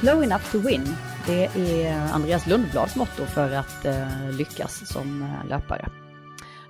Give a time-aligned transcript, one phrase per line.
[0.00, 0.96] Slow enough to win.
[1.26, 5.88] Det är Andreas Lundblads motto för att eh, lyckas som eh, löpare.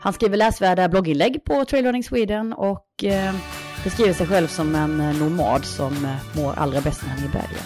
[0.01, 3.35] Han skriver läsvärda blogginlägg på Trailrunning Sweden och eh,
[3.85, 7.25] beskriver sig själv som en eh, nomad som eh, mår allra bäst när han är
[7.25, 7.65] i bergen.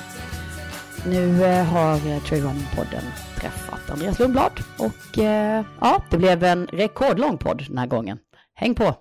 [1.06, 3.04] Nu har Trailrunning-podden
[3.40, 5.18] träffat Andreas Lundblad och
[5.80, 8.18] ja, det blev en rekordlång podd den här gången.
[8.54, 8.94] Häng på!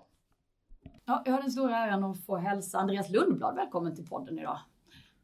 [1.06, 4.60] Ja, jag har den stora äran att få hälsa Andreas Lundblad välkommen till podden idag.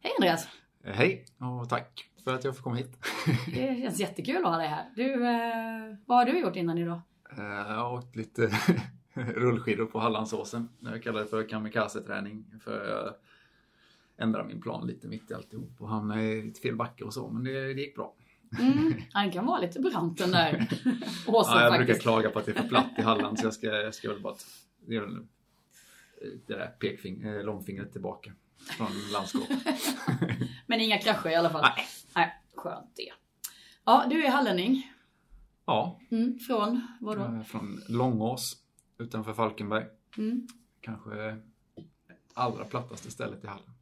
[0.04, 0.48] Hej Andreas!
[0.84, 2.98] Eh, hej och tack för att jag får komma hit.
[3.46, 4.90] det känns jättekul att ha dig här.
[4.96, 7.02] Du, eh, vad har du gjort innan idag?
[7.38, 8.52] Eh, jag har åkt lite
[9.14, 10.70] rullskidor på Hallandsåsen.
[10.80, 12.46] Jag kallar det för kamikaze-träning.
[12.64, 13.14] För jag
[14.18, 17.30] ändrade min plan lite mitt i alltihop och hamnade i lite fel backe och så.
[17.30, 18.14] Men det, det gick bra.
[18.60, 20.68] Mm, han kan vara lite brant den där
[21.28, 21.88] åsen ja, Jag faktiskt.
[21.88, 24.10] brukar klaga på att det är för platt i Halland så jag ska, jag ska
[24.10, 24.36] väl bara
[24.86, 25.00] det
[26.48, 29.96] där pekfing, långfingret tillbaka från landskapet.
[30.66, 31.62] Men inga krascher i alla fall?
[31.62, 31.88] Nej.
[32.16, 33.12] Nej, skönt det.
[33.86, 34.94] Ja, du är hallänning.
[35.66, 36.00] Ja.
[36.12, 37.24] Mm, från vad då?
[37.24, 38.58] Eh, från Långås
[38.98, 39.86] utanför Falkenberg.
[40.18, 40.48] Mm.
[40.82, 41.38] Kanske
[42.34, 43.74] allra plattaste stället i Halland.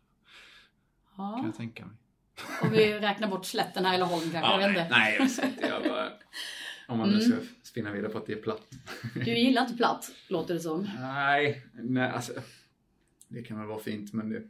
[1.18, 1.36] Ja.
[1.36, 1.96] Kan jag tänka mig.
[2.62, 4.40] Om vi räknar bort slätten här i Laholm kanske?
[4.40, 4.88] Ja, jag inte.
[4.90, 5.68] Nej, jag vet inte.
[5.68, 6.10] Jag bara,
[6.88, 7.48] om man nu ska mm.
[7.64, 8.62] spinna vidare på att det är platt.
[9.14, 10.90] Du gillar inte platt, låter det som.
[11.00, 12.34] Nej, nej alltså.
[13.28, 14.44] Det kan väl vara fint men det,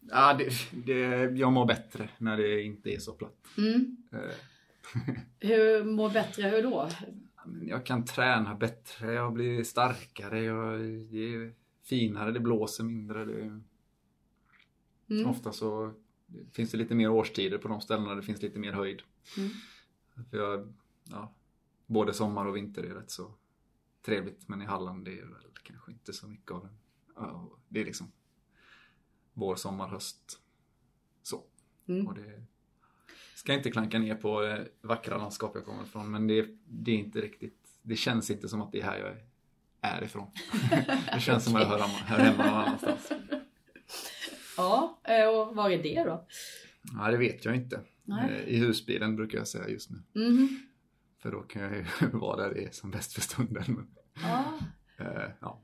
[0.00, 0.52] Ja, det,
[0.84, 0.98] det,
[1.38, 3.46] jag mår bättre när det inte är så platt.
[3.58, 3.96] Mm.
[4.12, 4.34] Eh.
[5.38, 6.88] hur mår bättre, hur då?
[7.62, 13.24] Jag kan träna bättre, jag blir starkare, jag, det är finare, det blåser mindre.
[13.24, 13.60] Det,
[15.10, 15.26] mm.
[15.26, 15.94] Ofta så
[16.52, 19.02] finns det lite mer årstider på de ställena det finns lite mer höjd.
[19.36, 19.50] Mm.
[20.30, 20.72] För jag,
[21.10, 21.34] ja,
[21.86, 23.34] både sommar och vinter är rätt så
[24.04, 26.70] trevligt men i Halland det är väl kanske inte så mycket av det.
[27.68, 28.12] Det är liksom
[29.40, 30.38] vår, sommar, höst.
[31.22, 31.44] Så.
[31.88, 32.06] Mm.
[32.06, 32.42] Och det
[33.34, 36.96] ska inte klanka ner på det vackra landskap jag kommer ifrån men det, det är
[36.96, 39.16] inte riktigt, det känns inte som att det är här jag
[39.80, 40.30] är ifrån.
[41.14, 43.12] det känns som att jag hör, hör hemma någon annanstans.
[44.56, 46.26] Ja, eh, och var är det då?
[46.92, 47.80] Ja, det vet jag inte.
[48.04, 48.30] Nej.
[48.30, 50.02] Eh, I husbilen brukar jag säga just nu.
[50.14, 50.48] Mm.
[51.22, 53.86] För då kan jag ju vara där det är som bäst för stunden.
[54.22, 54.58] Ja.
[54.98, 55.60] Eh, ja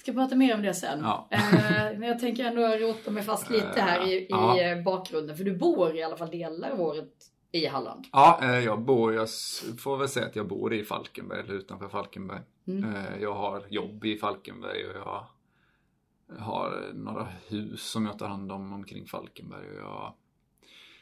[0.00, 1.00] ska prata mer om det sen.
[1.02, 1.28] Ja.
[1.30, 4.62] Eh, men jag tänker ändå rota mig fast lite här i, ja.
[4.62, 5.36] i bakgrunden.
[5.36, 7.12] För du bor i alla fall delar av året
[7.52, 8.06] i Halland.
[8.12, 9.28] Ja, eh, jag bor, jag
[9.78, 12.40] får väl säga att jag bor i Falkenberg eller utanför Falkenberg.
[12.66, 12.94] Mm.
[12.94, 15.26] Eh, jag har jobb i Falkenberg och jag
[16.38, 19.70] har några hus som jag tar hand om omkring Falkenberg.
[19.70, 20.14] Och jag,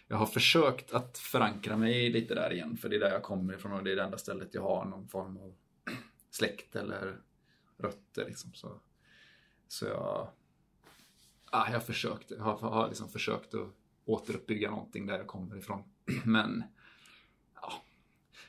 [0.09, 3.55] jag har försökt att förankra mig lite där igen för det är där jag kommer
[3.55, 5.55] ifrån och det är det enda stället jag har någon form av
[6.31, 7.17] släkt eller
[7.79, 8.25] rötter.
[8.25, 8.55] Liksom.
[8.55, 8.81] Så
[9.69, 10.29] så jag,
[11.53, 13.69] ja, jag försökte, har, har liksom försökt att
[14.05, 15.83] återuppbygga någonting där jag kommer ifrån.
[16.25, 16.65] Men
[17.55, 17.73] ja,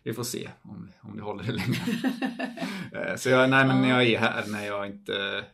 [0.03, 1.80] vi får se om, om det håller det länge.
[2.91, 5.46] Eh, så jag, nej, men när jag är här när jag inte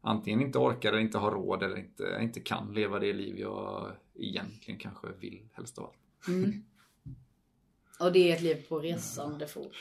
[0.00, 3.92] antingen inte orkar eller inte har råd eller inte, inte kan leva det liv jag
[4.14, 6.28] egentligen kanske vill helst av allt.
[6.28, 6.64] Mm.
[8.00, 9.72] Och det är ett liv på resande fot?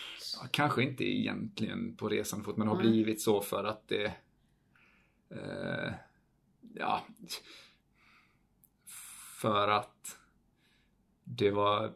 [0.42, 4.14] Ja, kanske inte egentligen på resande fot men det har blivit så för att det
[5.34, 5.94] eh,
[6.74, 7.06] ja,
[9.42, 10.18] för att
[11.24, 11.94] det var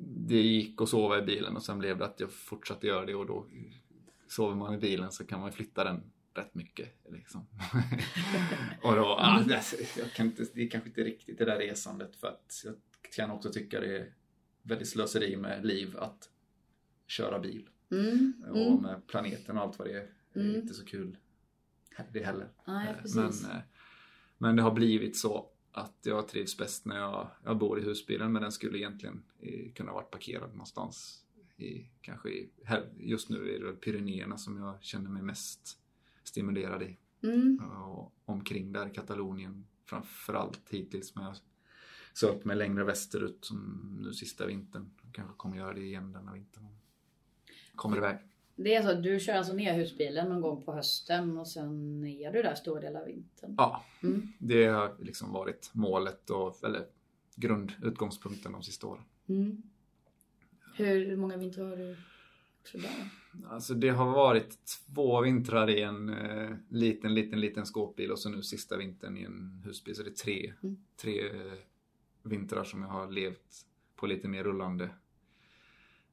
[0.00, 3.14] det gick att sova i bilen och sen blev det att jag fortsatte göra det
[3.14, 3.46] och då
[4.26, 6.02] sover man i bilen så kan man flytta den
[6.34, 6.88] rätt mycket.
[7.08, 7.46] Liksom.
[8.82, 9.62] och då, ah, det,
[9.98, 12.74] jag kan inte, det är kanske inte riktigt det där resandet för att jag
[13.16, 14.12] kan också tycka det är
[14.62, 16.28] väldigt slöseri med liv att
[17.06, 17.68] köra bil.
[17.90, 18.82] Mm, och mm.
[18.82, 20.10] med planeten och allt vad det är.
[20.32, 20.60] Det är mm.
[20.60, 21.16] inte så kul
[22.12, 22.48] det heller.
[22.64, 23.62] Nej, eh, men, eh,
[24.38, 28.32] men det har blivit så att jag trivs bäst när jag, jag bor i husbilen
[28.32, 29.22] men den skulle egentligen
[29.74, 31.24] kunna varit parkerad någonstans.
[31.56, 32.50] I, kanske i,
[32.96, 35.78] just nu är det Pyrenéerna som jag känner mig mest
[36.24, 36.98] stimulerad i.
[37.22, 37.58] Mm.
[37.58, 41.14] Och omkring där, Katalonien framförallt hittills.
[41.14, 41.36] Men jag
[42.14, 44.90] sökt mig längre västerut som nu sista vintern.
[45.12, 46.66] kanske kommer göra det igen denna vintern.
[47.74, 48.18] Kommer iväg.
[48.60, 52.04] Det är så att du kör alltså ner husbilen någon gång på hösten och sen
[52.06, 53.54] är du där stora delar av vintern?
[53.58, 54.32] Ja, mm.
[54.38, 56.86] det har liksom varit målet och eller
[57.36, 59.04] grundutgångspunkten de sista åren.
[59.28, 59.62] Mm.
[60.76, 61.96] Hur många vintrar har du
[62.60, 63.10] också där?
[63.48, 68.28] Alltså det har varit två vintrar i en eh, liten, liten, liten skåpbil och så
[68.28, 69.94] nu sista vintern i en husbil.
[69.94, 70.76] Så det är tre, mm.
[70.96, 71.52] tre eh,
[72.22, 73.66] vintrar som jag har levt
[73.96, 74.84] på lite mer rullande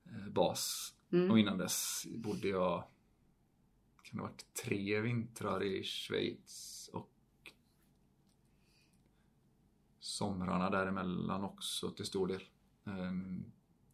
[0.06, 0.95] eh, bas.
[1.16, 1.32] Mm.
[1.32, 2.84] Och innan dess bodde jag,
[4.04, 7.12] kan det ha varit tre vintrar i Schweiz och
[10.00, 12.44] somrarna däremellan också till stor del.
[12.86, 13.46] Ehm,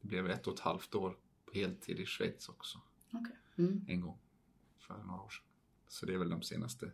[0.01, 2.77] det blev ett och ett halvt år på heltid i Schweiz också.
[3.11, 3.35] Okay.
[3.55, 3.85] Mm.
[3.87, 4.17] En gång
[4.77, 5.45] för några år sedan.
[5.87, 6.91] Så det är väl de senaste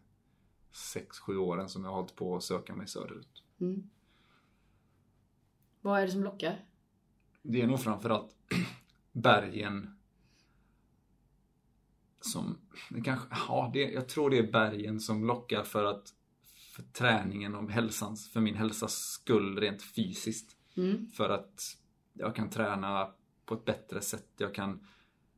[0.71, 3.43] sex sju åren som jag har hållit på att söka mig söderut.
[3.59, 3.89] Mm.
[5.81, 6.65] Vad är det som lockar?
[7.41, 8.35] Det är nog framförallt
[9.11, 9.96] bergen
[12.31, 12.57] som,
[12.89, 16.13] det kanske, ja, det, jag tror det är bergen som lockar för att
[16.75, 20.55] för träningen och hälsans, för min hälsas skull rent fysiskt.
[20.75, 21.11] Mm.
[21.11, 21.77] För att
[22.13, 23.07] jag kan träna
[23.45, 24.27] på ett bättre sätt.
[24.37, 24.87] Jag kan,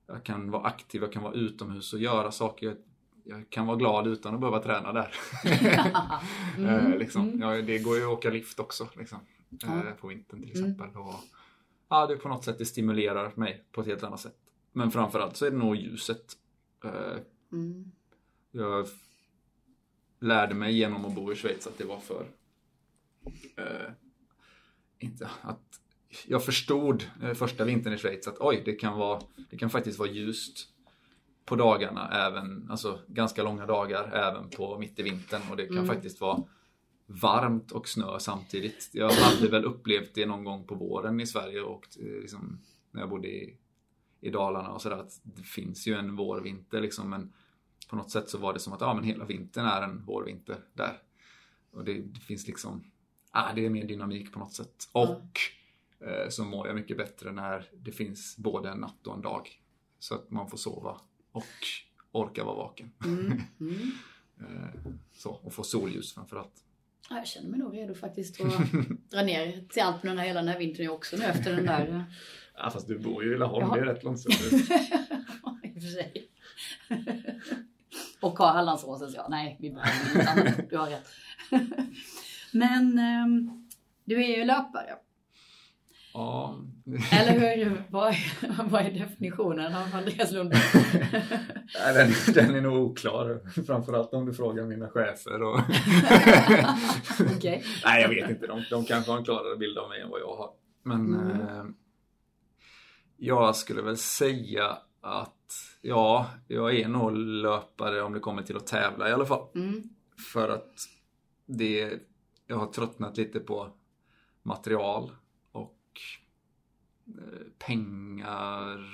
[0.07, 2.65] jag kan vara aktiv, jag kan vara utomhus och göra saker.
[2.67, 2.77] Jag,
[3.23, 5.13] jag kan vara glad utan att behöva träna där.
[6.57, 6.69] Mm.
[6.91, 7.21] Eh, liksom.
[7.29, 7.41] Mm.
[7.41, 9.19] ja, det går ju att åka lift också liksom.
[9.49, 9.67] Ja.
[9.67, 10.71] Eh, på vintern till Mm.
[10.71, 11.01] exempel.
[11.01, 11.15] Och,
[11.89, 14.37] ja, det på något sätt det stimulerar mig på ett helt annat sätt.
[14.71, 16.33] Men framförallt så är det nog ljuset.
[17.51, 17.91] Mm.
[18.51, 18.87] jag
[20.19, 22.25] lärde mig genom att bo i Schweiz att det var för...
[23.55, 23.91] Eh,
[24.99, 25.79] inte att...
[26.27, 29.99] Jag förstod eh, första vintern i Schweiz att oj, det kan, vara, det kan faktiskt
[29.99, 30.67] vara ljust
[31.45, 35.77] på dagarna även, alltså ganska långa dagar även på mitt i vintern och det kan
[35.77, 35.87] Mm.
[35.87, 36.43] faktiskt vara
[37.05, 38.89] varmt och snö samtidigt.
[38.93, 42.59] Jag hade väl upplevt det någon gång på våren i Sverige och liksom,
[42.91, 43.57] när jag bodde i,
[44.21, 47.33] i Dalarna och sådär att det finns ju en vårvinter liksom men
[47.89, 50.57] på något sätt så var det som att ja, men hela vintern är en vårvinter
[50.73, 51.01] där.
[51.71, 52.91] Och det, det finns liksom,
[53.31, 54.89] ah, det är mer dynamik på något sätt.
[54.91, 55.39] Och
[55.99, 59.49] eh, så mår jag mycket bättre när det finns både en natt och en dag.
[59.99, 61.01] Så att man får sova
[61.31, 61.43] och
[62.11, 62.91] orka vara vaken.
[63.05, 63.41] Mm.
[63.59, 63.91] Mm.
[64.41, 66.63] Eh, så, och få solljus framförallt.
[67.09, 68.71] Ja, Jag känner mig nog redo faktiskt att
[69.09, 72.05] dra ner till Alperna hela den här vintern också nu efter den där.
[72.63, 74.69] Ja, fast du bor ju i Laholm, det är rätt långt söderut.
[75.63, 76.29] I och för sig.
[78.21, 80.65] Och ha Hallandsåsen, så ja, nej, vi behöver.
[80.69, 81.07] Du har rätt.
[82.53, 83.67] Men ehm,
[84.05, 84.95] du är ju löpare.
[86.13, 86.59] Ja,
[87.11, 87.83] Eller hur?
[87.89, 88.17] Vad är,
[88.69, 90.61] vad är definitionen av Andreas Lundberg?
[91.93, 93.39] Den, den är nog oklar.
[93.65, 95.41] Framförallt om du frågar mina chefer.
[95.43, 95.59] Och...
[97.37, 97.63] Okej.
[97.85, 98.47] Nej, jag vet inte.
[98.47, 100.49] De, de kanske har en klarare bild av mig än vad jag har.
[100.83, 101.73] Men Mm.
[103.19, 108.67] Jag skulle väl säga att ja, jag är nog löpare om det kommer till att
[108.67, 109.47] tävla i alla fall.
[109.55, 109.83] Mm.
[110.33, 110.89] För att
[111.45, 111.99] det,
[112.47, 113.69] jag har tröttnat lite på
[114.43, 115.11] material
[115.51, 116.01] och
[117.07, 118.85] eh, pengar,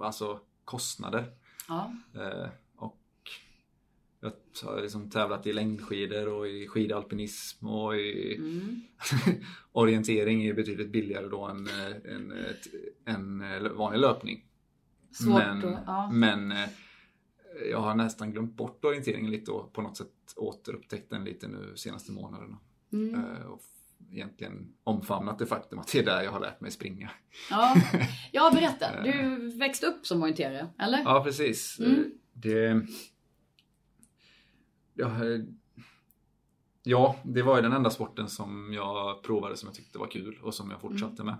[0.00, 1.32] alltså kostnader.
[1.68, 1.92] Ja.
[2.14, 2.48] Eh,
[4.62, 8.80] jag har liksom tävlat i längdskidor och i skidalpinism och i Mm.
[9.72, 12.32] orientering är betydligt billigare då än eh, en,
[13.04, 14.44] en eh, vanlig löpning.
[15.12, 15.60] Svårt men.
[15.86, 16.10] Ja.
[16.12, 16.68] men eh,
[17.70, 21.72] jag har nästan glömt bort orienteringen lite och på något sätt återupptäckt den lite nu
[21.76, 22.58] senaste månaderna.
[22.92, 23.14] Mm.
[23.14, 23.60] Eh, Och
[24.12, 27.10] egentligen omfamnat det faktum att det är där jag har lärt mig springa.
[27.50, 27.74] Ja.
[28.32, 29.02] ja, berätta.
[29.02, 30.98] Du växte upp som orienterare, eller?
[30.98, 31.78] Ja, precis.
[31.80, 31.92] Mm.
[32.00, 32.86] Eh, Det...
[34.96, 35.40] Ja, eh,
[36.82, 40.38] ja, det var ju den enda sporten som jag provade som jag tyckte var kul
[40.42, 41.36] och som jag fortsatte med.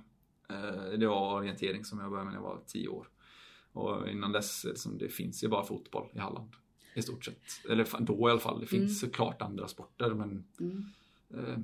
[0.49, 3.09] Eh, Det var orientering som jag började med när jag var 10 år.
[3.73, 6.51] Och innan dess, liksom, det finns ju bara fotboll i Halland.
[6.95, 7.41] I stort sett.
[7.71, 8.61] Eller då i alla fall.
[8.61, 10.85] Det finns såklart andra sporter men Mm.
[11.35, 11.59] eh,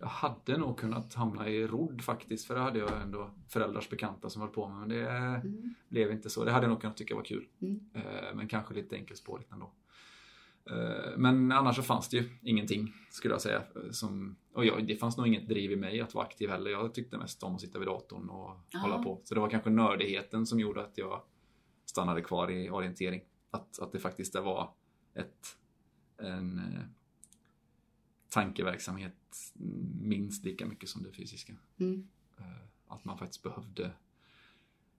[0.00, 2.46] jag hade nog kunnat hamna i rodd faktiskt.
[2.46, 4.78] För det hade jag ändå föräldrars bekanta som höll på med.
[4.78, 5.74] Men det Mm.
[5.88, 6.44] blev inte så.
[6.44, 7.46] Det hade jag nog kunnat tycka var kul.
[7.60, 7.80] Mm.
[7.94, 9.70] Eh, men kanske lite enkelspårigt ändå.
[10.70, 13.62] Eh, men annars så fanns det ju ingenting, skulle jag säga.
[13.90, 16.70] Som, och jag, det fanns nog inget driv i mig att vara aktiv heller.
[16.70, 18.78] Jag tyckte mest om att sitta vid datorn och Ja.
[18.78, 19.20] hålla på.
[19.24, 21.22] Så det var kanske nördigheten som gjorde att jag
[21.84, 23.22] stannade kvar i orientering.
[23.50, 24.74] Att, att det faktiskt var
[25.14, 25.56] ett,
[26.18, 26.82] en eh,
[28.28, 29.16] tankeverksamhet
[30.00, 31.52] minst lika mycket som det fysiska.
[31.80, 32.08] Mm.
[32.38, 32.44] Eh,
[32.88, 33.92] att man faktiskt behövde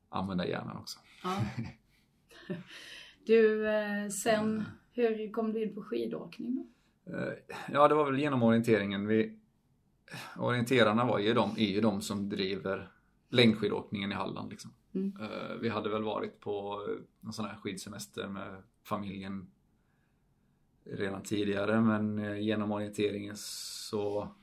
[0.10, 1.00] använda hjärnan också.
[1.24, 1.46] Ja.
[3.26, 4.64] Du, eh, sen,
[4.94, 7.18] hur kom du in på skidåkning då?
[7.18, 7.34] Eh,
[7.72, 9.08] Ja, det var väl genom orienteringen.
[9.08, 9.38] Vi,
[10.38, 12.92] orienterarna var ju de, är ju de som driver
[13.30, 14.50] längdskidåkningen i Halland.
[14.52, 14.72] Liksom.
[14.94, 15.14] Mm.
[15.22, 16.86] Eh, Vi hade väl varit på
[17.22, 19.48] en sån här skidsemester med familjen
[20.86, 24.36] redan tidigare men eh, genom orienteringen så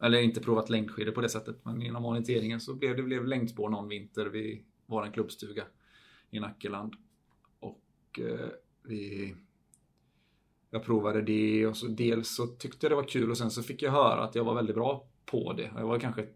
[0.00, 3.68] eller inte provat längdskidor på det sättet men genom orienteringen så blev det blev längdspår
[3.68, 5.64] någon vinter vid vår klubbstuga
[6.30, 6.94] i Nackeland.
[7.60, 8.20] Och
[8.82, 9.34] vi
[10.72, 13.62] jag provade det och så dels så tyckte jag det var kul och sen så
[13.62, 15.70] fick jag höra att jag var väldigt bra på det.
[15.76, 16.26] Jag var kanske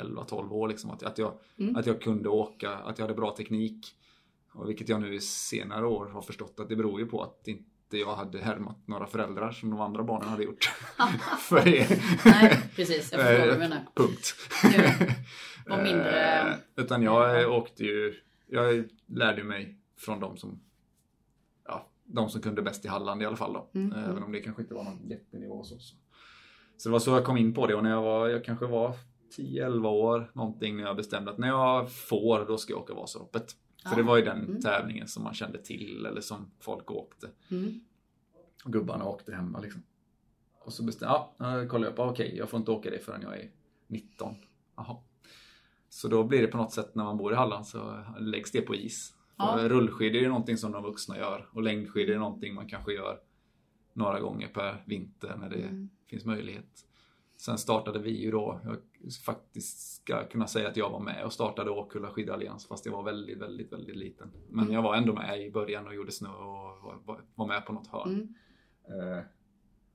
[0.00, 0.90] 11-12 år liksom.
[0.90, 1.76] Att, att, jag, Mm.
[1.76, 3.86] att jag kunde åka, att jag hade bra teknik.
[4.52, 7.48] Och vilket jag nu i senare år har förstått att det beror ju på att
[7.48, 10.64] inte jag hade härmat några föräldrar som de andra barnen hade gjort.
[11.40, 12.00] För det.
[12.24, 13.12] Nej, precis.
[13.12, 13.86] Jag förstår vad du menar.
[13.94, 14.34] Punkt.
[15.66, 16.40] Var mindre...
[16.40, 18.14] Eh, Utan jag åkte ju,
[18.46, 20.60] jag lärde mig från de som,
[22.08, 23.70] de som kunde bäst i Halland i alla fall då.
[23.74, 25.78] Mm, Även om det kanske inte var någon jättenivå så.
[25.78, 25.94] Så
[26.76, 28.66] Så det var så jag kom in på det och när jag var, jag kanske
[28.66, 28.94] var
[29.38, 33.50] 10-11 år någonting när jag bestämde att när jag får då ska jag åka Vasaloppet.
[33.82, 33.96] För Ja.
[33.96, 34.60] det var ju den Mm.
[34.60, 37.30] tävlingen som man kände till eller som folk åkte.
[37.50, 37.80] Mm.
[38.64, 39.82] Gubbarna åkte hemma liksom.
[40.64, 41.28] Och så bestämde jag,
[41.62, 43.50] ja, kollade jag på, okej, jag får inte åka det förrän jag är
[43.86, 44.34] 19.
[44.76, 44.96] Jaha.
[45.88, 48.60] Så då blir det på något sätt när man bor i Halland så läggs det
[48.60, 49.14] på is.
[49.38, 49.58] Ja.
[49.68, 53.20] Rullskidor är någonting som de vuxna gör och längdskidor är någonting man kanske gör
[53.92, 55.88] några gånger per vinter när det Mm.
[56.06, 56.84] finns möjlighet.
[57.36, 58.76] Sen startade vi ju då, jag
[59.24, 63.02] faktiskt ska kunna säga att jag var med och startade Åkulla skidallians fast jag var
[63.02, 64.30] väldigt, väldigt, väldigt liten.
[64.48, 64.74] Men Mm.
[64.74, 66.94] jag var ändå med i början och gjorde snö och
[67.34, 68.34] var, med på något hörn.
[68.86, 69.12] Mm.
[69.18, 69.24] Eh,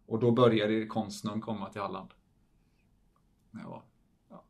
[0.05, 2.09] och då började Konstnären komma till Halland.
[3.51, 3.83] När jag var
[4.29, 4.43] ja,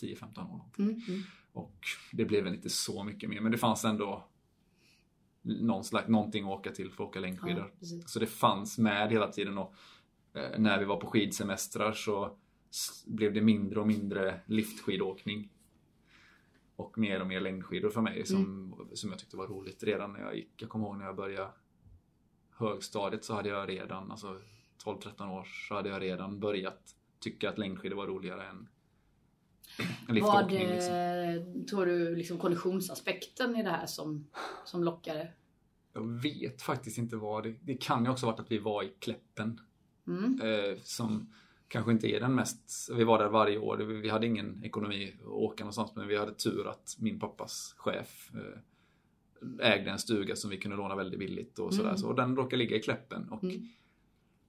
[0.00, 0.56] 10-15 år.
[0.56, 0.84] någonting.
[0.84, 1.20] Mm.
[1.54, 1.64] Mm.
[1.64, 1.80] Och
[2.12, 4.24] det blev väl inte så mycket mer, men det fanns ändå
[5.42, 7.72] någon slags, någonting att åka till för att åka längdskidor.
[7.80, 7.98] Ja.
[8.06, 9.74] Så det fanns med hela tiden och
[10.34, 12.36] eh, när vi var på skidsemestrar så
[13.06, 15.50] blev det mindre och mindre liftskidåkning.
[16.76, 20.20] Och mer och mer längdskidor för mig som, som jag tyckte var roligt redan när
[20.20, 20.62] jag gick.
[20.62, 21.50] Jag kommer ihåg när jag började
[22.50, 24.40] högstadiet så hade jag redan, alltså
[24.84, 28.68] 12-13 år, så hade jag redan börjat tycka att längdskidor var roligare än
[30.22, 30.52] Vad.
[30.52, 30.94] Liksom.
[30.94, 34.26] eh, tror du liksom kollisionsaspekten i det här som,
[34.64, 35.28] som lockade?
[35.92, 37.54] Jag vet faktiskt inte vad det...
[37.60, 39.60] Det kan ju också varit att vi var i Kläppen.
[40.06, 40.40] Mm.
[40.40, 41.32] Eh, som
[41.68, 42.90] kanske inte är den mest...
[42.96, 43.76] Vi var där varje år.
[43.76, 45.92] Vi hade ingen ekonomi att åka någonstans.
[45.94, 50.76] Men vi hade tur att min pappas chef eh, ägde en stuga som vi kunde
[50.76, 51.58] låna väldigt billigt.
[51.58, 51.88] Och, sådär.
[51.88, 51.98] Mm.
[51.98, 53.28] Så, och den råkade ligga i Kläppen.
[53.28, 53.68] Och Mm.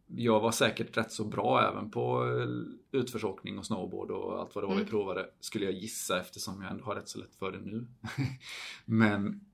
[0.07, 4.63] Jag var säkert rätt så bra även på eh, utförsåkning och snowboard och allt vad
[4.63, 4.89] det var vi Mm.
[4.89, 5.29] provade.
[5.39, 7.87] Skulle jag gissa eftersom jag ändå har rätt så lätt för det nu.
[8.85, 9.45] Men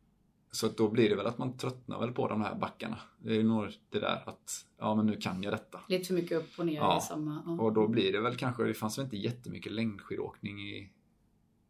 [0.51, 2.97] så att då blir det väl att man tröttnar väl på de här backarna.
[3.19, 5.79] Det är nog det där att ja men nu kan jag detta.
[5.87, 6.97] Lite för mycket upp och ner Ja.
[6.97, 7.43] i samma...
[7.45, 7.63] Ja.
[7.63, 10.91] Och då blir det väl kanske, det fanns väl inte jättemycket längdskidåkning i,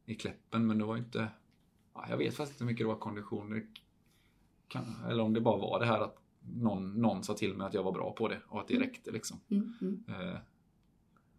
[0.05, 1.27] i Kläppen men det var inte,
[1.93, 3.49] ja, jag vet faktiskt inte hur mycket det var kondition.
[3.49, 3.67] Det
[4.67, 7.73] Kan, eller om det bara var det här att någon, någon sa till mig att
[7.73, 8.87] jag var bra på det och att det Mm.
[8.87, 9.39] räckte liksom.
[9.49, 9.73] Mm.
[9.81, 10.03] Mm.
[10.07, 10.35] Eh,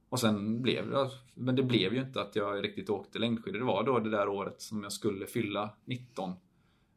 [0.08, 3.58] och sen blev det, men det blev ju inte att jag riktigt åkte längdskidor.
[3.58, 6.32] Det var då det där året som jag skulle fylla 19.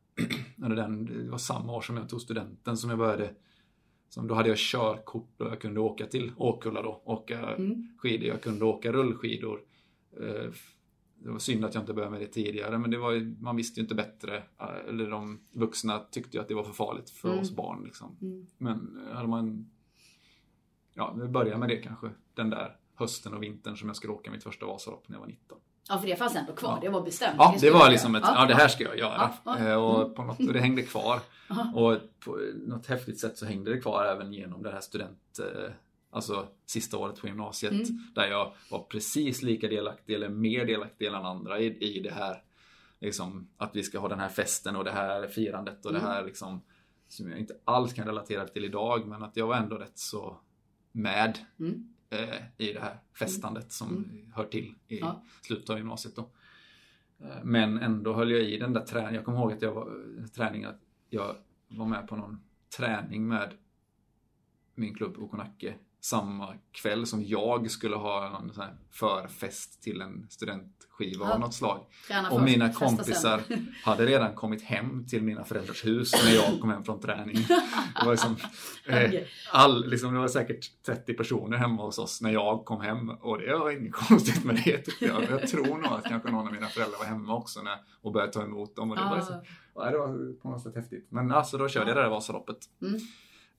[0.66, 3.36] Eller den, det var samma år som jag tog studenten som jag började.
[4.10, 7.02] Som då hade jag körkort och jag kunde åka till Åkulla då.
[7.06, 7.88] Åka Mm.
[7.98, 9.62] skidor, jag kunde åka rullskidor.
[11.26, 13.36] Eh, Det var synd att jag inte började med det tidigare men det var ju,
[13.40, 14.38] man visste ju inte bättre.
[14.38, 17.42] Eh, Eller de vuxna tyckte ju att det var för farligt för Mm.
[17.42, 17.84] oss barn.
[17.84, 18.18] Liksom.
[18.22, 18.48] Mm.
[18.58, 19.70] Men eh, hade man...
[20.94, 22.10] Ja, vi börjar med det kanske.
[22.34, 25.28] Den där hösten och vintern som jag skulle åka mitt första Vasalopp när jag var
[25.28, 25.58] 19.
[25.90, 26.72] Ja, för det fanns ändå kvar.
[26.72, 26.80] Ja.
[26.82, 27.36] Det var bestämt.
[27.38, 28.34] Ja, det var liksom ett, göra.
[28.36, 29.32] ja det här ska jag göra.
[29.46, 29.70] Ja, ja.
[29.70, 31.20] Eh, Och, på något, och det hängde kvar.
[31.76, 35.40] Och på något häftigt sätt så hängde det kvar även genom det här student...
[36.16, 37.72] eh, Alltså sista året på gymnasiet.
[37.74, 37.86] Mm.
[38.16, 42.44] Där jag var precis lika delaktig eller mer delaktig än andra i, i det här.
[43.00, 46.04] Liksom att vi ska ha den här festen och det här firandet och Mm.
[46.04, 46.62] det här liksom.
[47.08, 50.40] Som jag inte alls kan relatera till idag men att jag var ändå rätt så
[50.92, 51.94] med Mm.
[52.10, 54.32] eh, i det här festandet som Mm.
[54.36, 55.24] hör till i Ja.
[55.42, 56.30] slutet av gymnasiet då.
[57.20, 59.16] Eh, Men ändå höll jag i den där träningen.
[59.16, 59.88] Jag kommer ihåg att jag var,
[60.36, 61.36] träningen, att jag
[61.68, 62.40] var med på någon
[62.78, 63.54] träning med
[64.76, 71.34] min klubb Okonacke samma kväll som jag skulle ha här förfest till en studentskiva Ja.
[71.34, 71.86] av något slag.
[72.08, 73.42] Träna Och mina kompisar
[73.84, 77.36] hade redan kommit hem till mina föräldrars hus när jag kom hem från träning.
[78.00, 78.38] Det var liksom,
[78.88, 79.12] eh,
[79.52, 83.38] all, liksom, det var säkert 30 personer hemma hos oss när jag kom hem och
[83.38, 85.24] det var inget konstigt med det tyckte jag.
[85.30, 88.34] Jag tror nog att kanske någon av mina föräldrar var hemma också när, och började
[88.34, 88.92] ta emot dem.
[88.92, 89.42] Och det, var liksom,
[89.76, 91.08] ja, det var på något sätt häftigt.
[91.10, 92.58] Men alltså då körde jag det där Vasaloppet.
[92.82, 93.00] Mm.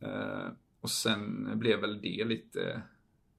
[0.01, 0.53] Eh,
[0.87, 2.83] och sen blev väl det lite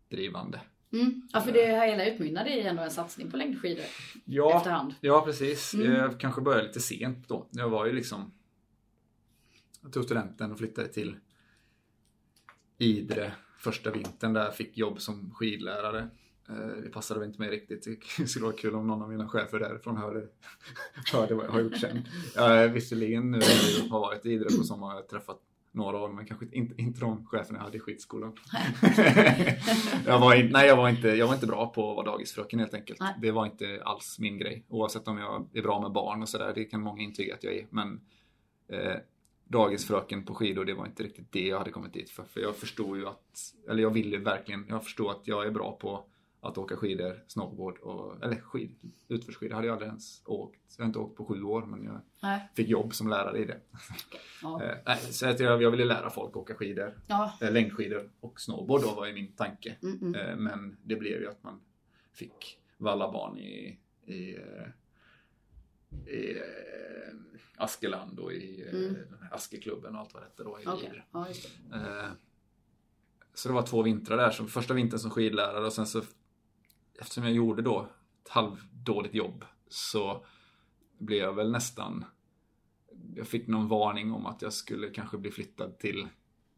[0.09, 0.61] drivande.
[0.93, 1.21] Mm.
[1.33, 3.85] Ja, för det här hela utmynnade i ändå en satsning på längdskidor
[4.25, 4.93] Ja, efterhand.
[5.01, 5.73] Ja, precis.
[5.73, 5.91] Mm.
[5.93, 7.47] Jag kanske började lite sent då.
[7.51, 8.31] Jag var ju liksom...
[9.81, 11.15] Jag tog studenten och flyttade till
[12.77, 16.09] Idre första vintern där jag fick jobb som skidlärare.
[16.49, 17.87] Eh, Det passade väl inte mig riktigt.
[18.17, 20.27] Det skulle vara kul om någon av mina chefer därifrån hörde,
[21.13, 22.07] hörde vad jag har gjort sen.
[22.35, 25.41] Jag, visserligen nu när jag har varit i Idre på sommaren har jag träffat
[25.77, 28.33] några år, men kanske inte, inte de cheferna jag hade i skidskolan.
[30.05, 32.59] jag, var in, nej, jag, var inte, jag var inte bra på att vara dagisfröken
[32.59, 32.99] helt enkelt.
[32.99, 33.13] Nej.
[33.21, 34.65] Det var inte alls min grej.
[34.69, 37.53] Oavsett om jag är bra med barn och sådär, det kan många intyga att jag
[37.55, 37.67] är.
[37.69, 38.01] Men
[38.69, 38.95] eh,
[39.47, 42.23] dagisfröken på skidor, det var inte riktigt det jag hade kommit dit för.
[42.23, 45.77] För jag förstod ju att, eller jag ville verkligen, jag förstod att jag är bra
[45.81, 46.05] på
[46.47, 48.75] att åka skidor, snowboard och, eller skid,
[49.07, 50.59] utförsskidor hade jag aldrig ens åkt.
[50.77, 52.49] Jag har inte åkt på sju år men jag Nej.
[52.55, 53.59] fick jobb som lärare i det.
[54.41, 54.63] Ja.
[54.63, 57.37] Eh, nej, så att jag, jag ville lära folk åka skidor, Ja.
[57.41, 59.75] eh, längdskidor och snowboard då var ju min tanke.
[59.83, 60.43] Mm, mm.
[60.43, 61.61] Men det blev ju att man
[62.13, 64.37] fick valla barn i, i,
[66.11, 66.41] i
[67.55, 68.95] Askeland och i Mm.
[69.31, 70.59] Askeklubben och allt vad det hette då.
[70.59, 70.61] I.
[70.61, 71.03] Idre.
[71.11, 71.27] Ja,
[71.71, 72.11] det.
[73.33, 74.31] Så det var två vintrar där.
[74.31, 76.01] Så första vintern som skidlärare och sen så
[77.01, 77.87] eftersom jag gjorde då
[78.23, 80.25] ett halvdåligt jobb så
[80.97, 82.05] blev jag väl nästan
[83.15, 86.07] jag fick någon varning om att jag skulle kanske bli flyttad till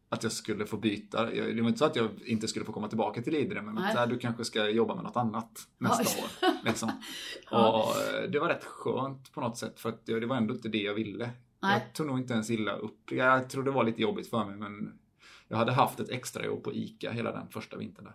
[0.08, 1.34] att jag skulle få byta.
[1.34, 3.74] Jag- Det var inte så att jag inte skulle få komma tillbaka till Idre men
[3.74, 3.96] Nej.
[3.96, 6.30] att du kanske ska jobba med något annat nästa år.
[6.64, 6.90] Liksom.
[7.50, 10.54] Och eh, det var rätt skönt på något sätt för att det det var ändå
[10.54, 11.30] inte det jag ville.
[11.62, 11.72] Nej.
[11.86, 13.12] Jag tog nog inte ens illa upp.
[13.12, 14.98] Jag tror det var lite jobbigt för mig men
[15.48, 18.14] jag hade haft ett extrajobb på ICA hela den första vintern där.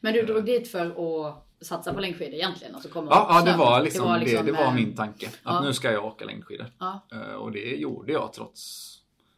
[0.00, 2.74] Men du drog dit för att satsa på längdskidor egentligen?
[2.74, 3.58] Alltså komma Ja, ja det, snön.
[3.58, 5.26] var liksom, det, det var eh, min tanke.
[5.26, 5.60] Att ja.
[5.60, 6.66] nu ska jag åka längdskidor.
[6.78, 7.06] Ja.
[7.12, 8.88] Eh, Och det gjorde jag trots...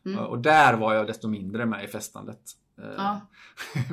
[0.06, 0.18] Mm.
[0.18, 2.40] Och där var jag desto mindre med i festandet.
[2.78, 3.20] Eh, Ja.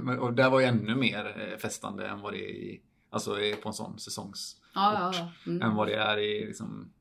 [0.19, 3.69] Och där var jag ännu mer eh, festande än vad det är i, alltså på
[3.69, 4.55] en sån säsongs...
[4.75, 5.31] Ja, ja.
[5.51, 5.61] Mm.
[5.61, 6.93] Än vad det är i liksom,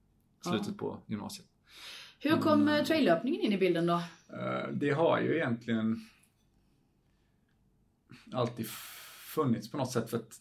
[0.45, 1.47] slutet på gymnasiet.
[2.19, 2.69] Hur kom Mm.
[2.69, 2.85] mm.
[2.85, 3.95] traillöpningen in i bilden då?
[4.33, 6.07] Eh, Det har ju egentligen
[8.33, 8.67] alltid
[9.35, 10.41] funnits på något sätt för att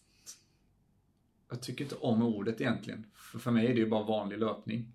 [1.50, 3.06] jag tycker inte om ordet egentligen.
[3.14, 4.92] För, för mig är det ju bara vanlig löpning.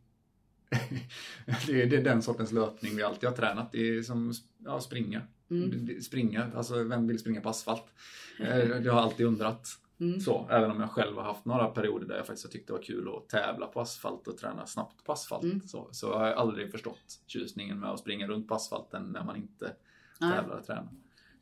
[1.67, 3.71] det, är, det är den sortens löpning vi alltid har tränat.
[3.71, 5.21] Det är som ja, springa.
[5.49, 6.01] Mm.
[6.01, 7.83] Springa, alltså vem vill springa på asfalt?
[8.39, 9.67] Eh, Det har alltid undrat.
[9.99, 10.19] Mm.
[10.19, 12.73] Så, även om jag själv har haft några perioder där jag faktiskt har tyckt det
[12.73, 15.43] var kul att tävla på asfalt och träna snabbt på asfalt.
[15.43, 15.61] Mm.
[15.67, 19.35] Så, så har jag aldrig förstått tjusningen med att springa runt på asfalten när man
[19.35, 19.73] inte
[20.19, 20.89] tävlar och tränar.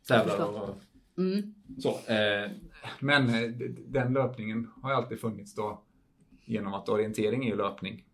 [0.07, 0.81] Tävlar och
[1.17, 1.53] Mm.
[1.79, 1.89] så.
[1.89, 2.51] Eh,
[2.99, 3.49] men eh,
[3.87, 5.83] den löpningen har ju alltid funnits då
[6.45, 8.05] genom att orientering är ju löpning.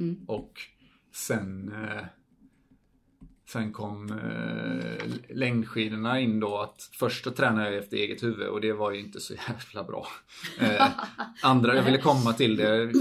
[0.00, 0.24] Mm.
[0.26, 0.60] Och
[1.12, 2.04] sen eh,
[3.46, 8.60] Sen kom eh, längdskidorna in då att först så tränade jag efter eget huvud och
[8.60, 10.06] det var ju inte så jävla bra.
[10.60, 10.88] Eh,
[11.42, 12.92] andra, jag ville komma till det,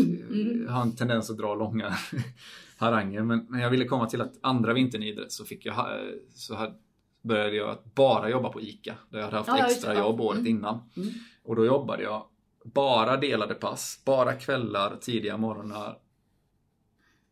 [0.66, 1.94] jag har en tendens att dra långa
[2.78, 5.74] haranger men, men jag ville komma till att andra vintern i idrott så fick jag,
[5.74, 6.00] ha-
[6.34, 6.76] så hade,
[7.24, 8.96] började jag att bara jobba på ICA.
[9.10, 10.00] Där jag hade haft Ja, extra Ja.
[10.00, 10.52] jobb året Mm.
[10.52, 10.90] innan.
[10.98, 11.10] Mm.
[11.44, 12.28] Och då jobbade jag
[12.64, 16.00] bara delade pass, bara kvällar, tidiga morgnar.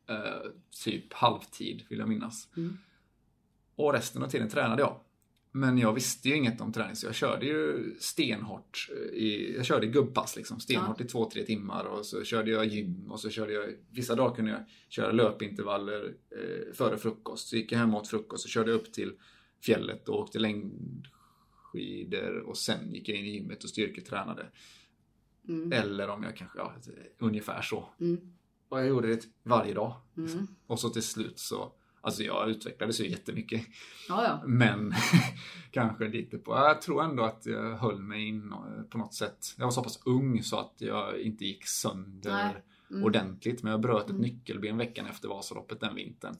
[0.09, 0.51] Eh,
[0.83, 2.47] typ halvtid vill jag minnas.
[2.57, 2.77] Mm.
[3.75, 4.99] Och resten av tiden tränade jag.
[5.53, 8.87] Men jag visste ju inget om träning så jag körde ju stenhårt.
[8.91, 12.65] eh, I, jag körde gubbpass liksom, stenhårt i två, tre timmar och så körde jag
[12.65, 17.47] gym och så körde jag, vissa dagar kunde jag köra löpintervaller eh, före frukost.
[17.47, 19.13] Så gick jag hem och åt frukost och körde upp till
[19.61, 24.45] fjället och åkte längdskidor och sen gick jag in i gymmet och styrketränade.
[25.47, 25.71] Mm.
[25.71, 26.73] Eller om jag kanske, ja,
[27.17, 27.89] ungefär så.
[27.99, 28.33] Mm.
[28.69, 30.01] Och jag gjorde det varje dag.
[30.17, 30.47] Mm.
[30.67, 31.71] Och så till slut så,
[32.01, 33.61] alltså jag utvecklades ju jättemycket.
[34.09, 34.43] Ja, ja.
[34.47, 34.93] Men
[35.71, 39.55] kanske lite på, jag tror ändå att jag höll mig in eh, på något sätt.
[39.57, 42.63] Jag var så pass ung så att jag inte gick sönder Nej.
[42.91, 43.03] Mm.
[43.03, 43.63] ordentligt.
[43.63, 44.21] Men jag bröt ett Mm.
[44.21, 46.35] nyckelben veckan efter Vasaloppet den vintern.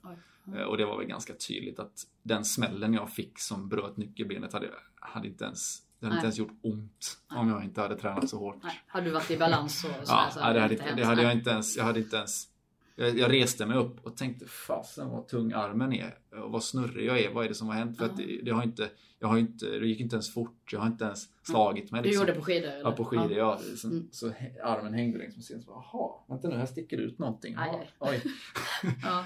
[0.56, 4.54] Eh, Och det var väl ganska tydligt att den smällen jag fick som bröt nyckelbenet
[4.54, 6.20] hade, hade inte ens det hade Nej.
[6.20, 8.64] inte ens gjort ont om jag inte hade tränat så hårt.
[8.64, 8.82] Nej.
[8.88, 11.38] Hade du varit i balans Ja, så nej, det hade, det jag Nej.
[11.38, 12.48] inte ens, jag hade inte ens
[12.95, 17.08] jag, jag reste mig upp och tänkte fasen vad tung armen är och vad snurrig
[17.08, 17.34] jag är.
[17.34, 17.97] Vad är det som har hänt?
[17.97, 20.69] För att det, det har inte, jag har inte, det gick inte ens fort.
[20.71, 22.01] Jag har inte ens slagit mig.
[22.01, 22.27] Du liksom.
[22.27, 22.67] gjorde på skidor?
[22.69, 22.82] Eller?
[22.84, 23.60] Ja, på skidor, ja.
[23.77, 24.08] Så, Mm.
[24.12, 24.32] så
[24.63, 25.63] armen hängde längs med scenen.
[25.67, 27.54] Jaha, vänta nu, här sticker ut någonting.
[27.54, 27.80] Jaha.
[27.99, 28.21] Oj.
[29.04, 29.25] Ja.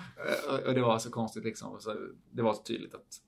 [0.54, 1.80] Och- och det var så konstigt liksom.
[1.80, 1.96] Så
[2.32, 3.22] det var så tydligt att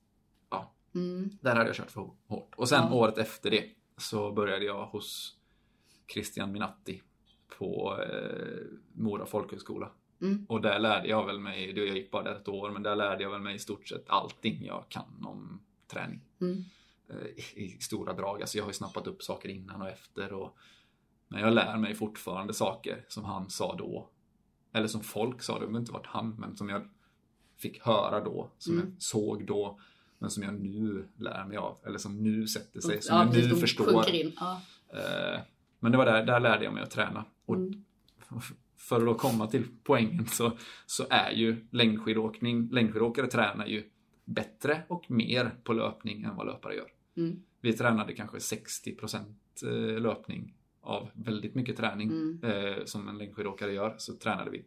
[0.94, 1.30] Mm.
[1.40, 2.54] där hade jag kört för hårt.
[2.56, 2.94] Och sen Ja.
[2.94, 3.64] året efter det
[3.96, 5.36] så började jag hos
[6.12, 7.02] Christian Minatti
[7.58, 9.90] på eh, Mora folkhögskola.
[10.20, 10.46] Mm.
[10.48, 13.22] Och där lärde jag väl mig, jag gick bara där ett år, men där lärde
[13.22, 16.20] jag väl mig i stort sett allting jag kan om träning.
[16.40, 16.64] Mm.
[17.10, 18.40] Eh, I, I stora drag.
[18.40, 20.32] Alltså jag har ju snappat upp saker innan och efter.
[20.32, 20.56] Och,
[21.28, 24.08] men jag lär mig fortfarande saker som han sa då.
[24.72, 26.88] Eller som folk sa, det har inte varit han, men som jag
[27.56, 28.50] fick höra då.
[28.58, 28.86] Som Mm.
[28.92, 29.80] jag såg då.
[30.18, 31.78] Men som jag nu lär mig av.
[31.86, 33.02] Eller som nu sätter sig.
[33.02, 34.04] Som Ja, jag nu förstår.
[34.40, 34.60] Ja.
[34.88, 35.40] Eh,
[35.80, 37.24] Men det var där, där lärde jag mig att träna.
[37.46, 37.84] Och Mm.
[38.78, 40.52] För att då komma till poängen så,
[40.86, 43.84] så är ju längdskidåkning, längdskidåkare tränar ju
[44.24, 46.88] bättre och mer på löpning än vad löpare gör.
[47.16, 47.42] Mm.
[47.60, 49.24] Vi tränade kanske 60%
[49.62, 52.40] eh, löpning av väldigt mycket träning Mm.
[52.44, 53.94] eh, som en längdskidåkare gör.
[53.98, 54.64] Så tränade vi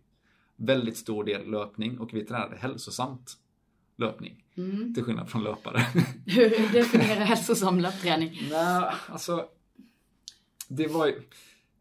[0.56, 3.38] väldigt stor del löpning och vi tränade hälsosamt.
[3.98, 4.44] löpning.
[4.58, 4.94] Mm.
[4.94, 5.80] Till skillnad från löpare.
[6.26, 8.38] Hur definierar hälsosam löpträning?
[8.52, 9.46] Nej, alltså.
[10.68, 11.22] Det var ju,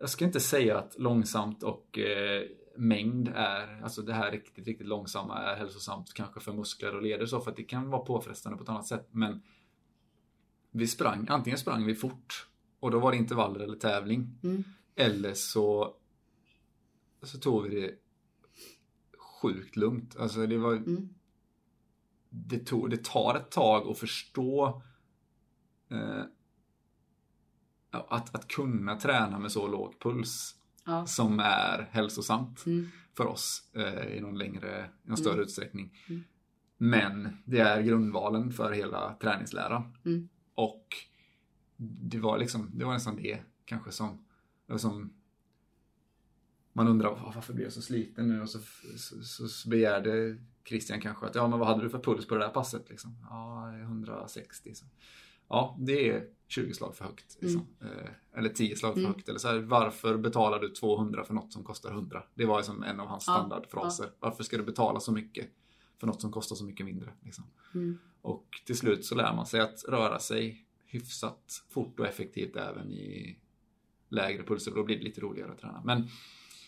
[0.00, 2.42] Jag ska inte säga att långsamt och eh,
[2.76, 7.26] mängd är, alltså det här riktigt, riktigt långsamma är hälsosamt kanske för muskler och leder
[7.26, 9.08] så för att det kan vara påfrestande på ett annat sätt.
[9.10, 9.42] Men
[10.70, 12.48] vi sprang, antingen sprang vi fort
[12.80, 14.38] och då var det intervaller eller tävling.
[14.42, 14.64] Mm.
[14.94, 15.94] Eller så,
[17.22, 17.94] så tog vi det
[19.18, 20.16] sjukt lugnt.
[20.16, 21.08] Alltså det var Mm.
[22.28, 24.82] det, tog, det tar ett tag att förstå
[25.90, 26.24] eh,
[27.90, 31.06] att, att kunna träna med så låg puls Ja.
[31.06, 32.88] som är hälsosamt Mm.
[33.16, 35.44] för oss eh, i någon längre, i någon större Mm.
[35.44, 35.98] utsträckning.
[36.08, 36.24] Mm.
[36.76, 39.96] Men det är grundvalen för hela träningsläran.
[40.04, 40.28] Mm.
[40.54, 40.86] Och
[41.76, 44.24] det var liksom, det var nästan det kanske som,
[44.76, 45.12] som
[46.72, 48.40] man undrar "Åh, varför blir jag så sliten nu?
[48.42, 48.58] Och så,
[48.98, 52.34] så, så, så begärde Christian kanske att ja, men vad hade du för puls på
[52.34, 52.90] det där passet?
[52.90, 53.16] Liksom?
[53.30, 54.74] Ja, 160.
[54.74, 54.84] Så.
[55.50, 57.36] Ja, det är 20 slag för högt.
[57.40, 57.66] Liksom.
[57.80, 59.12] Eh, eller 10 slag för Mm.
[59.14, 59.28] högt.
[59.28, 62.22] Eller så här, varför betalar du 200 för något som kostar 100?
[62.34, 64.06] Det var liksom en av hans Ja, standardfraser.
[64.20, 65.46] Varför ska du betala så mycket
[66.00, 67.12] för något som kostar så mycket mindre?
[67.24, 67.44] Liksom.
[67.74, 67.98] Mm.
[68.22, 72.92] Och till slut så lär man sig att röra sig hyfsat fort och effektivt även
[72.92, 73.38] i
[74.08, 74.72] lägre pulser.
[74.74, 75.82] Då blir det lite roligare att träna.
[75.84, 76.08] Men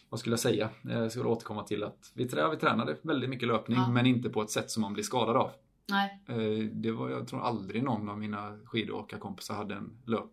[0.08, 0.70] vad skulle jag säga?
[0.82, 3.90] Jag skulle återkomma till att vi, trä, vi tränade väldigt mycket löpning Ja.
[3.90, 5.50] men inte på ett sätt som man blir skadad av.
[5.88, 10.30] Nej, Eh, Det var, jag tror aldrig någon av mina skidåkarkompisar hade en löp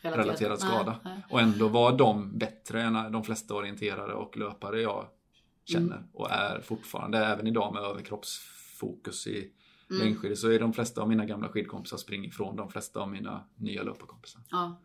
[0.00, 0.26] relaterat.
[0.26, 1.00] relaterad skada.
[1.04, 1.24] Nej, nej.
[1.30, 5.06] Och ändå var de bättre än de flesta orienterare och löpare jag
[5.64, 5.96] känner.
[5.96, 6.08] Mm.
[6.12, 9.52] Och är fortfarande, även idag med överkroppsfokus i
[9.90, 10.02] Mm.
[10.02, 13.44] längdskidor, så är de flesta av mina gamla skidkompisar springer ifrån de flesta av mina
[13.56, 14.42] nya löparkompisar.
[14.50, 14.80] Ja.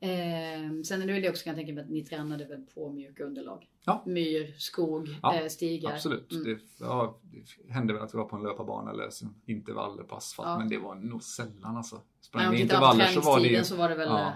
[0.00, 2.62] Eh, sen är det väl det också kan jag tänka mig att ni tränade väl
[2.74, 3.66] på mjuka underlag?
[3.84, 4.02] Ja.
[4.06, 5.92] Myr, skog, Ja, eh, stigar.
[5.92, 6.32] Absolut.
[6.32, 6.44] Mm.
[6.44, 9.08] Det, ja, det hände väl att vi var på en löparbana eller
[9.46, 10.58] intervaller på asfalt, Ja.
[10.58, 11.96] men det var nog sällan alltså.
[11.96, 13.64] Nej, Sprang om vi intervaller så var det ju...
[13.64, 14.32] så var det väl Ja.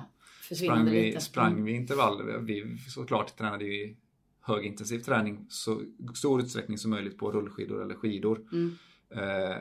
[0.51, 0.57] ja.
[0.57, 1.21] Sprang vi, lite.
[1.21, 1.65] sprang Mm.
[1.65, 3.97] vi intervaller, vi såklart tränade vi
[4.41, 5.83] högintensiv träning så
[6.15, 8.41] stor utsträckning som möjligt på rullskidor eller skidor.
[8.53, 8.77] Mm.
[9.11, 9.57] Eh,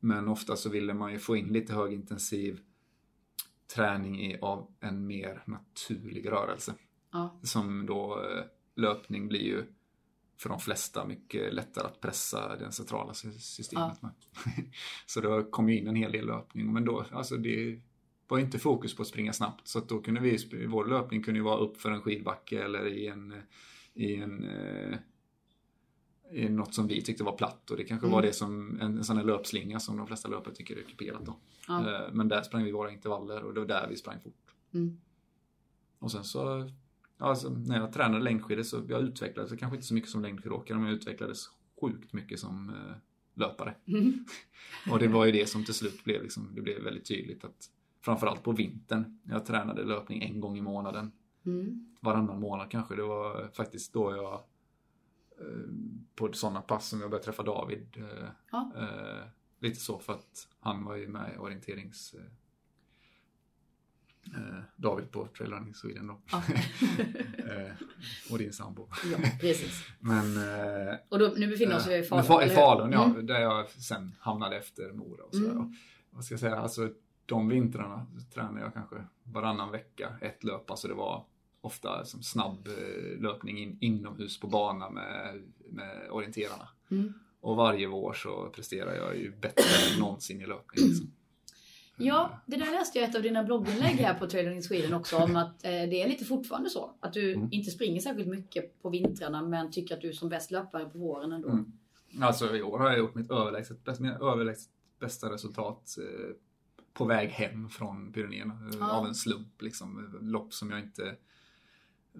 [0.00, 2.60] men ofta så ville man ju få in lite högintensiv
[3.66, 6.74] träning i, av en mer naturlig rörelse.
[7.12, 7.40] Ja.
[7.42, 8.44] Som då eh,
[8.76, 9.64] löpning blir ju
[10.36, 14.12] för de flesta mycket lättare att pressa det centrala sy- systemet med.
[15.06, 16.72] så då kom ju in en hel del löpning.
[16.72, 17.80] Men då, alltså det
[18.28, 19.68] var inte fokus på att springa snabbt.
[19.68, 23.06] Så då kunde vi, vår löpning kunde ju vara upp för en skidbacke eller i
[23.06, 23.34] en,
[23.94, 24.44] i en
[26.34, 28.26] i något som vi tyckte var platt och det kanske var Mm.
[28.28, 31.36] det som en, en sån här löpslinga som de flesta löpare tycker är kuperat då.
[31.68, 31.90] Ja.
[32.06, 34.54] Eh, Men där sprang vi våra intervaller och det var där vi sprang fort.
[34.74, 35.00] Mm.
[35.98, 36.70] Och sen så,
[37.18, 40.78] alltså, när jag tränade längdskidor så jag utvecklades, så kanske inte så mycket som längdskidåkare,
[40.78, 41.46] men jag utvecklades
[41.80, 42.96] sjukt mycket som eh,
[43.34, 43.74] löpare.
[43.86, 44.24] Mm.
[44.90, 47.70] Och det var ju det som till slut blev, liksom, det blev väldigt tydligt att
[48.00, 51.12] framförallt på vintern, jag tränade löpning en gång i månaden,
[51.46, 51.94] Mm.
[52.00, 54.40] varannan månad kanske, det var faktiskt då jag
[56.14, 57.96] på sådana pass som jag började träffa David.
[57.96, 58.72] eh, Ja.
[58.78, 59.28] eh,
[59.58, 62.14] lite så för att han var ju med i orienterings...
[62.14, 62.24] Eh,
[64.34, 66.20] eh, David på Trail Running Sweden då.
[66.32, 66.42] Ja.
[67.38, 67.72] eh,
[68.30, 68.88] och din sambo.
[69.12, 69.84] ja, precis.
[70.00, 70.36] Men...
[70.36, 72.24] Eh, Och då, nu befinner vi oss eh, i Falun.
[72.24, 72.50] Fa- I?
[72.50, 73.04] Falun, ja.
[73.04, 73.26] Mm.
[73.26, 75.50] Där jag sen hamnade efter Mora och sådär.
[75.50, 75.72] Mm.
[76.10, 76.90] Vad ska jag säga, alltså
[77.26, 80.70] de vintrarna tränade jag kanske varannan vecka ett löp.
[80.70, 81.24] Alltså det var
[81.64, 86.68] ofta som snabb eh, löpning in, inomhus på bana med, med orienterarna.
[86.90, 87.12] Mm.
[87.40, 90.86] Och varje vår så presterar jag ju bättre än någonsin i löpning.
[90.88, 91.10] Liksom.
[91.96, 94.94] Ja, det där läste jag i ett av dina blogginlägg här på Trail Running Sweden
[94.94, 96.94] också om att eh, det är lite fortfarande så.
[97.00, 97.48] Att du Mm.
[97.52, 100.98] inte springer särskilt mycket på vintrarna men tycker att du är som bäst löpare på
[100.98, 101.48] våren ändå.
[101.48, 101.72] Mm.
[102.20, 106.34] Alltså i år har jag gjort mitt överlägset, bäst- mina överlägset bästa resultat eh,
[106.92, 108.54] på väg hem från Pyrenéerna.
[108.54, 108.90] eh, Ja.
[108.90, 110.18] Av en slump liksom.
[110.22, 111.16] Lopp som jag inte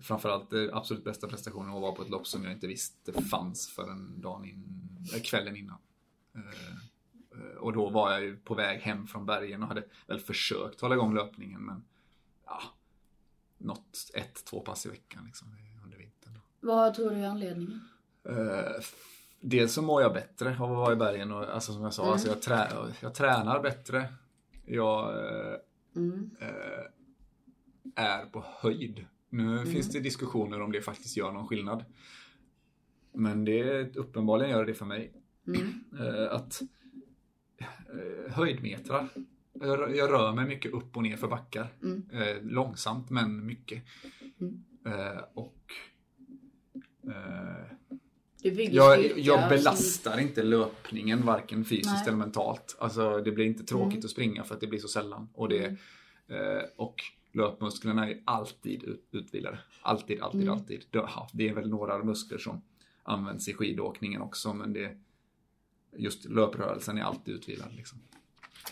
[0.03, 3.13] Framförallt det absolut bästa prestationen var att vara på ett lopp som jag inte visste
[3.23, 4.65] fanns förrän dagen in,
[5.15, 5.79] eh, kvällen innan.
[6.35, 6.41] Eh,
[7.41, 10.81] eh, Och då var jag ju på väg hem från bergen och hade väl försökt
[10.81, 11.85] hålla igång löpningen men
[12.47, 12.61] ja,
[13.59, 16.39] något ett, två pass i veckan liksom under vintern.
[16.61, 17.81] Vad tror du är anledningen?
[18.29, 18.83] Eh,
[19.41, 22.03] dels så mår jag bättre av att vara i bergen och alltså som jag sa,
[22.03, 22.13] Mm.
[22.13, 22.69] alltså jag, trä,
[23.01, 24.13] jag tränar bättre.
[24.65, 25.57] Jag eh,
[25.97, 26.31] Mm.
[26.41, 26.85] eh,
[28.05, 29.07] är på höjd.
[29.35, 29.67] Nu Mm.
[29.67, 31.85] finns det diskussioner om det faktiskt gör någon skillnad.
[33.13, 35.13] Men det uppenbarligen gör det för mig.
[35.47, 35.85] Mm.
[36.01, 36.63] Eh, att
[37.59, 39.09] eh, höjdmetrar.
[39.53, 39.79] Jag,
[40.11, 41.73] rör- mig mycket upp och ner för backar.
[41.83, 42.03] Mm.
[42.13, 43.83] Eh, långsamt men mycket.
[44.41, 44.65] Mm.
[45.35, 45.61] Och
[48.71, 52.05] Jag, jag belastar inte löpningen varken fysiskt Nej.
[52.09, 52.77] eller mentalt.
[52.79, 54.05] Alltså det blir inte tråkigt Mm.
[54.05, 55.29] att springa för att det blir så sällan.
[55.35, 55.77] Och, det,
[56.29, 56.63] Mm.
[56.77, 56.95] och
[57.35, 59.59] löpmusklerna är alltid ut, utvilade.
[59.83, 60.55] Alltid, alltid, Mm.
[60.55, 60.85] alltid.
[61.33, 62.63] Det, är väl några muskler som
[63.03, 64.97] används i skidåkningen också men det
[65.97, 67.73] just löprörelsen är alltid utvilad.
[67.77, 67.99] Liksom.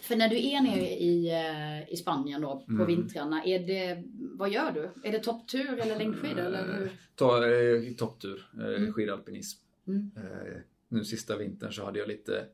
[0.02, 2.86] För när du är nere i, eh, i Spanien då på Mm.
[2.86, 5.08] vintrarna, är det, vad gör du?
[5.08, 6.38] Är det topptur eller längdskidor?
[6.42, 6.92] Eller hur?
[7.14, 8.92] Ta eh, topptur, eh, Mm.
[8.92, 9.60] skidalpinism.
[9.86, 10.10] Mm.
[10.16, 10.56] Eh,
[10.88, 12.46] nu sista vintern så hade jag lite,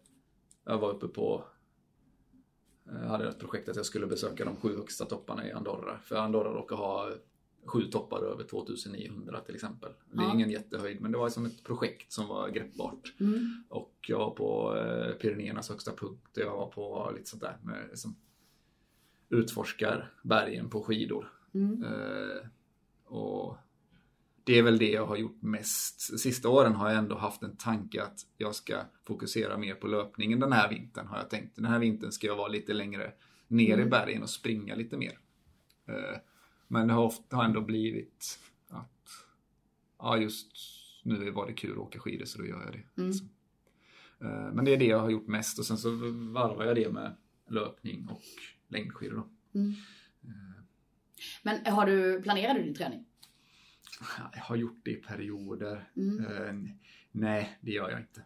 [0.64, 1.44] jag var uppe på,
[2.92, 5.98] jag hade ett projekt att jag skulle besöka de sju högsta topparna i Andorra.
[5.98, 7.11] För Andorra råkar ha
[7.64, 9.92] sju toppar över 2900 till exempel.
[10.12, 10.35] Det är Ja.
[10.35, 13.14] ingen jättehöjd men det var som ett projekt som var greppbart.
[13.20, 13.64] Mm.
[13.68, 17.57] Och jag var på eh, Pyrenéernas högsta punkt och jag var på lite sånt där
[17.62, 18.16] med, som
[19.29, 21.33] utforskar bergen på skidor.
[21.55, 21.85] Mm.
[21.85, 22.46] Eh,
[23.05, 23.57] och
[24.48, 26.18] det är väl det jag har gjort mest.
[26.20, 30.40] Sista åren har jag ändå haft en tanke att jag ska fokusera mer på löpningen
[30.40, 31.56] den här vintern har jag tänkt.
[31.56, 33.12] Den här vintern ska jag vara lite längre
[33.48, 33.90] ner i Mm.
[33.90, 35.18] bergen och springa lite mer.
[35.88, 36.18] Eh,
[36.68, 39.08] men det har ofta ändå blivit att
[39.98, 40.52] ja just
[41.02, 43.00] nu var det kul att åka skidor så då gör jag det.
[43.02, 43.12] Mm.
[43.12, 43.24] Så.
[44.20, 45.90] Eh, Men det är det jag har gjort mest och sen så
[46.32, 47.16] varvar jag det med
[47.48, 48.22] löpning och
[48.68, 49.28] längdskidor.
[49.54, 49.74] Mm.
[51.42, 53.04] Men har du, planerar du din träning?
[54.34, 55.88] Jag har gjort det i perioder.
[55.96, 56.26] Mm.
[56.26, 56.72] Eh,
[57.12, 58.22] nej, det gör jag inte.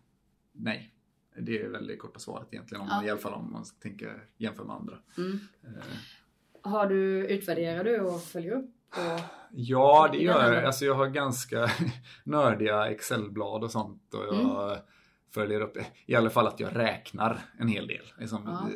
[0.53, 0.95] Nej.
[1.39, 2.81] Det är väl det korta svaret egentligen.
[2.83, 2.95] Om Ja.
[2.97, 4.99] man, I alla fall om man tänker jämföra med andra.
[5.19, 5.39] Mm.
[5.65, 5.83] Eh,
[6.71, 8.71] Har du, utvärderar du och följer upp?
[8.91, 9.21] Och,
[9.53, 10.65] ja, det gör jag.
[10.65, 11.71] Alltså, jag har ganska
[12.25, 14.15] nördiga Excel-blad och sånt.
[14.15, 14.79] Och jag Mm.
[15.31, 18.05] följer upp, i alla fall att jag räknar en hel del.
[18.19, 18.69] Liksom, Ja.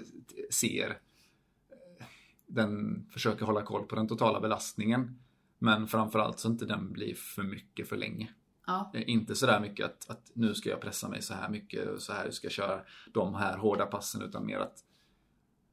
[0.50, 2.06] Ser eh,
[2.46, 5.18] den, försöker hålla koll på den totala belastningen.
[5.58, 8.28] Men framförallt så inte den blir för mycket för länge.
[8.66, 8.90] ja.
[8.94, 12.02] Eh, Inte sådär mycket att, att nu ska jag pressa mig så här mycket och
[12.02, 12.80] så här ska jag köra
[13.14, 14.78] de här hårda passen utan mer att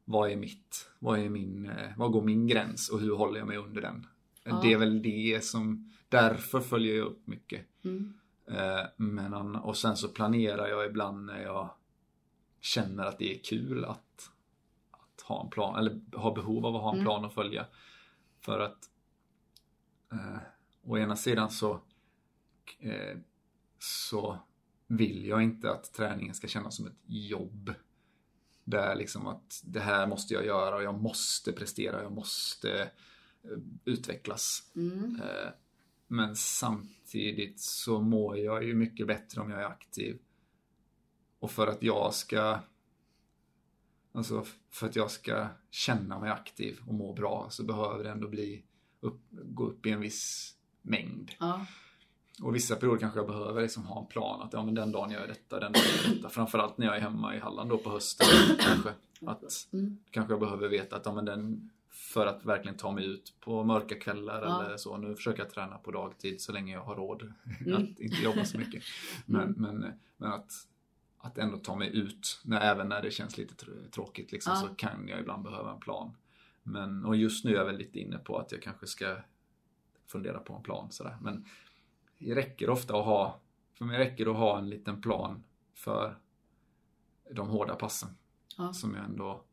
[0.05, 3.47] vad är mitt, vad är min, eh, vad går min gräns och hur håller jag
[3.47, 4.07] mig under den?
[4.43, 4.59] Ja.
[4.63, 7.65] Det är väl det som, därför följer jag upp mycket.
[7.83, 8.13] Mm.
[8.47, 11.69] Eh, Men, och sen så planerar jag ibland när jag
[12.61, 14.31] känner att det är kul att,
[14.91, 17.05] att ha en plan, eller ha behov av att ha en Mm.
[17.05, 17.65] plan att följa.
[18.41, 18.89] För att
[20.13, 20.38] eh,
[20.84, 21.82] å ena sidan så
[22.80, 23.17] eh,
[23.80, 24.39] så
[24.88, 27.73] vill jag inte att träningen ska kännas som ett jobb.
[28.63, 32.82] Där liksom att det här måste jag göra och jag måste prestera, jag måste
[33.43, 34.71] eh, utvecklas.
[34.76, 35.21] Mm.
[35.21, 35.52] Eh,
[36.08, 40.19] Men samtidigt så mår jag ju mycket bättre om jag är aktiv.
[41.39, 42.60] Och för att jag ska
[44.15, 48.28] Alltså för att jag ska känna mig aktiv och må bra så behöver det ändå
[48.28, 48.63] bli
[49.03, 51.31] upp, gå upp i en viss mängd.
[51.39, 51.65] Ja.
[52.41, 55.11] Och vissa perioder kanske jag behöver liksom ha en plan att ja, men den dagen
[55.11, 56.29] gör jag detta, den dagen gör jag detta.
[56.29, 58.27] Framförallt när jag är hemma i Halland då på hösten
[58.59, 58.89] kanske.
[59.25, 59.97] Att Mm.
[60.11, 63.63] kanske jag behöver veta att ja, men den, för att verkligen ta mig ut på
[63.63, 64.65] mörka kvällar Ja.
[64.65, 64.97] eller så.
[64.97, 67.33] Nu försöker jag träna på dagtid så länge jag har råd
[67.65, 67.73] Mm.
[67.83, 68.83] att inte jobba så mycket.
[69.25, 69.55] Men, Mm.
[69.61, 70.51] men, men att,
[71.17, 74.61] att ändå ta mig ut, när, även när det känns lite tr- tråkigt liksom, Ja.
[74.69, 76.11] så kan jag ibland behöva en plan.
[76.63, 79.17] Men, och just nu är jag väl lite inne på att jag kanske ska
[80.06, 81.17] fundera på en plan sådär.
[81.21, 81.45] Men
[82.17, 83.41] det räcker ofta att ha,
[83.73, 86.17] för mig räcker det att ha en liten plan för
[87.32, 88.10] de hårda passen.
[88.58, 88.73] Ja.
[88.73, 89.43] Som jag ändå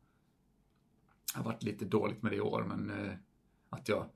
[1.33, 3.13] har varit lite dåligt med det i år, men eh,
[3.69, 4.09] att jag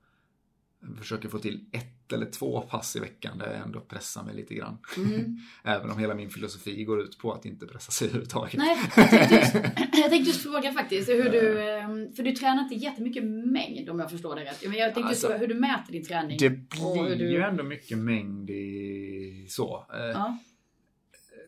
[0.98, 4.54] försöker få till ett eller två pass i veckan där jag ändå pressar mig lite
[4.54, 4.78] grann.
[4.96, 5.36] Mm.
[5.64, 8.54] Även om hela min filosofi går ut på att inte pressa sig överhuvudtaget.
[8.58, 9.54] Nej, jag tänkte, just,
[9.92, 13.98] jag tänkte just fråga faktiskt hur du, ehm, för du tränar inte jättemycket mängd om
[14.00, 14.62] jag förstår det rätt.
[14.68, 16.38] Men jag tänkte just Alltså, fråga hur du mäter din träning.
[16.40, 19.86] Det blir du- ju ändå mycket mängd i så.
[19.94, 20.38] Eh, Ja,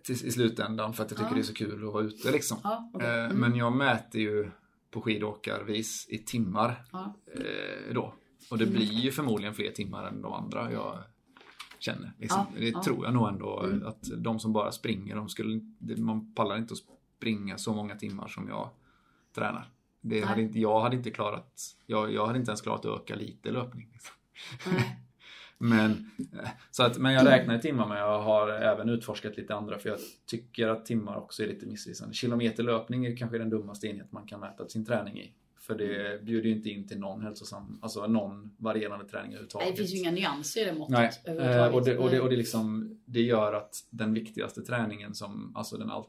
[0.02, 1.34] till, I slutändan för att jag tycker Ja.
[1.34, 2.58] det är så kul att vara ute liksom.
[2.64, 3.08] ja, okej.
[3.08, 3.36] Eh, Mm.
[3.36, 4.50] Men jag mäter ju
[4.90, 8.14] på skidåkarvis i timmar eh, då.
[8.50, 8.76] Och det Mm.
[8.76, 10.98] blir ju förmodligen fler timmar än de andra jag
[11.78, 12.12] känner.
[12.18, 12.46] Liksom.
[12.54, 12.82] Ja, Det ja.
[12.82, 13.86] tror jag nog ändå Mm.
[13.86, 15.60] att de som bara springer, de skulle,
[15.96, 16.80] man pallar inte att
[17.18, 18.68] springa så många timmar som jag
[19.34, 19.68] tränar.
[20.00, 20.24] Det Nej.
[20.24, 23.50] hade inte, jag hade inte klarat, jag, jag hade inte ens klarat att öka lite
[23.50, 23.88] löpning.
[23.92, 24.14] Liksom.
[25.60, 29.54] Men, eh, så att, men jag räknar i timmar men jag har även utforskat lite
[29.54, 32.14] andra för jag tycker att timmar också är lite missvisande.
[32.14, 35.32] Kilometerlöpning är kanske den dummaste enhet man kan mäta sin träning i.
[35.68, 39.68] För det bjuder ju inte in till någon hälsosam, alltså någon varierande träning Nej, överhuvudtaget.
[39.68, 40.92] det finns ju inga nyanser i det måttet.
[40.92, 41.74] Nej, eh, överhuvudtaget.
[41.74, 45.76] och, det, och, det, och det, liksom, det gör att den viktigaste träningen som, alltså
[45.76, 46.04] den all,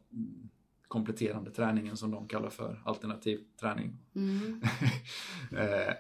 [0.88, 3.98] kompletterande träningen som de kallar för alternativ träning.
[4.16, 4.62] Mm.
[5.52, 5.94] eh,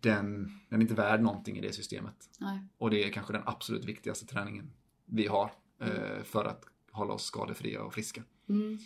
[0.00, 2.16] den, den är inte värd någonting i det systemet.
[2.40, 2.58] Nej.
[2.78, 4.70] Och det är kanske den absolut viktigaste träningen
[5.04, 5.50] vi har.
[5.80, 8.22] eh, för att hålla oss skadefria och friska.
[8.48, 8.78] Mm.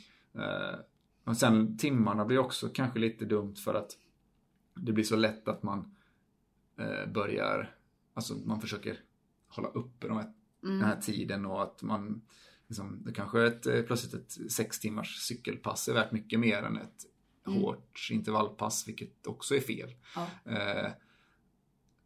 [1.29, 3.97] Och sen timmarna blir också kanske lite dumt för att
[4.75, 5.95] det blir så lätt att man
[6.79, 7.77] eh, börjar,
[8.15, 9.01] alltså man försöker
[9.49, 10.79] hålla uppe de här, Mm.
[10.79, 12.23] den här tiden och att man
[12.67, 16.63] liksom, det kanske är ett, eh, plötsligt ett sex timmars cykelpass är värt mycket mer
[16.63, 17.05] än ett
[17.47, 17.61] Mm.
[17.63, 19.95] hårt intervallpass, vilket också är fel.
[20.15, 20.53] Ja.
[20.53, 20.91] Eh,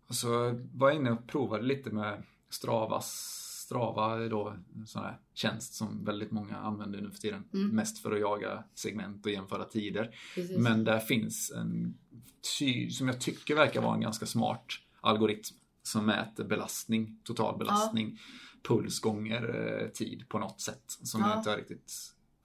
[0.07, 3.39] och så var jag inne och provade lite med Stravas
[3.73, 7.45] Strava är då en sån här tjänst som väldigt många använder nu för tiden.
[7.55, 7.69] Mm.
[7.69, 10.15] Mest för att jaga segment och jämföra tider.
[10.35, 10.59] Precis.
[10.59, 11.95] Men där finns en
[12.59, 14.67] ty, som jag tycker verkar vara en ganska smart
[15.01, 18.19] algoritm som mäter belastning, total belastning,
[18.69, 20.83] puls gånger eh, tid på något sätt.
[20.87, 21.29] Som Ja.
[21.29, 21.93] jag inte har riktigt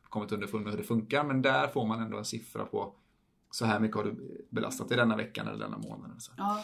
[0.03, 1.23] kommit underfund med hur det funkar.
[1.23, 2.93] Men där får man ändå en siffra på
[3.51, 6.19] så här mycket har du belastat i denna veckan eller denna månaden.
[6.19, 6.31] Så.
[6.37, 6.63] Ja.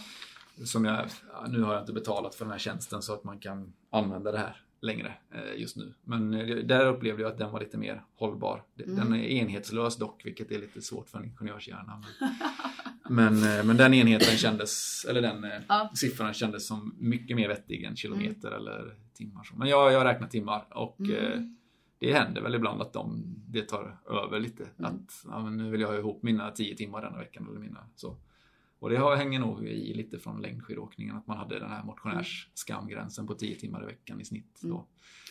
[0.65, 3.39] Som jag, ja, nu har jag inte betalat för den här tjänsten så att man
[3.39, 5.93] kan använda det här längre eh, just nu.
[6.03, 8.63] Men eh, där upplevde jag att den var lite mer hållbar.
[8.83, 8.95] Mm.
[8.95, 12.03] Den är enhetslös dock, vilket är lite svårt för en ingenjörshjärna.
[13.09, 15.91] Men, men, eh, men den enheten kändes, eller den Ja.
[15.95, 19.47] siffran kändes som mycket mer vettig än kilometer eller timmar.
[19.55, 21.57] Men jag, jag räknar timmar och Mm.
[21.99, 24.63] det händer väl ibland att de, det tar över lite.
[24.79, 24.91] Mm.
[24.91, 28.17] Att ja, nu vill jag ha ihop mina 10 timmar denna veckan eller mina så.
[28.83, 33.27] Och det har- hänger nog i lite från längdskidåkningen att man hade den här motionärsskamgränsen
[33.27, 34.59] på 10 timmar i veckan i snitt.
[34.61, 34.85] Då, Mm.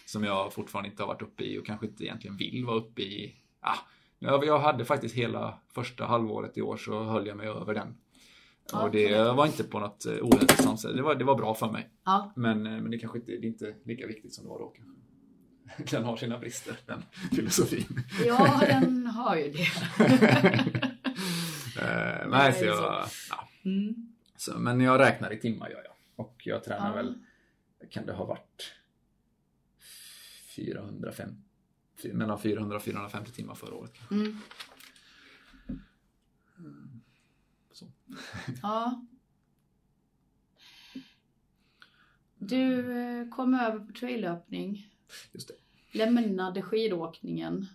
[0.06, 3.02] Som jag fortfarande inte har varit uppe i och kanske inte egentligen vill vara uppe
[3.02, 3.34] i.
[3.60, 3.76] Ah,
[4.18, 7.94] jag hade faktiskt hela första halvåret i år så höll jag mig över den.
[8.72, 10.96] Ja, och det var inte på något eh, ohälsosamt sätt.
[10.96, 11.90] Det var, det var bra för mig.
[12.04, 12.32] Ja.
[12.36, 14.68] Men, eh, men det kanske inte, det är inte lika viktigt som det var då
[14.76, 14.92] kanske.
[15.96, 17.02] Den har sina brister, den
[17.36, 18.00] filosofin.
[18.26, 19.66] ja, den har ju det.
[21.82, 24.12] Eh, nej, så jag, ja, Mm.
[24.36, 25.94] så, men jag räknar i timmar gör jag.
[26.26, 26.94] Och jag tränar Ja.
[26.94, 27.14] väl,
[27.90, 28.72] kan det ha varit
[30.56, 31.36] 450,
[32.02, 33.92] fy- mellan 400 och 450 timmar förra året.
[34.10, 34.38] Mm.
[37.72, 37.86] Så.
[38.62, 39.06] Ja.
[42.38, 44.88] Du eh, kom över på traillöpning.
[45.32, 45.54] Just det.
[45.98, 47.66] Lämnade skidåkningen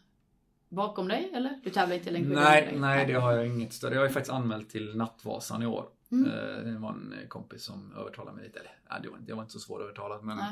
[0.69, 1.59] bakom dig eller?
[1.63, 2.27] Du tävlar inte längre?
[2.35, 3.93] Nej, nej, det har jag inget större.
[3.93, 5.85] Jag har ju faktiskt anmält till Nattvasan i år.
[6.11, 6.25] Mm.
[6.31, 8.59] Eh, Det var en kompis som övertalade mig lite.
[8.59, 10.23] Eller, nej, det var inte, jag var inte så svårövertalad.
[10.23, 10.45] Men Nej.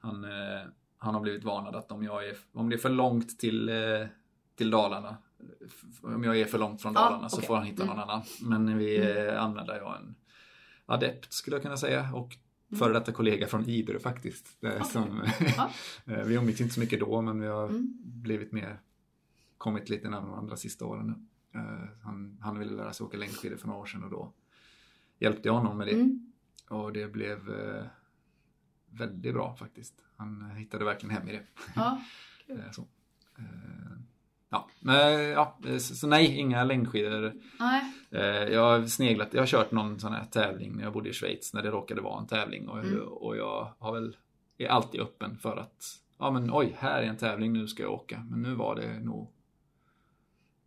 [0.00, 0.60] han, eh,
[0.98, 3.74] han har blivit varnad att om, jag är, om det är för långt till, eh,
[4.56, 5.16] till Dalarna,
[6.02, 7.46] om jag är för långt från Dalarna så okej.
[7.46, 7.96] får han hitta Mm.
[7.96, 8.22] någon annan.
[8.42, 10.14] Men vi eh, anmälde jag en
[10.86, 12.08] adept skulle jag kunna säga.
[12.14, 12.36] Och
[12.78, 14.46] före detta kollega från Idre faktiskt.
[14.62, 14.84] Okej.
[14.84, 15.22] som,
[16.06, 17.92] eh, vi umgicks inte så mycket då men vi har Mm.
[18.02, 18.80] blivit mer,
[19.62, 21.28] kommit lite närmare varandra sista åren.
[21.54, 24.32] Eh, Han, han ville lära sig åka längdskidor för några år sedan och då
[25.18, 25.92] hjälpte jag honom med det.
[25.94, 26.32] Mm.
[26.68, 27.84] Och det blev eh,
[28.90, 29.94] väldigt bra faktiskt.
[30.16, 31.42] Han hittade verkligen hem i det.
[31.76, 32.02] Ja.
[32.46, 32.86] Eh, så.
[34.48, 37.32] Ja, men ja, så, så nej, inga längdskidor.
[37.60, 37.82] Nej.
[38.52, 41.54] Jag har sneglat, jag har kört någon sån här tävling när jag bodde i Schweiz
[41.54, 43.00] när det råkade vara en tävling och, Mm.
[43.08, 44.16] och jag har väl,
[44.58, 45.84] är alltid öppen för att
[46.18, 48.26] ja men oj, här är en tävling, nu ska jag åka.
[48.30, 49.32] Men nu var det nog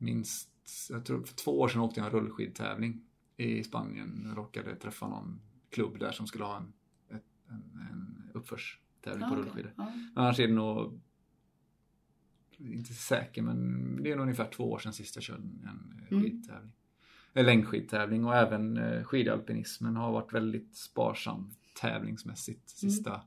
[0.05, 0.49] minst,
[0.89, 3.01] jag tror för två år sedan åkte jag en rullskidtävling
[3.37, 4.23] i Spanien.
[4.27, 6.73] Jag råkade träffa någon klubb där som skulle ha en,
[7.17, 9.73] ett, en, en uppförstävling Ja, på rullskidor.
[9.77, 9.91] Ja.
[10.15, 11.01] Annars är det nog
[12.57, 16.11] inte säker men det är nog ungefär två år sedan sist jag körde en eh,
[16.11, 16.23] Mm.
[16.23, 16.71] skidtävling.
[17.33, 23.21] En längdskidtävling och även eh, skidalpinismen har varit väldigt sparsam tävlingsmässigt sista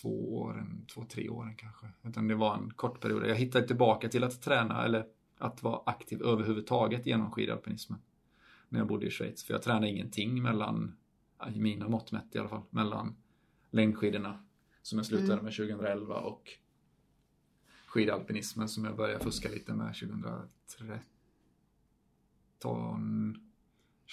[0.00, 1.86] två åren, två, tre åren kanske.
[2.02, 3.26] Utan det var en kort period.
[3.26, 5.06] Jag hittade tillbaka till att träna eller
[5.38, 7.98] att vara aktiv överhuvudtaget genom skidalpinismen.
[8.68, 9.44] När jag bodde i Schweiz.
[9.44, 10.96] För jag tränade ingenting mellan,
[11.54, 13.16] i mina mått mätt i alla fall, mellan
[13.70, 14.44] längdskidorna
[14.82, 15.44] som jag slutade Mm.
[15.44, 16.50] med 2011 och
[17.86, 21.00] skidalpinismen som jag började fuska lite med 2013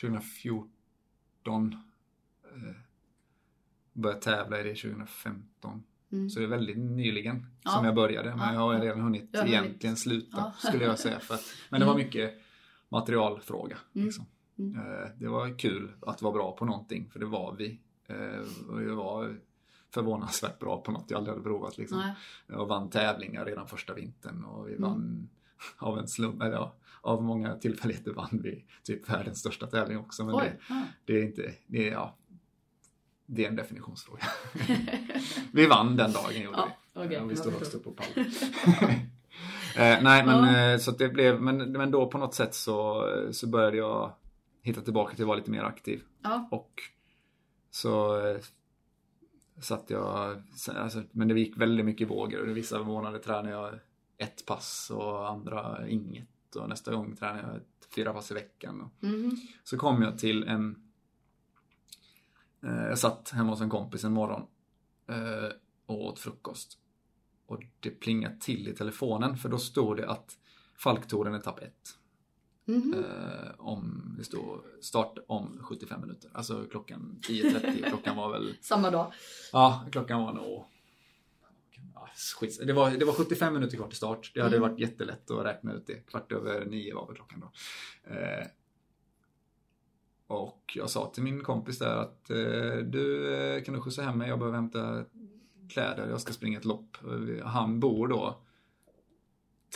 [0.01, 1.73] 2014
[2.43, 2.75] eh,
[3.93, 5.83] började tävla i det 2015
[6.15, 6.29] Mm.
[6.29, 7.71] så det är väldigt nyligen Ja.
[7.71, 9.61] som jag började men Ja, jag har redan hunnit Jag har hunnit.
[9.63, 10.67] egentligen sluta Ja.
[10.69, 12.05] skulle jag säga för att, men det var Mm.
[12.05, 12.33] mycket
[12.89, 14.05] materialfråga Mm.
[14.05, 14.25] liksom.
[14.59, 14.75] Mm.
[14.79, 18.15] Eh, Det var kul att vara bra på någonting för det var vi Eh,
[18.87, 19.37] jag var
[19.93, 21.97] förvånansvärt bra på något jag aldrig hade provat liksom.
[21.97, 22.13] Nej.
[22.47, 24.81] Jag vann tävlingar redan första vintern och vi Mm.
[24.89, 25.29] vann
[25.77, 30.25] av en slump, eller ja, av många tillfälligheter vann vi typ världens största tävling också.
[30.25, 30.53] Men det.
[30.69, 30.81] Ja.
[31.05, 32.15] det är inte, det är, ja,
[33.25, 34.23] det är en definitionsfråga.
[35.51, 36.57] vi vann den dagen gjorde
[36.93, 37.15] Ja, vi.
[37.15, 38.31] Ja, vi stod högst upp på pallen.
[39.77, 40.71] eh, nej men Ja.
[40.73, 44.13] eh, så det blev, men, men då på något sätt så, så började jag
[44.61, 46.01] hitta tillbaka till att vara lite mer aktiv.
[46.23, 46.47] Ja.
[46.51, 46.81] Och
[47.71, 48.37] så eh,
[49.61, 50.41] satt jag,
[50.75, 52.41] alltså, men det gick väldigt mycket vågor.
[52.45, 53.73] Vissa månader tränade jag
[54.17, 56.55] ett pass och andra inget.
[56.55, 57.61] Och nästa gång tränade jag
[57.95, 58.89] fyra pass i veckan.
[59.03, 59.31] Mm.
[59.63, 60.81] Så kom jag till en...
[62.65, 64.41] Eh, jag satt hemma hos en kompis en morgon
[65.09, 65.49] eh,
[65.85, 66.77] och åt frukost.
[67.47, 70.37] Och det plingade till i telefonen för då stod det att
[70.77, 71.73] Falktoren etapp 1.
[72.65, 72.93] Mhm.
[72.93, 76.29] Eh, om det står start om 75 minuter.
[76.33, 77.85] Alltså klockan 10.30.
[77.89, 78.55] klockan var väl...
[78.61, 79.13] Samma dag.
[79.51, 80.65] Ja, klockan var nog...
[81.93, 82.09] Ja,
[82.39, 82.57] skits.
[82.57, 84.31] Det, var, det var 75 minuter kvar till start.
[84.33, 84.69] Det hade Mm.
[84.69, 85.95] varit jättelätt att räkna ut det.
[86.07, 87.51] Kvart över nio var väl klockan då.
[90.35, 94.17] Och jag sa till min kompis där att eh, du, eh, kan du skjutsa hem
[94.17, 94.29] mig?
[94.29, 95.05] Jag behöver hämta
[95.69, 96.09] kläder.
[96.09, 96.97] Jag ska springa ett lopp.
[97.43, 98.41] Han bor då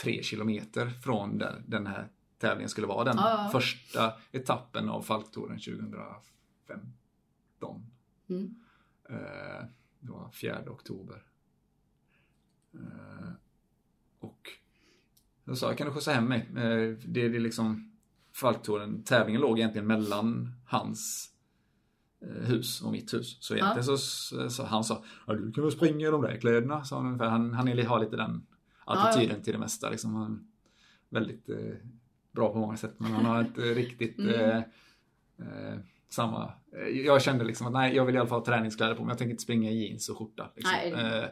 [0.02, 2.08] tre kilometer från där den här
[2.38, 3.04] tävlingen skulle vara.
[3.04, 3.50] Den Ja, ja.
[3.52, 6.22] första etappen av Falktouren 2015.
[8.28, 8.54] Mm.
[9.08, 9.64] Eh,
[10.00, 11.22] det var 4 oktober.
[14.18, 14.48] Och
[15.44, 16.48] då sa jag, kan du skjutsa hem mig?
[17.04, 17.89] Det är liksom
[18.40, 21.30] Falktouren, tävlingen låg egentligen mellan hans
[22.22, 23.36] eh, hus och mitt hus.
[23.40, 23.96] Så egentligen så,
[24.50, 27.20] så han sa, ja, du kan väl springa i de där kläderna, sa han.
[27.20, 28.46] Han, han har lite den
[28.84, 29.90] attityden till det mesta.
[29.90, 30.14] Liksom.
[30.14, 31.56] Han är väldigt eh,
[32.32, 34.34] bra på många sätt, men han har inte riktigt Mm.
[34.40, 34.56] eh,
[35.38, 35.78] eh,
[36.08, 36.52] samma.
[36.72, 39.10] eh, Jag kände liksom att nej, jag vill i alla fall ha träningskläder på mig.
[39.12, 40.50] Jag tänker inte springa i jeans och skjorta.
[40.56, 40.74] Liksom.
[40.94, 41.24] Eh,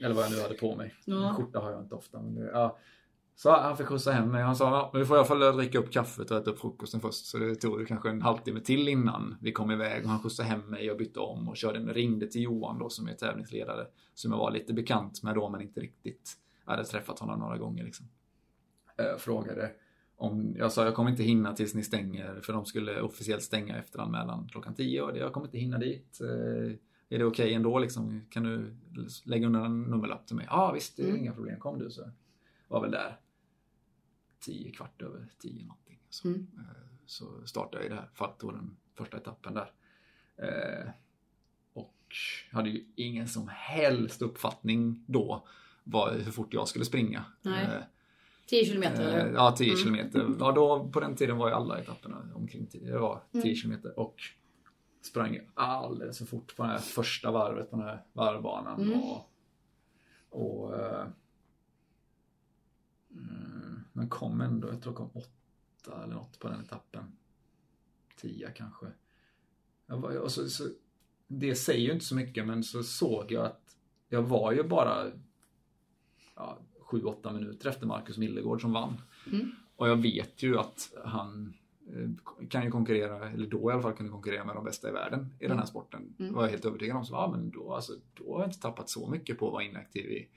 [0.04, 0.94] eller vad jag nu hade på mig.
[1.04, 1.34] Ja.
[1.36, 2.22] Skjorta har jag inte ofta.
[2.22, 2.78] Men det, ja.
[3.38, 4.42] Så han fick skjutsa hem mig.
[4.42, 6.58] Han sa, ja, men du får i alla fall dricka upp kaffet och äta upp
[6.60, 7.26] frukosten först.
[7.26, 10.04] Så det tog kanske en halvtimme till innan vi kom iväg.
[10.04, 13.08] Och han skjutsade hem mig och bytte om och körde, ringde till Johan då som
[13.08, 13.86] är tävlingsledare.
[14.14, 16.32] Som jag var lite bekant med då, men inte riktigt.
[16.64, 18.06] Jag hade träffat honom några gånger liksom.
[18.98, 19.70] Eh, frågade
[20.16, 23.76] om, jag sa jag kommer inte hinna tills ni stänger, för de skulle officiellt stänga
[23.78, 26.18] efter anmälan klockan 10 och jag kommer inte hinna dit.
[26.20, 26.72] Eh,
[27.08, 28.20] är det okej ändå liksom?
[28.30, 28.76] Kan du
[29.24, 30.46] lägga under en nummerlapp till mig?
[30.50, 31.20] Ja visst, det är Mm.
[31.20, 32.10] inga problem, kom du så.
[32.68, 33.16] Var väl där
[34.46, 35.98] 10, kvart över 10 någonting.
[36.10, 36.46] Så, Mm.
[36.58, 36.62] eh,
[37.06, 39.72] så startade jag i det här Falktouren, första etappen där.
[40.36, 40.90] Eh,
[41.72, 41.94] och
[42.52, 45.46] hade ju ingen som helst uppfattning då
[45.84, 47.24] vad, hur fort jag skulle springa.
[47.42, 47.64] Nej.
[47.64, 47.82] Eh,
[48.46, 49.32] 10 kilometer Eh?
[49.34, 49.78] Ja, 10 Mm.
[49.78, 50.26] kilometer.
[50.40, 52.92] Ja, då, på den tiden var ju alla etapperna omkring 10.
[52.92, 53.54] Det var 10 Mm.
[53.56, 54.16] kilometer och
[55.02, 58.82] sprang alldeles för fort på det här första varvet på den här varvbanan.
[58.82, 59.00] Mm.
[59.02, 59.30] Och,
[60.30, 61.06] och eh,
[63.10, 63.55] mm,
[63.96, 67.16] men kom ändå, jag tror jag kom åtta eller något på den etappen.
[68.16, 68.86] 10 kanske.
[69.86, 70.68] Jag var, och så, så,
[71.26, 73.76] det säger ju inte så mycket men så såg jag att
[74.08, 75.10] jag var ju bara
[76.34, 79.00] ja, 7-8 minuter efter Marcus Millegård som vann.
[79.32, 79.50] Mm.
[79.76, 81.54] Och jag vet ju att han
[82.48, 85.34] kan ju konkurrera, eller då i alla fall kunde konkurrera med de bästa i världen
[85.38, 86.14] i den här sporten.
[86.18, 86.34] Mm.
[86.34, 87.04] var jag helt övertygad om.
[87.04, 89.62] Så, ja, men då, alltså, då har jag inte tappat så mycket på att vara
[89.62, 90.28] inaktiv i,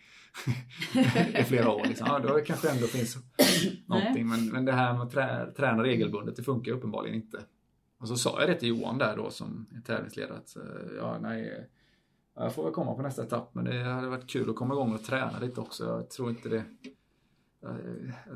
[1.40, 1.86] i flera år.
[1.86, 2.08] Liksom.
[2.10, 3.18] Ja, då kanske ändå finns
[3.86, 4.28] någonting.
[4.28, 7.44] Men, men det här med att trä, träna regelbundet, det funkar uppenbarligen inte.
[8.00, 10.38] Och så sa jag det till Johan där då som är tävlingsledare.
[10.38, 11.68] Att, eh, ja, nej,
[12.36, 13.56] ja, jag får väl komma på nästa etapp.
[13.56, 15.86] Men det hade varit kul att komma igång och träna lite också.
[15.86, 16.64] Jag tror inte det eh,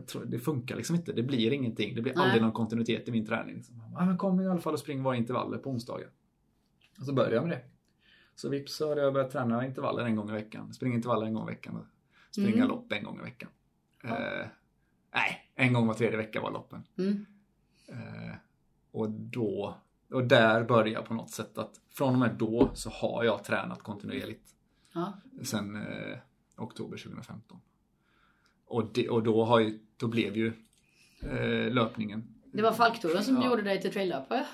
[0.08, 1.14] tror, det funkar liksom inte.
[1.14, 1.96] Det blir ingenting.
[1.96, 2.24] Det blir Nej.
[2.24, 3.56] aldrig någon kontinuitet i min träning.
[3.56, 3.82] Liksom.
[3.96, 6.10] Ja, men kom i alla fall och spring våra intervaller på onsdagar.
[7.00, 7.64] Och så började jag med det.
[8.36, 10.74] Så vips så hade jag börjat träna intervaller en gång i veckan.
[10.74, 11.76] Springa intervaller en gång i veckan.
[11.76, 11.86] och
[12.32, 12.68] Springa Mm.
[12.68, 13.50] lopp en gång i veckan.
[14.04, 14.10] Ja.
[14.10, 14.48] Eh,
[15.14, 16.84] nej, en gång var tredje vecka var loppen.
[16.98, 17.26] Mm.
[17.88, 18.36] Eh,
[18.92, 19.76] och då,
[20.12, 23.44] och där började jag på något sätt att från och med då så har jag
[23.44, 24.50] tränat kontinuerligt
[24.94, 25.14] Ja.
[25.44, 26.18] sen eh,
[26.58, 27.60] oktober 2015.
[28.68, 30.54] Och, det, och då, har ju, då blev ju
[31.22, 33.46] eh, löpningen Det var Falktouren som Ja.
[33.50, 34.46] gjorde dig till traillöpare.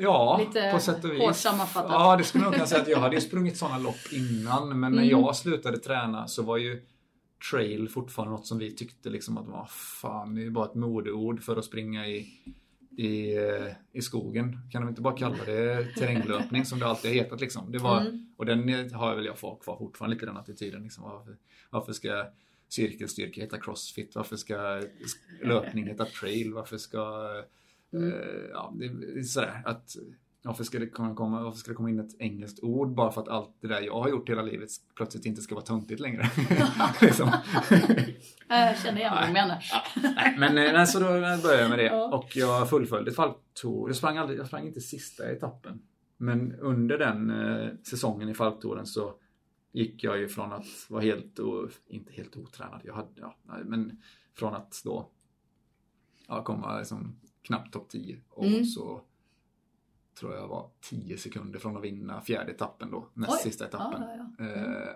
[0.00, 1.20] Ja, Lite på sätt och vis.
[1.20, 1.90] hårt sammanfattat.
[1.92, 4.80] Ja, det skulle man kunna säga att jag hade ju sprungit sådana lopp innan.
[4.80, 5.08] Men när Mm.
[5.10, 6.82] jag slutade träna så var ju
[7.50, 10.74] trail fortfarande något som vi tyckte liksom att vad fan, det är ju bara ett
[10.74, 12.26] modeord för att springa i,
[12.96, 14.58] i, eh, i skogen.
[14.72, 17.72] Kan de inte bara kalla det terränglöpning som det alltid har hetat liksom.
[17.72, 18.26] Det var, Mm.
[18.36, 20.82] Och den har jag väl jag kvar fortfarande lite den attityden.
[20.82, 21.04] Liksom.
[21.04, 21.36] Varför,
[21.70, 22.24] varför ska
[22.68, 24.14] cirkelstyrka heta crossfit?
[24.14, 24.82] Varför ska
[25.42, 26.54] löpning heta trail?
[26.54, 27.28] Varför ska
[27.92, 28.12] Mm.
[28.12, 28.18] Eh,
[28.52, 29.96] ja, det är sådär att
[30.42, 33.28] varför ska, det komma, varför ska det komma in ett engelskt ord bara för att
[33.28, 36.30] allt det där jag har gjort hela livet plötsligt inte ska vara töntigt längre?
[37.00, 37.32] liksom.
[38.48, 39.64] Jag känner igen vad du menar.
[40.02, 42.16] Nej, men eh, nej, så då började jag med det Ja.
[42.16, 43.88] och jag fullföljde Falktour.
[43.88, 45.82] Jag sprang, aldrig, jag sprang inte sista etappen.
[46.16, 49.14] Men under den eh, säsongen i Falktouren så
[49.72, 51.38] gick jag ju från att vara helt,
[51.86, 54.02] inte helt otränad, jag hade, ja, men
[54.34, 55.10] från att då
[56.28, 58.64] ja, komma liksom knappt topp 10 och Mm.
[58.64, 59.02] så
[60.20, 63.38] tror jag var 10 sekunder från att vinna fjärde etappen då, näst Oj.
[63.42, 64.02] sista etappen.
[64.02, 64.44] Ja, ja, ja.
[64.44, 64.72] Mm.
[64.82, 64.88] Eh,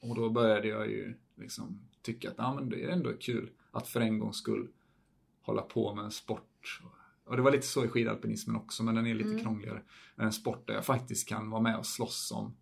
[0.00, 3.88] och då började jag ju liksom tycka att ja, men det är ändå kul att
[3.88, 4.68] för en gångs skull
[5.40, 6.80] hålla på med en sport.
[7.24, 9.42] Och det var lite så i skidalpinismen också, men den är lite Mm.
[9.42, 9.82] krångligare.
[10.16, 12.56] En sport där jag faktiskt kan vara med och slåss om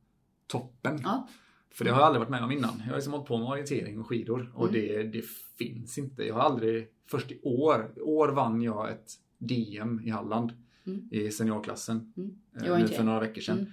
[0.46, 1.00] toppen.
[1.02, 1.28] Ja.
[1.74, 2.74] För det har jag aldrig varit med om innan.
[2.78, 4.80] Jag har liksom hållit på med orientering och skidor och Mm.
[4.80, 5.24] det, det
[5.58, 6.22] finns inte.
[6.24, 10.52] Jag har aldrig, först i år, i år vann jag ett DM i Halland
[10.86, 11.08] Mm.
[11.12, 12.12] i seniorklassen.
[12.16, 12.38] Mm.
[12.56, 13.58] eh, Nu för några veckor sedan.
[13.58, 13.70] Mm.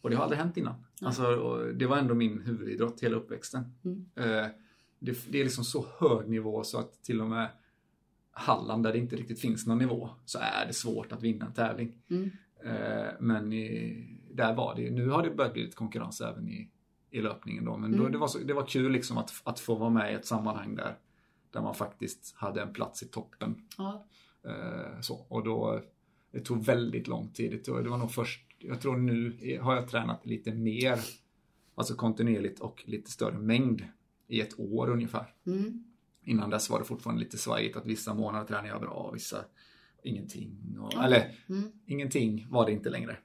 [0.00, 0.74] Och det har aldrig hänt innan.
[1.00, 3.64] Alltså, det var ändå min huvudidrott hela uppväxten.
[3.84, 4.06] Mm.
[4.16, 4.46] Eh,
[4.98, 7.48] det, det är liksom så hög nivå så att till och med
[8.30, 11.52] Halland där det inte riktigt finns någon nivå så är det svårt att vinna en
[11.52, 11.92] tävling.
[12.10, 12.30] Mm.
[12.64, 16.70] Eh, men i, där var det, nu har det börjat bli lite konkurrens även i,
[17.12, 17.76] i löpningen då.
[17.76, 18.12] Men då, Mm.
[18.12, 20.74] det, var så, det var kul liksom att, att få vara med i ett sammanhang
[20.74, 20.98] där,
[21.50, 23.54] där man faktiskt hade en plats i toppen.
[23.78, 24.04] Ja.
[24.46, 25.82] Eh, så, och då,
[26.32, 27.50] det tog väldigt lång tid.
[27.50, 30.98] Det, tog, det var nog först, jag tror nu har jag tränat lite mer,
[31.74, 33.84] alltså kontinuerligt och lite större mängd
[34.28, 35.34] i ett år ungefär.
[35.46, 35.84] Mm.
[36.24, 39.44] Innan dess var det fortfarande lite svajigt att vissa månader tränade jag bra, vissa
[40.02, 40.76] ingenting.
[40.80, 41.04] Och, Ja.
[41.04, 41.72] Eller Mm.
[41.86, 43.16] ingenting var det inte längre.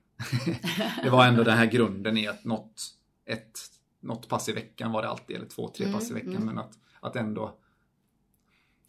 [1.04, 2.82] det var ändå den här grunden i att något,
[3.26, 3.60] ett,
[4.00, 6.41] något pass i veckan var det alltid, eller två, tre pass i Mm, veckan.
[6.41, 6.45] mm.
[6.56, 7.58] Men att, att ändå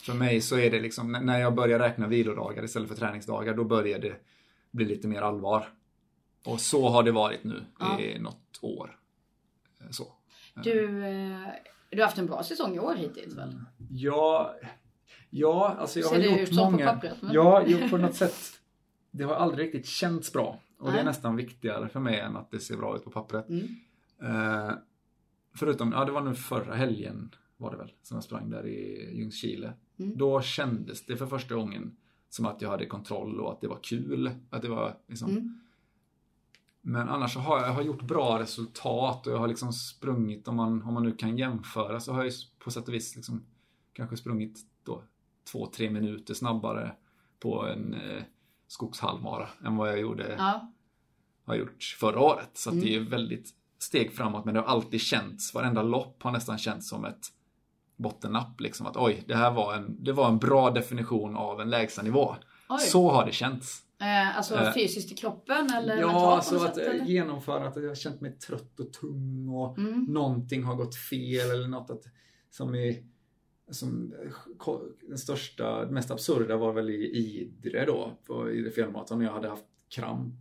[0.03, 3.65] för mig så är det liksom, när jag börjar räkna vilodagar istället för träningsdagar, då
[3.65, 4.17] börjar det
[4.71, 5.69] bli lite mer allvar.
[6.45, 8.01] Och så har det varit nu Ja.
[8.01, 8.99] i något år.
[9.81, 10.13] Eh, Så.
[10.65, 11.49] Du, eh,
[11.91, 13.61] du har haft en bra säsong i år hittills väl?
[13.91, 14.55] Ja,
[15.31, 16.87] ja alltså jag Ser har det gjort ut så på många...
[16.93, 17.23] pappret?
[17.23, 18.37] Men- Ja, på något sätt.
[19.11, 20.61] Det har aldrig riktigt känts bra.
[20.79, 21.05] Och det är Nej.
[21.05, 23.49] nästan viktigare för mig än att det ser bra ut på pappret.
[23.49, 23.69] Mm.
[25.59, 29.11] Förutom, ja det var nu förra helgen var det väl, som jag sprang där i
[29.19, 29.73] Ljungskile.
[29.99, 30.19] Mm.
[30.19, 31.97] Då kändes det för första gången
[32.29, 34.31] som att jag hade kontroll och att det var kul.
[34.51, 35.31] Att det var liksom...
[35.31, 35.61] Mm.
[36.81, 40.49] Men annars så har jag, jag har gjort bra resultat och jag har liksom sprungit,
[40.49, 43.45] om man, om man nu kan jämföra, så har jag på sätt och vis liksom
[43.93, 45.03] kanske sprungit då
[45.53, 46.93] två, tre minuter snabbare
[47.39, 48.23] på en eh,
[48.67, 50.73] skogshalvmara än vad jag gjorde, Ja.
[51.45, 52.51] har gjort förra året.
[52.53, 52.85] Så Mm.
[52.85, 56.89] det är väldigt steg framåt, men det har alltid känts, varenda lopp har nästan känts
[56.89, 57.27] som ett
[57.97, 58.61] bottennapp.
[58.61, 62.03] Liksom att oj, det här var en, det var en bra definition av en lägsta
[62.03, 62.37] nivå.
[62.69, 62.79] Oj.
[62.81, 63.83] Så har det känts.
[64.01, 67.05] Eh, alltså Eh, fysiskt i kroppen eller Ja, mentalt alltså att eh, eller?
[67.05, 70.05] genomföra att jag har känt mig trött och tung och Mm.
[70.09, 72.03] någonting har gått fel eller något att,
[72.51, 72.97] som är
[73.71, 74.15] som,
[75.09, 79.33] den största, det mest absurda var väl i Idre då, på Idre fjällmaraton, när jag
[79.33, 80.35] hade haft kramp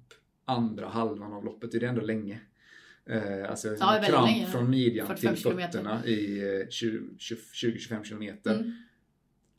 [0.45, 2.39] andra halvan av loppet, det är ändå länge.
[3.09, 4.47] Eh, alltså Ja, kramp länge.
[4.47, 8.55] från midjan 45 till fötterna i eh, 20-25 kilometer.
[8.55, 8.71] Mm.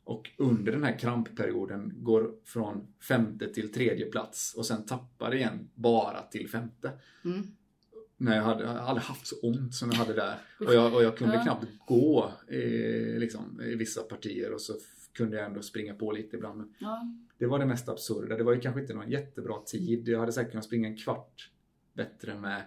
[0.03, 5.69] Och under den här krampperioden går från femte till tredje plats och sen tappar igen
[5.75, 6.91] bara till femte.
[7.25, 7.47] Mm.
[8.17, 10.35] Nej, jag, hade, jag har aldrig haft så ont som jag hade där.
[10.59, 11.43] Och jag, och jag kunde Ja.
[11.43, 14.73] knappt gå eh, liksom, i vissa partier och så
[15.13, 16.57] kunde jag ändå springa på lite ibland.
[16.57, 17.13] Men Ja.
[17.37, 18.37] det var det mest absurda.
[18.37, 20.07] Det var ju kanske inte någon jättebra tid.
[20.07, 21.49] Jag hade säkert kunnat springa en kvart
[21.93, 22.61] bättre med,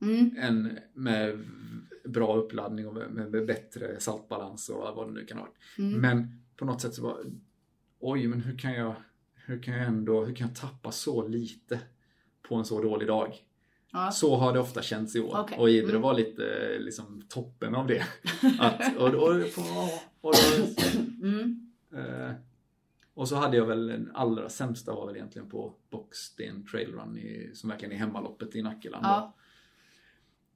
[0.00, 0.34] Mm.
[0.38, 1.44] en, med
[2.04, 5.54] bra uppladdning och med, med bättre saltbalans och vad det nu kan varit.
[5.78, 6.00] Mm.
[6.00, 7.18] Men på något sätt så var
[7.98, 8.94] oj, men hur kan jag,
[9.34, 11.80] hur kan jag ändå, hur kan jag tappa så lite
[12.48, 13.34] på en så dålig dag?
[13.92, 14.10] Ja.
[14.10, 15.40] Så har det ofta känts i år.
[15.40, 15.58] Okej.
[15.58, 16.02] Och Idre Mm.
[16.02, 18.02] var lite liksom toppen av det.
[18.58, 19.34] Att, och, och,
[20.20, 20.34] och,
[21.22, 21.70] Mm.
[21.94, 22.30] eh,
[23.14, 27.18] och så hade jag väl den allra sämsta var väl egentligen på Boxsten Trail Run
[27.18, 29.04] i, som verkligen är hemmaloppet i Nackeland.
[29.06, 29.34] Ja.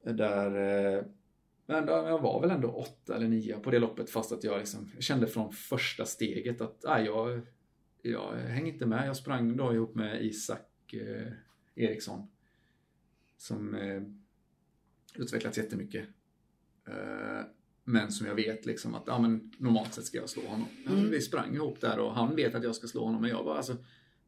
[0.05, 1.05] Där, eh,
[1.67, 4.91] men jag var väl ändå åtta eller nio på det loppet fast att jag liksom
[5.01, 7.41] kände från första steget att nej, jag,
[8.03, 9.09] jag hänger inte med.
[9.09, 11.33] Jag sprang då ihop med Isak eh,
[11.75, 12.29] Eriksson
[13.37, 14.03] som eh,
[15.15, 16.09] utvecklats jättemycket.
[16.89, 17.47] Eh,
[17.85, 20.69] men som jag vet liksom att ja, men normalt sett ska jag slå honom.
[20.87, 21.11] Mm.
[21.11, 23.57] Vi sprang ihop där och han vet att jag ska slå honom men jag bara
[23.57, 23.77] alltså,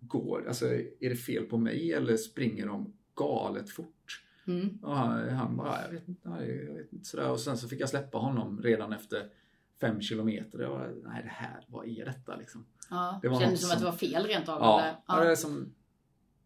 [0.01, 0.66] går, alltså
[1.01, 4.24] är det fel på mig eller springer de galet fort?
[4.47, 4.78] Mm.
[4.82, 7.30] Och han, bara, jag vet inte, jag vet inte sådär.
[7.30, 9.30] Och sen så fick jag släppa honom redan efter
[9.80, 10.59] fem kilometer.
[10.59, 12.66] Jag var, nej det här, vad är detta liksom?
[12.90, 13.18] Ja.
[13.22, 14.61] Det var Kändes som att det var fel rent av?
[14.61, 14.97] Ja, eller?
[15.07, 15.20] ja.
[15.24, 15.74] det är som,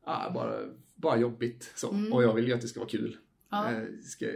[0.04, 0.58] ja, bara,
[0.94, 1.90] bara jobbigt så.
[1.90, 2.12] Mm.
[2.12, 3.16] Och jag vill ju att det ska vara kul.
[3.50, 3.72] Ja.
[3.72, 4.26] Eh, Ska,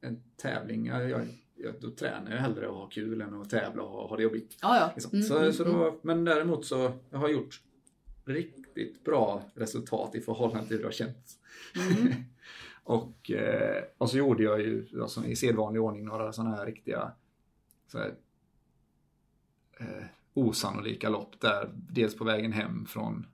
[0.00, 3.82] en tävling, jag, jag, jag, då tränar jag hellre att ha kul än att tävla
[3.82, 4.56] och ha, det jobbigt.
[4.62, 4.90] Ja, ja.
[4.94, 5.10] Liksom.
[5.12, 5.78] Mm, så, mm, så mm.
[5.78, 7.60] då, men däremot så jag har jag gjort
[8.24, 11.38] riktigt bra resultat i förhållande till hur det har känts.
[12.82, 17.12] Och, eh, och så gjorde jag ju alltså, i sedvanlig ordning några sådana här riktiga
[17.86, 18.14] så här,
[19.80, 20.04] eh,
[20.34, 21.70] osannolika lopp där.
[21.74, 23.26] Dels på vägen hem från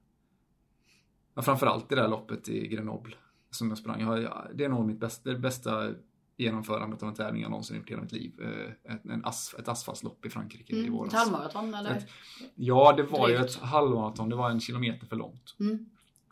[1.34, 3.14] ja, framförallt det där loppet i Grenoble
[3.50, 4.00] som jag sprang.
[4.00, 5.92] Jag, ja, det är nog mitt bästa, det bästa
[6.36, 8.32] genomförandet av en tävling jag någonsin gjort i hela mitt liv.
[8.40, 10.86] Eh, ett, en as, ett asfaltslopp i Frankrike mm.
[10.86, 11.12] i våras.
[11.12, 11.90] Ett halvmaraton eller?
[11.90, 12.08] Ett,
[12.54, 14.28] ja, det var ju ett halvmaraton.
[14.28, 15.56] Det var en kilometer för långt.
[15.60, 15.86] Mm.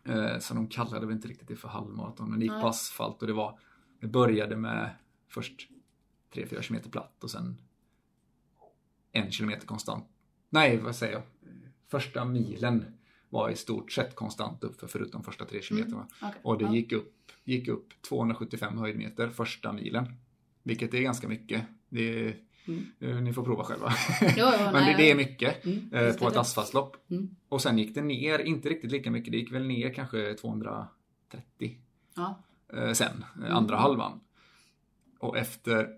[0.05, 2.31] Eh, så de kallade väl inte riktigt det för halvmaraton.
[2.31, 2.63] Men det gick Nej.
[2.63, 3.59] på asfalt och det var,
[4.01, 4.91] det började med
[5.29, 5.69] först
[6.33, 7.57] 3-4 kilometer platt och sen
[9.13, 10.05] en kilometer konstant.
[10.51, 11.23] Nej, vad säger jag?
[11.89, 12.85] Första milen
[13.29, 16.09] var i stort sett konstant upp för förutom första tre kilometerna.
[16.21, 16.31] Mm.
[16.31, 16.41] Okay.
[16.43, 20.07] Och det gick upp, gick upp 275 höjdmeter första milen.
[20.63, 21.65] Vilket är ganska mycket.
[21.89, 22.37] Det är,
[22.67, 23.25] mm.
[23.25, 23.93] Ni får prova själva.
[24.21, 27.11] Jo, jo, Men nej, det, det, är mycket mm, eh, på ett asfaltslopp.
[27.11, 27.37] Mm.
[27.49, 30.89] Och sen gick det ner, inte riktigt lika mycket, det gick väl ner kanske 230
[32.17, 32.43] ja.
[32.73, 33.53] eh, sen, mm.
[33.53, 34.21] andra halvan.
[35.19, 35.89] Och efter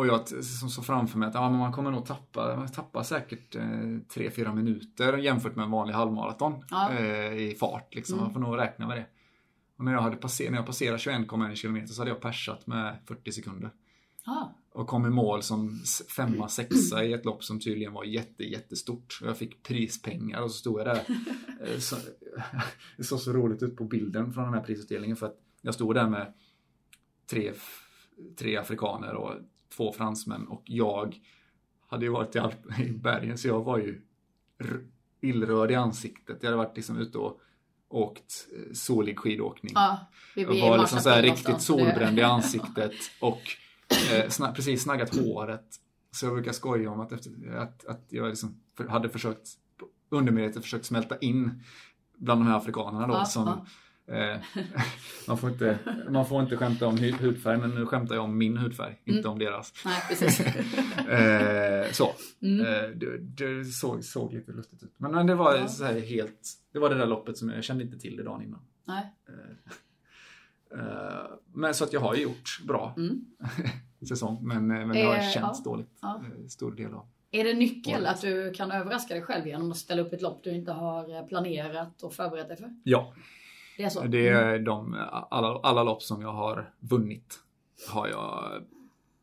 [0.00, 3.60] och jag såg framför mig att ja, man kommer nog tappa, man tappar säkert eh,
[3.60, 6.92] 3-4 minuter jämfört med en vanlig halvmaraton ja.
[6.92, 7.94] eh, i fart.
[7.94, 8.14] Liksom.
[8.14, 8.24] Mm.
[8.24, 9.06] Man får nog räkna med det.
[9.76, 12.96] Och när jag, hade passer, när jag passerade 21,1 km så hade jag persat med
[13.06, 13.70] 40 sekunder.
[14.24, 14.46] Ah.
[14.72, 15.82] Och kom i mål som
[16.16, 19.18] femma, sexa i ett lopp som tydligen var jätte, jättestort.
[19.22, 21.02] Jag fick prispengar och så stod jag där.
[21.60, 21.96] Eh, så,
[22.96, 25.94] det såg så roligt ut på bilden från den här prisutdelningen för att jag stod
[25.94, 26.32] där med
[27.30, 27.52] tre,
[28.38, 29.34] tre afrikaner och
[29.76, 31.20] två fransmän och jag
[31.88, 34.00] hade ju varit i, Alp i bergen så jag var ju
[35.20, 36.38] illröd i ansiktet.
[36.40, 37.40] Jag hade varit liksom ute och
[37.88, 39.72] åkt eh, solig skidåkning.
[39.74, 43.40] Ja, vi jag var liksom så här riktigt solbränd i ansiktet och
[44.40, 45.66] eh, precis snaggat håret.
[46.12, 49.48] Så jag brukar skoja om att, efter, att, att jag liksom hade försökt
[50.08, 51.62] undermedvetet försökt smälta in
[52.18, 53.66] bland de här afrikanerna då ja, som ja
[54.10, 54.40] Eh,
[55.28, 55.78] man, får inte,
[56.08, 59.16] man får inte skämta om hudfärg, men nu skämtar jag om min hudfärg, mm.
[59.16, 59.72] inte om deras.
[59.84, 60.40] Nej, precis.
[61.08, 62.12] eh, så.
[62.42, 62.66] Mm.
[62.66, 64.94] Eh, det, det såg, såg, lite lustigt ut.
[64.96, 65.68] Men, men det var ja.
[65.68, 68.42] så här helt, det var det där loppet som jag kände inte till det dagen
[68.42, 68.60] innan.
[68.84, 69.14] Nej.
[70.74, 73.24] Eh, eh, men så att jag har ju gjort bra mm.
[74.08, 75.70] säsong, men, men det har känts ja.
[75.70, 75.98] dåligt.
[76.02, 76.22] Ja.
[76.48, 77.06] Stor del av.
[77.30, 80.44] Är det nyckel att du kan överraska dig själv genom att ställa upp ett lopp
[80.44, 82.74] du inte har planerat och förberett dig för?
[82.84, 83.14] Ja,
[83.76, 84.02] det är så?
[84.02, 84.64] Det är mm.
[84.64, 87.40] de, alla, alla lopp som jag har vunnit
[87.88, 88.62] har jag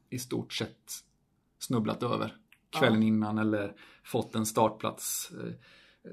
[0.09, 1.03] i stort sett
[1.59, 2.35] snubblat över
[2.69, 3.07] kvällen ja.
[3.07, 3.73] innan eller
[4.03, 5.53] fått en startplats eh,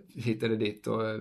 [0.09, 1.21] hit eller dit och eh,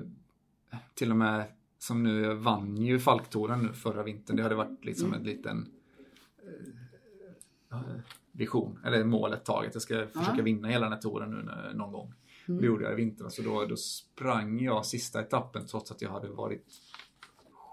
[0.93, 1.43] till och med
[1.83, 4.37] som nu vann ju Falktouren nu förra vintern.
[4.37, 5.19] Det hade varit liksom mm.
[5.19, 5.71] en liten
[7.71, 7.77] eh,
[8.31, 10.07] vision, eller mål ett tag att jag ska ja.
[10.07, 12.13] försöka vinna hela den här touren nu någon gång.
[12.47, 12.61] Mm.
[12.61, 16.09] Det gjorde jag i vintras och då, då sprang jag sista etappen trots att jag
[16.09, 16.67] hade varit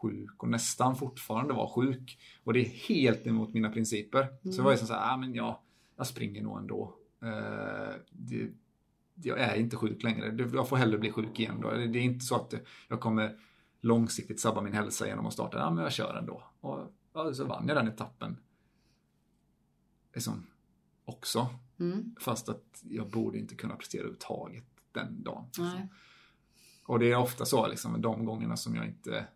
[0.02, 2.18] sjuk och nästan fortfarande var sjuk.
[2.44, 4.22] Och det är helt emot mina principer.
[4.22, 4.52] Mm.
[4.52, 5.62] Så jag var ju så här, ah, men ja,
[5.96, 6.94] jag springer nog ändå.
[7.22, 8.50] Uh, det,
[9.22, 10.48] jag är inte sjuk längre.
[10.54, 11.70] Jag får hellre bli sjuk igen då.
[11.70, 12.54] Det är inte så att
[12.88, 13.36] jag kommer
[13.80, 15.58] långsiktigt sabba min hälsa genom att starta.
[15.58, 16.42] Ja, men jag kör ändå.
[16.60, 18.36] Och ja, så vann jag den etappen.
[20.14, 20.46] Liksom
[21.04, 21.48] också.
[21.78, 22.14] Mm.
[22.20, 25.50] Fast att jag borde inte kunna prestera överhuvudtaget den dagen.
[25.58, 25.88] Nej.
[26.84, 29.26] Och det är ofta så liksom, de gångerna som jag inte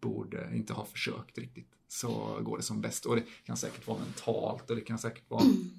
[0.00, 3.06] borde inte ha försökt riktigt så går det som bäst.
[3.06, 5.50] Och det kan säkert vara mentalt och det kan säkert vara ja,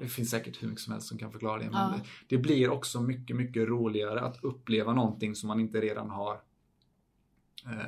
[0.00, 1.70] det finns säkert hur mycket som helst som kan förklara det.
[1.70, 1.94] Men ja.
[1.96, 6.34] det, det, blir också mycket, mycket roligare att uppleva någonting som man inte redan har
[7.64, 7.86] eh,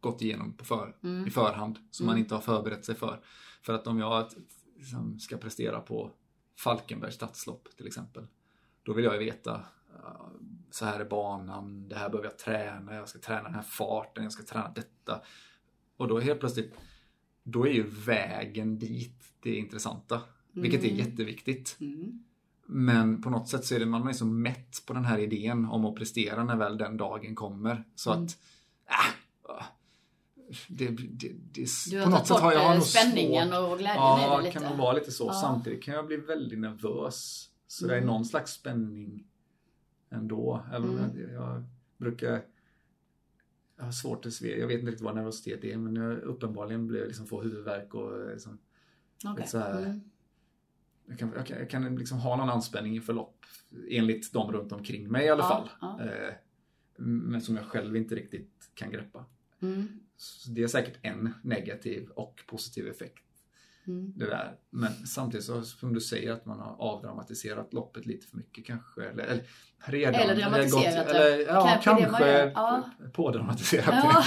[0.00, 1.26] gått igenom på för, mm.
[1.26, 1.78] i förhand.
[1.90, 2.12] Som mm.
[2.12, 3.20] man inte har förberett sig för.
[3.62, 4.28] För att om jag
[4.76, 6.10] liksom, ska prestera på
[6.58, 8.26] Falkenbergs stadslopp till exempel.
[8.82, 9.60] Då vill jag ju veta
[10.70, 14.24] så här är banan, det här behöver jag träna, jag ska träna den här farten,
[14.24, 15.20] jag ska träna detta.
[15.96, 16.74] Och då helt plötsligt,
[17.42, 20.20] då är ju vägen dit det intressanta.
[20.54, 20.62] Mm.
[20.62, 20.98] Vilket är mm.
[20.98, 21.76] jätteviktigt.
[21.80, 22.24] Mm.
[22.66, 25.64] Men på något sätt så är det, man är så mätt på den här idén
[25.64, 27.84] om att prestera när väl den dagen kommer.
[27.94, 28.24] Så mm.
[28.24, 28.38] att,
[28.88, 29.64] äh,
[30.68, 33.72] det, det, det, du har på något sätt har jag nog spänningen svårt.
[33.72, 34.52] och glädjen ja, lite.
[34.52, 35.26] kan nog vara lite så.
[35.26, 35.32] Ja.
[35.32, 37.48] Samtidigt kan jag bli väldigt nervös.
[37.66, 38.06] Så det är mm.
[38.06, 39.24] någon slags spänning
[40.10, 40.64] ändå.
[40.72, 41.20] Även om mm.
[41.20, 41.64] jag, jag,
[41.96, 42.42] brukar
[43.76, 46.86] jag har svårt att se, jag vet inte riktigt vad nervositet är men jag, uppenbarligen
[46.86, 48.58] blir jag liksom få huvudvärk och liksom,
[49.32, 49.46] okay.
[49.46, 50.00] så här, mm.
[51.06, 53.44] Jag, kan, jag, kan, jag kan liksom ha någon anspänning i förlopp
[53.90, 55.68] enligt de runt omkring mig i alla ja, fall.
[55.80, 56.04] Ja.
[56.04, 56.34] Eh,
[56.96, 59.24] men som jag själv inte riktigt kan greppa.
[59.62, 59.88] Mm.
[60.48, 63.24] det är säkert en negativ och positiv effekt
[63.86, 64.12] Mm.
[64.16, 64.54] Det där.
[64.70, 69.04] Men samtidigt så som du säger att man har avdramatiserat loppet lite för mycket kanske.
[69.04, 69.44] Eller, eller
[69.84, 70.14] redan.
[70.14, 71.32] Eller dramatiserat det.
[71.34, 72.90] Eller, ja, kanske, kanske ja.
[73.12, 74.24] pådramatiserat ja.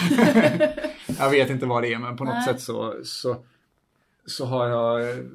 [1.19, 2.45] jag vet inte vad det är men på något Nej.
[2.45, 3.45] sätt så, så,
[4.27, 5.25] så har jag,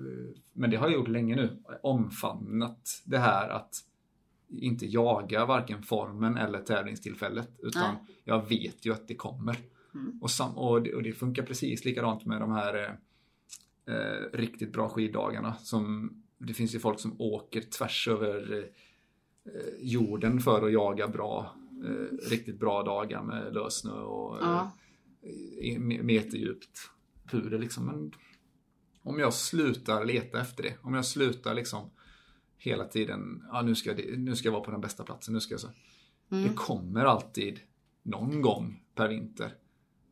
[0.52, 3.74] men det har jag gjort länge nu, omfamnat det här att
[4.48, 7.48] inte jaga varken formen eller tävlingstillfället.
[7.58, 8.04] Utan Nej.
[8.24, 9.56] jag vet ju att det kommer.
[9.94, 10.18] Mm.
[10.22, 12.74] Och, sam, och, det, och det funkar precis likadant med de här
[13.86, 15.54] eh, eh, riktigt bra skiddagarna.
[15.54, 18.68] Som, det finns ju folk som åker tvärs över
[19.44, 24.72] eh, jorden för att jaga bra, eh, riktigt bra dagar med lössnö och Ja.
[25.62, 26.90] eh, meterdjupt
[27.30, 27.86] puder liksom.
[27.86, 28.12] Men
[29.02, 31.90] om jag slutar leta efter det, om jag slutar liksom
[32.58, 35.40] hela tiden, ja nu ska, jag, nu ska jag vara på den bästa platsen, nu
[35.40, 35.68] ska jag så.
[36.30, 36.44] Mm.
[36.48, 37.60] Det kommer alltid
[38.02, 39.54] någon gång per vinter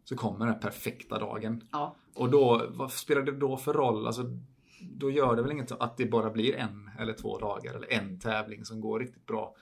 [0.05, 1.64] så kommer den perfekta dagen.
[1.72, 1.97] Ja.
[2.14, 4.07] Och då, vad spelar det då för roll?
[4.07, 4.22] Alltså,
[4.93, 8.18] då gör det väl inget att det bara blir en eller två dagar eller en
[8.18, 9.55] tävling som går riktigt bra.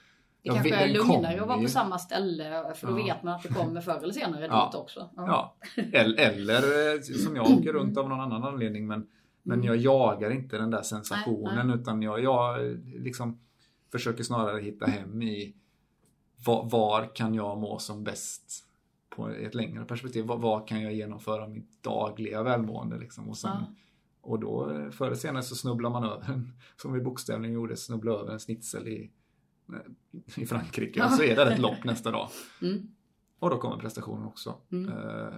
[0.42, 3.04] Det Jag kanske vet- är lugnare att vara på samma ställe för då Ja.
[3.04, 4.66] vet man att det kommer förr eller senare Ja.
[4.72, 5.10] dit också.
[5.16, 5.56] Ja.
[5.92, 9.06] Eller, eller eh, som jag åker runt av någon annan anledning men,
[9.48, 13.40] men jag jagar inte den där sensationen Nej, utan jag, jag liksom
[13.92, 15.54] försöker snarare hitta hem i
[16.44, 18.64] var, var kan jag må som bäst
[19.08, 20.24] på ett längre perspektiv.
[20.24, 23.28] Var, var kan jag genomföra mitt dagliga välmående liksom.
[23.28, 23.74] Och, sen, Ja.
[24.20, 26.42] och då förr eller senare så snubblar man över
[26.76, 29.10] som vi bokstavligen gjorde, snubbla över en snitsel i,
[30.36, 31.04] i Frankrike.
[31.04, 32.28] Och så är det ett lopp nästa dag.
[32.62, 32.88] Mm.
[33.40, 34.54] Och då kommer prestationen också.
[34.72, 34.92] Mm.
[34.92, 35.34] Eh,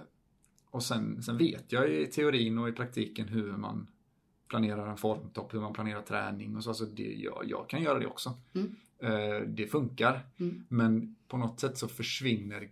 [0.71, 3.87] och sen, sen vet jag i teorin och i praktiken hur man
[4.51, 6.69] planerar en formtopp, hur man planerar träning och så.
[6.69, 8.33] Alltså det, jag, jag kan göra det också.
[8.53, 8.75] Mm.
[8.99, 10.21] Eh, det funkar.
[10.39, 10.65] Mm.
[10.69, 12.69] Men på något sätt så försvinner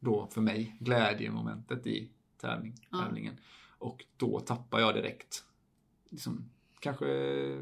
[0.00, 3.02] då för mig glädjemomentet i tävling, Ja.
[3.02, 3.36] tävlingen.
[3.78, 5.44] Och då tappar jag direkt.
[6.10, 7.06] Liksom, kanske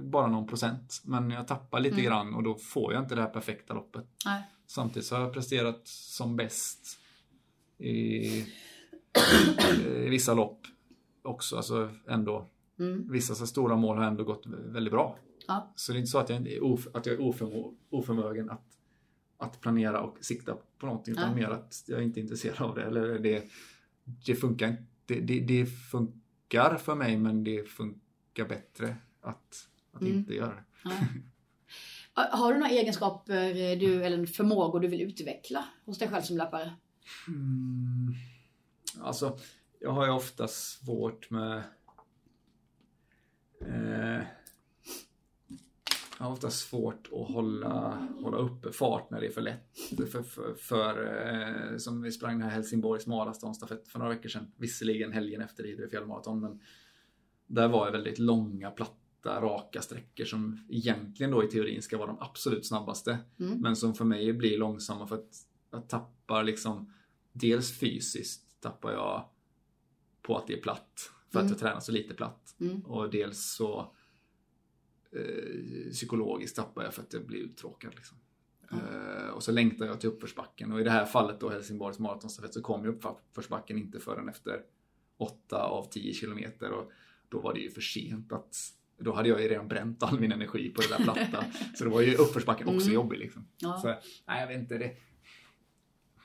[0.00, 1.02] bara någon procent.
[1.04, 2.04] Men jag tappar lite Mm.
[2.04, 4.06] grann och då får jag inte det här perfekta loppet.
[4.24, 4.42] Nej.
[4.66, 6.98] Samtidigt så har jag presterat som bäst
[7.78, 7.88] i,
[9.86, 10.60] i vissa lopp
[11.22, 11.56] också.
[11.56, 12.48] Alltså ändå,
[12.78, 13.12] Mm.
[13.12, 15.18] vissa så stora mål har ändå gått väldigt bra.
[15.46, 15.72] Ja.
[15.76, 18.64] Så det är inte så att jag, är, of, att jag är oförmå, oförmögen att,
[19.36, 21.12] att planera och sikta på någonting.
[21.12, 21.42] Utan Nej.
[21.42, 22.82] mer att jag är inte är intresserad av det.
[22.84, 23.44] Eller det,
[24.26, 30.18] det, funkar, det, det, det funkar för mig men det funkar bättre att, att Mm.
[30.18, 30.64] inte göra det.
[30.84, 30.90] Ja.
[32.14, 36.72] Har du några egenskaper du, eller förmågor du vill utveckla hos dig själv som löpare?
[37.28, 38.14] Mm,
[39.00, 39.38] alltså,
[39.80, 41.62] jag har ju ofta svårt med...
[43.68, 44.24] Eh,
[46.18, 49.78] jag har ofta svårt att hålla, hålla uppe fart när det är för lätt.
[50.12, 51.04] För, för, för
[51.72, 54.52] eh, som vi sprang den här Helsingborgs maratonstafett för några veckor sedan.
[54.56, 56.60] Visserligen helgen efter Idre fjällmaraton, men
[57.46, 62.06] där var det väldigt långa, platta, raka sträckor som egentligen då i teorin ska vara
[62.06, 63.18] de absolut snabbaste.
[63.40, 63.60] Mm.
[63.60, 65.30] Men som för mig blir långsamma för att
[65.70, 66.92] jag tappar liksom
[67.32, 69.28] Dels fysiskt tappar jag
[70.22, 71.10] på att det är platt.
[71.32, 71.46] För Mm.
[71.46, 72.54] att jag tränar så lite platt.
[72.60, 72.80] Mm.
[72.80, 73.94] Och dels så
[75.12, 77.94] eh, psykologiskt tappar jag för att jag blir uttråkad.
[77.94, 78.18] Liksom.
[78.72, 80.72] Eh, och så längtar jag till uppförsbacken.
[80.72, 84.62] Och i det här fallet då Helsingborgs maratonstafett så kom ju uppförsbacken inte förrän efter
[85.16, 86.70] 8 av 10 kilometer.
[86.72, 86.90] Och
[87.28, 88.56] då var det ju för sent att
[88.98, 91.44] då hade jag ju redan bränt all min energi på det där platta.
[91.74, 92.94] så då var ju uppförsbacken också Mm.
[92.94, 93.18] jobbig.
[93.18, 93.46] Liksom.
[93.58, 93.78] Ja.
[93.82, 93.88] Så,
[94.26, 94.78] nej, jag vet inte.
[94.78, 94.96] Det.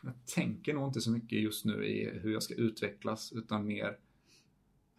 [0.03, 3.97] Jag tänker nog inte så mycket just nu i hur jag ska utvecklas utan mer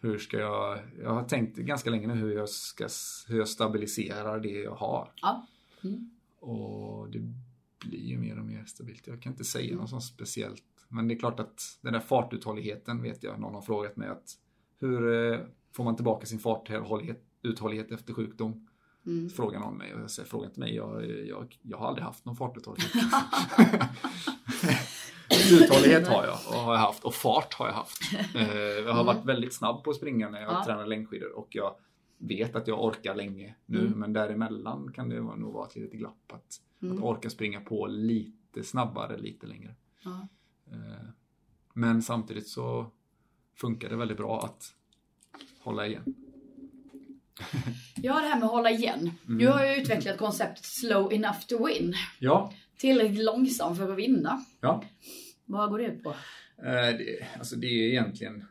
[0.00, 0.78] hur ska jag...
[1.02, 2.88] Jag har tänkt ganska länge nu hur jag, ska,
[3.28, 5.12] hur jag stabiliserar det jag har.
[5.22, 5.46] Ja.
[5.84, 6.10] Mm.
[6.40, 7.32] Och det
[7.78, 9.06] blir ju mer och mer stabilt.
[9.06, 10.64] Jag kan inte säga något sånt speciellt.
[10.88, 14.34] Men det är klart att den där fartuthålligheten vet jag, någon har frågat mig att
[14.80, 15.40] hur eh,
[15.72, 18.68] får man tillbaka sin fartuthållighet uthållighet efter sjukdom?
[19.06, 19.30] Mm.
[19.30, 22.24] Frågar någon mig och jag säger fråga inte mig, jag, jag, jag har aldrig haft
[22.24, 22.92] någon fartuthållighet.
[25.52, 27.98] Uthållighet har jag och har jag haft och fart har jag haft.
[28.34, 30.64] Eh, Jag har varit väldigt snabb på att springa när jag Ja.
[30.64, 31.74] tränar längdskidor och jag
[32.18, 33.98] vet att jag orkar länge nu Mm.
[33.98, 36.96] men däremellan kan det nog vara ett litet glapp att, Mm.
[36.98, 39.74] att orka springa på lite snabbare lite längre.
[40.04, 40.28] Ja.
[40.72, 41.08] Eh,
[41.74, 42.86] Men samtidigt så
[43.56, 44.74] funkar det väldigt bra att
[45.60, 46.14] hålla igen.
[47.96, 49.10] ja, det här med att hålla igen.
[49.26, 49.38] Mm.
[49.38, 51.94] Du har ju utvecklat konceptet slow enough to win.
[52.18, 54.44] Ja, Tillräckligt långsam för att vinna.
[54.60, 54.82] ja.
[55.48, 56.10] Vad går det ut på?
[56.58, 58.44] Eh, Det, alltså det är egentligen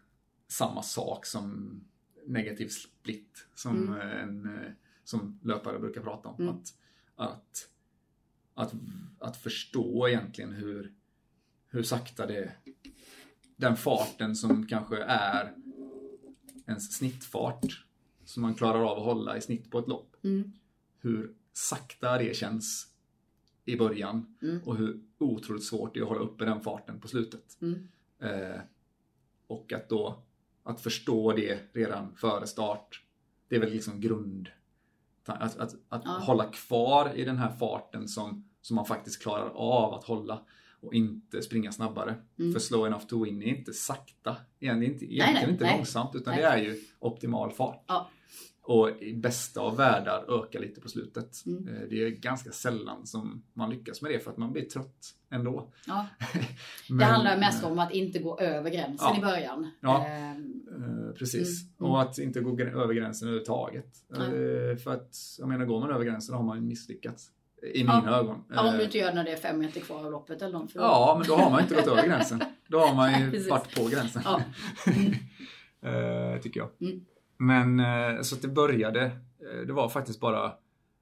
[0.47, 1.79] samma sak som
[2.25, 3.99] negativ split som, Mm.
[4.01, 4.71] eh, en, eh,
[5.03, 6.41] som löpare brukar prata om.
[6.41, 6.55] Mm.
[6.55, 6.73] Att,
[7.15, 7.69] att,
[8.53, 8.73] att,
[9.19, 10.93] att förstå egentligen hur,
[11.69, 12.51] hur sakta det
[13.55, 15.53] den farten som kanske är
[16.67, 17.85] ens snittfart
[18.25, 20.15] som man klarar av att hålla i snitt på ett lopp.
[20.23, 20.51] Mm.
[20.99, 22.87] Hur sakta det känns
[23.67, 24.59] i början Mm.
[24.65, 27.57] och hur otroligt svårt det är att hålla uppe den farten på slutet.
[27.61, 27.87] Mm.
[28.19, 28.59] Eh,
[29.47, 30.23] och att då
[30.63, 33.03] att förstå det redan före start.
[33.47, 34.01] Det är väl liksom
[35.25, 36.11] Att, att, att Ja.
[36.11, 40.41] hålla kvar i den här farten som, som man faktiskt klarar av att hålla
[40.81, 42.15] och inte springa snabbare.
[42.39, 42.53] Mm.
[42.53, 44.35] För slow enough to win är inte sakta.
[44.59, 45.75] Igen, det är inte, egentligen nej, inte nej.
[45.77, 46.43] långsamt utan Nej.
[46.43, 47.83] det är ju optimal fart.
[47.87, 48.09] Ja.
[48.69, 51.45] Och i bästa av världar öka lite på slutet.
[51.45, 51.67] Mm.
[51.67, 55.13] Eh, Det är ganska sällan som man lyckas med det för att man blir trött
[55.31, 55.73] ändå.
[55.87, 56.05] Ja.
[56.89, 59.17] Men, Det handlar mest om att inte gå över gränsen Ja.
[59.17, 59.71] i början.
[59.81, 60.05] Ja.
[60.07, 61.61] Ehm, Eh, precis.
[61.63, 61.91] Mm, mm.
[61.91, 63.87] Och att inte gå över gränsen överhuvudtaget.
[64.13, 67.27] Eh, för att, jag menar, går man över gränsen har man misslyckats.
[67.73, 68.01] I Ja.
[68.01, 68.43] mina ögon.
[68.49, 70.41] ja, om Eh, du inte gör det när det är fem meter kvar av loppet
[70.41, 70.71] eller något.
[70.75, 72.43] Ja, men då har man inte gått över gränsen.
[72.67, 74.21] Då har man ju varit på gränsen.
[74.25, 74.41] Ja.
[75.81, 76.69] Eh, tycker jag.
[77.37, 79.05] Men eh, så att det började,
[79.39, 80.53] eh, det var faktiskt bara,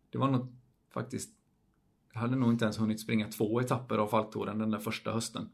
[0.10, 0.56] det var nog
[0.94, 1.30] faktiskt,
[2.14, 5.50] jag hade nog inte ens hunnit springa två etapper av Falktouren den där första hösten.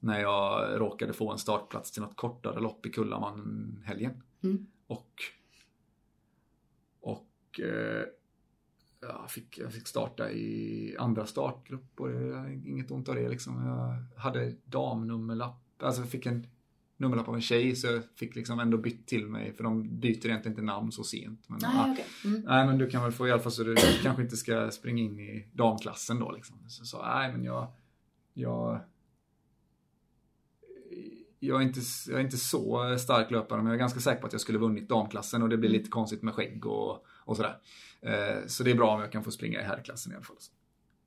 [0.00, 4.22] När jag råkade få en startplats till något kortare lopp i Kullaman-helgen.
[4.42, 4.66] Mm.
[4.86, 5.22] Och,
[7.00, 8.04] och eh,
[9.00, 13.66] jag, fick, jag fick starta i andra startgrupp och det inget ont av det liksom.
[13.66, 16.46] Jag hade damnummerlapp, alltså jag fick en
[16.98, 20.26] nummerlapp av en tjej så jag fick liksom ändå bytt till mig för de byter
[20.26, 21.44] egentligen inte namn så sent.
[21.46, 21.58] Men.
[21.62, 22.06] Nej, okej.
[22.24, 22.40] Mm.
[22.46, 25.02] Nej men du kan väl få i alla fall så du kanske inte ska springa
[25.02, 26.56] in i damklassen då liksom.
[26.68, 27.72] Så sa nej men jag,
[28.34, 28.80] jag
[31.40, 34.26] jag är, inte, jag är inte så stark löpare men jag är ganska säker på
[34.26, 37.58] att jag skulle vunnit damklassen och det blir lite konstigt med skägg och, och sådär.
[38.00, 40.36] Eh, så det är bra om jag kan få springa i herrklassen i alla fall.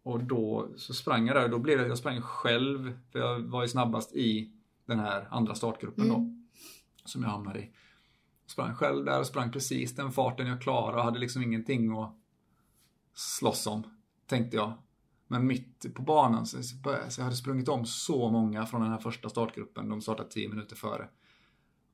[0.03, 3.39] Och då så sprang jag där och då blev det, jag sprang själv för jag
[3.39, 4.51] var ju snabbast i
[4.91, 6.15] den här andra startgruppen då.
[6.15, 6.47] Mm.
[7.05, 7.71] Som jag hamnade i.
[8.45, 12.15] Sprang själv där och sprang precis den farten jag klarade och hade liksom ingenting att
[13.13, 13.83] slåss om,
[14.25, 14.73] tänkte jag.
[15.27, 18.97] Men mitt på banan så, så jag hade sprungit om så många från den här
[18.97, 19.89] första startgruppen.
[19.89, 21.07] De startade 10 minuter före.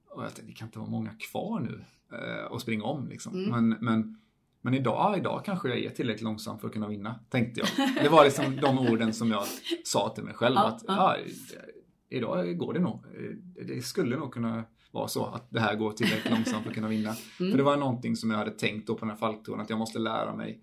[0.10, 1.86] Och jag tänkte, det kan inte vara många kvar nu
[2.18, 3.34] eh, och springa om liksom.
[3.34, 3.50] Mm.
[3.50, 4.22] Men, men,
[4.62, 7.94] men idag, idag kanske jag är tillräckligt långsam för att kunna vinna, tänkte jag.
[8.04, 9.44] Det var liksom de orden som jag
[9.86, 10.58] sa till mig själv.
[10.58, 11.18] Att ja.
[12.10, 13.04] Idag går det nog.
[13.68, 16.88] Det skulle nog kunna vara så att det här går tillräckligt långsamt för att kunna
[16.88, 17.16] vinna.
[17.40, 17.52] Mm.
[17.52, 19.80] För det var någonting som jag hade tänkt då på den här falktouren, att jag
[19.80, 20.62] måste lära mig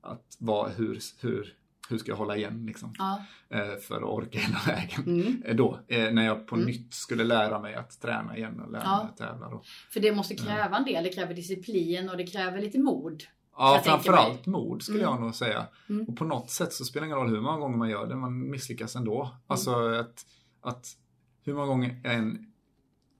[0.00, 1.54] att vara, hur, hur,
[1.90, 3.22] hur ska jag hålla igen liksom, Ja.
[3.50, 5.02] eh, för att orka hela vägen.
[5.06, 5.42] Mm.
[5.46, 6.66] Eh, Då, eh, när jag på Mm.
[6.66, 8.96] nytt skulle lära mig att träna igen och lära Ja.
[8.96, 9.48] mig att tävla.
[9.50, 9.62] Då.
[9.92, 11.04] För det måste kräva en del.
[11.04, 13.22] Det kräver disciplin och det kräver lite mod.
[13.56, 15.10] Ja, Jag framförallt mod skulle Mm.
[15.12, 15.66] jag nog säga.
[15.88, 16.06] Mm.
[16.08, 18.16] Och på något sätt så spelar det ingen roll hur många gånger man gör det,
[18.16, 19.22] man misslyckas ändå.
[19.22, 19.34] Mm.
[19.46, 20.26] Alltså att,
[20.62, 20.96] att
[21.42, 22.52] hur många gånger jag än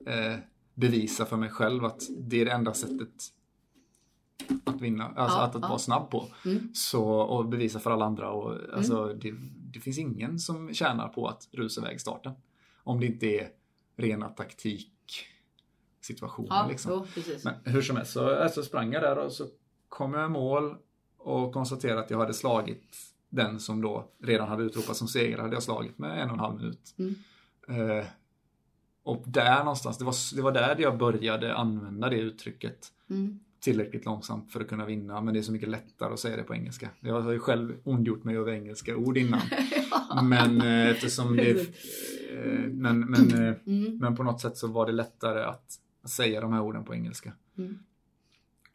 [0.06, 0.38] eh,
[0.74, 3.32] bevisa för mig själv att det är det enda sättet
[4.64, 5.68] att vinna, alltså Ja, att, att ja.
[5.68, 6.28] vara snabb på.
[6.44, 6.74] Mm.
[6.74, 8.30] Så, och bevisa för alla andra.
[8.30, 9.34] Och, alltså, det,
[9.72, 12.32] det finns ingen som tjänar på att rusa iväg starten.
[12.84, 13.48] Om det inte är
[13.96, 14.88] rena taktik
[16.00, 16.48] situationer.
[16.50, 16.92] Ja, liksom.
[16.92, 17.44] jo, precis.
[17.44, 19.46] Men hur som helst så alltså, sprang jag där och så
[19.88, 20.76] kom jag i mål
[21.18, 22.96] och konstaterade att jag hade slagit
[23.28, 25.42] den som då redan hade utropats som segrare.
[25.42, 26.94] hade jag slagit med en och en halv minut.
[26.98, 27.14] Mm.
[27.68, 28.04] Eh,
[29.02, 33.40] och där någonstans, det var, det var där jag började använda det uttrycket Mm.
[33.60, 35.20] tillräckligt långsamt för att kunna vinna.
[35.20, 36.90] Men det är så mycket lättare att säga det på engelska.
[37.00, 39.40] Jag har ju själv ondgjort mig över engelska ord innan.
[40.22, 41.50] Men eh, eftersom det...
[41.50, 43.30] Eh, men, men,
[43.66, 43.98] Mm.
[43.98, 45.72] men på något sätt så var det lättare att
[46.04, 47.32] säga de här orden på engelska.
[47.58, 47.78] Mm.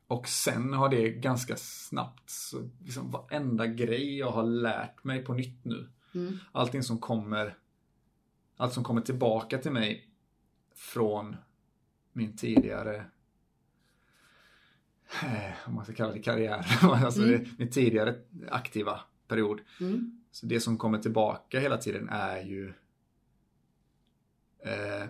[0.07, 5.33] Och sen har det ganska snabbt, så liksom varenda grej jag har lärt mig på
[5.33, 5.87] nytt nu.
[6.15, 6.37] Mm.
[6.51, 7.57] Allting som kommer,
[8.57, 10.07] allt som kommer tillbaka till mig
[10.75, 11.35] från
[12.13, 12.95] min tidigare
[15.23, 17.45] eh, om man ska kalla det karriär, alltså Mm.
[17.57, 18.15] min tidigare
[18.49, 19.61] aktiva period.
[19.79, 20.21] Mm.
[20.31, 22.73] Så det som kommer tillbaka hela tiden är ju
[24.59, 25.05] eh,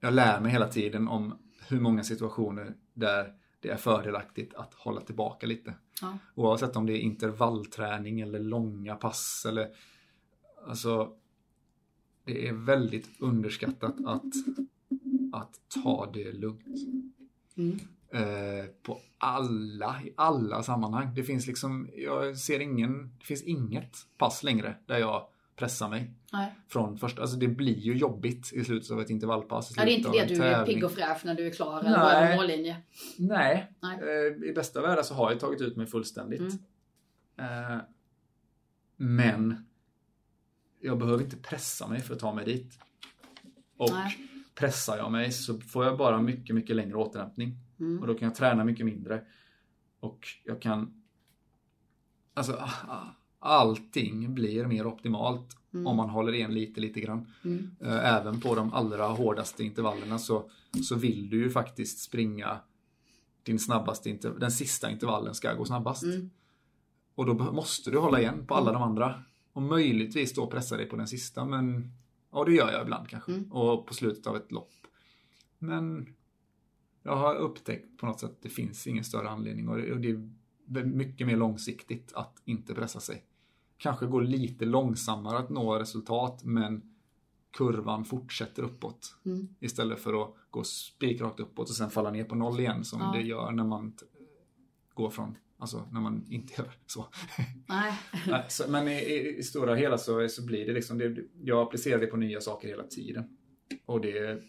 [0.00, 5.00] Jag lär mig hela tiden om hur många situationer där det är fördelaktigt att hålla
[5.00, 5.74] tillbaka lite.
[6.00, 6.18] Ja.
[6.34, 9.68] Oavsett om det är intervallträning eller långa pass eller
[10.66, 11.16] Alltså
[12.24, 14.24] Det är väldigt underskattat att
[15.32, 16.66] Att ta det lugnt.
[17.56, 17.78] Mm.
[18.12, 21.14] Eh, på alla, i alla sammanhang.
[21.14, 26.10] Det finns liksom, jag ser ingen, det finns inget pass längre där jag pressar mig
[26.32, 26.54] Nej.
[26.68, 29.70] från första, alltså det blir ju jobbigt i slutet av ett intervallpass.
[29.70, 30.74] i Ja, det är inte det en du är tävling.
[30.74, 31.98] pigg och fräsch när du är klar eller Nej.
[32.00, 32.76] bara över mållinje.
[33.18, 33.98] Nej, Nej.
[33.98, 36.40] Eh, i bästa världar så har jag tagit ut mig fullständigt.
[36.40, 37.72] Mm.
[37.72, 37.78] Eh,
[38.96, 39.66] men
[40.84, 42.78] jag behöver inte pressa mig för att ta mig dit.
[43.76, 44.16] Och Nej.
[44.54, 47.58] pressar jag mig så får jag bara mycket, mycket längre återhämtning.
[47.80, 47.98] Mm.
[48.00, 49.24] Och då kan jag träna mycket mindre.
[50.00, 51.02] Och jag kan...
[52.34, 52.68] Alltså,
[53.38, 55.86] allting blir mer optimalt Mm.
[55.86, 57.26] om man håller igen lite, lite grann.
[57.44, 57.70] Mm.
[57.80, 60.50] Eh, Även på de allra hårdaste intervallerna så,
[60.88, 62.58] så vill du ju faktiskt springa
[63.42, 66.02] din snabbaste interv- den sista intervallen ska gå snabbast.
[66.02, 66.30] Mm.
[67.14, 69.22] Och då måste du hålla igen på alla de andra.
[69.54, 71.92] Och möjligtvis då pressa dig på den sista, men
[72.32, 73.32] ja, det gör jag ibland kanske.
[73.32, 73.52] Mm.
[73.52, 74.72] Och på slutet av ett lopp.
[75.58, 76.14] Men
[77.02, 80.00] jag har upptäckt på något sätt att det finns ingen större anledning och det, och
[80.00, 80.10] det
[80.80, 83.24] är mycket mer långsiktigt att inte pressa sig.
[83.76, 86.94] Kanske går lite långsammare att nå resultat, men
[87.50, 89.16] kurvan fortsätter uppåt.
[89.24, 89.48] Mm.
[89.60, 93.12] Istället för att gå spikrakt uppåt och sen falla ner på noll igen som Ja.
[93.12, 93.94] det gör när man
[94.94, 97.06] går från, alltså när man inte gör så.
[97.68, 97.92] Nej.
[98.28, 101.62] Nej, så, men i, i, i stora hela så, så blir det liksom, det, jag
[101.66, 103.36] applicerar det på nya saker hela tiden.
[103.86, 104.42] Och det är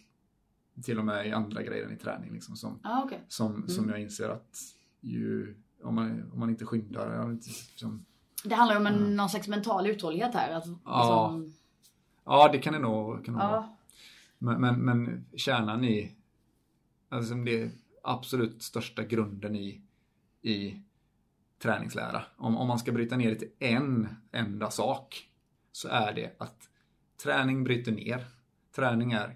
[0.83, 3.21] till och med i andra grejer än i träning liksom, som, Ja, okej.
[3.27, 4.57] som, som jag inser att
[5.01, 8.05] ju, om, man, om man inte skyndar, inte, liksom,
[8.43, 10.51] Det handlar om en, någon slags mental uthållighet här.
[10.53, 11.31] Att, Ja.
[11.37, 11.53] liksom,
[12.25, 13.51] ja det kan det nog, kan det nog vara.
[13.55, 13.77] ja.
[14.37, 16.11] Men, men, men kärnan i,
[17.09, 17.69] alltså det är
[18.03, 19.81] absolut största grunden i,
[20.41, 20.81] i
[21.59, 22.23] träningslära.
[22.37, 25.29] Om, om man ska bryta ner det till en enda sak
[25.71, 26.69] så är det att
[27.23, 28.25] träning bryter ner.
[28.75, 29.35] Träning är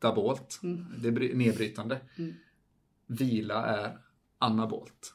[0.00, 0.86] katabolt, Mm.
[0.98, 2.00] det är bry- nedbrytande.
[2.18, 2.34] Mm.
[3.06, 3.98] Vila är
[4.38, 5.14] anabolt.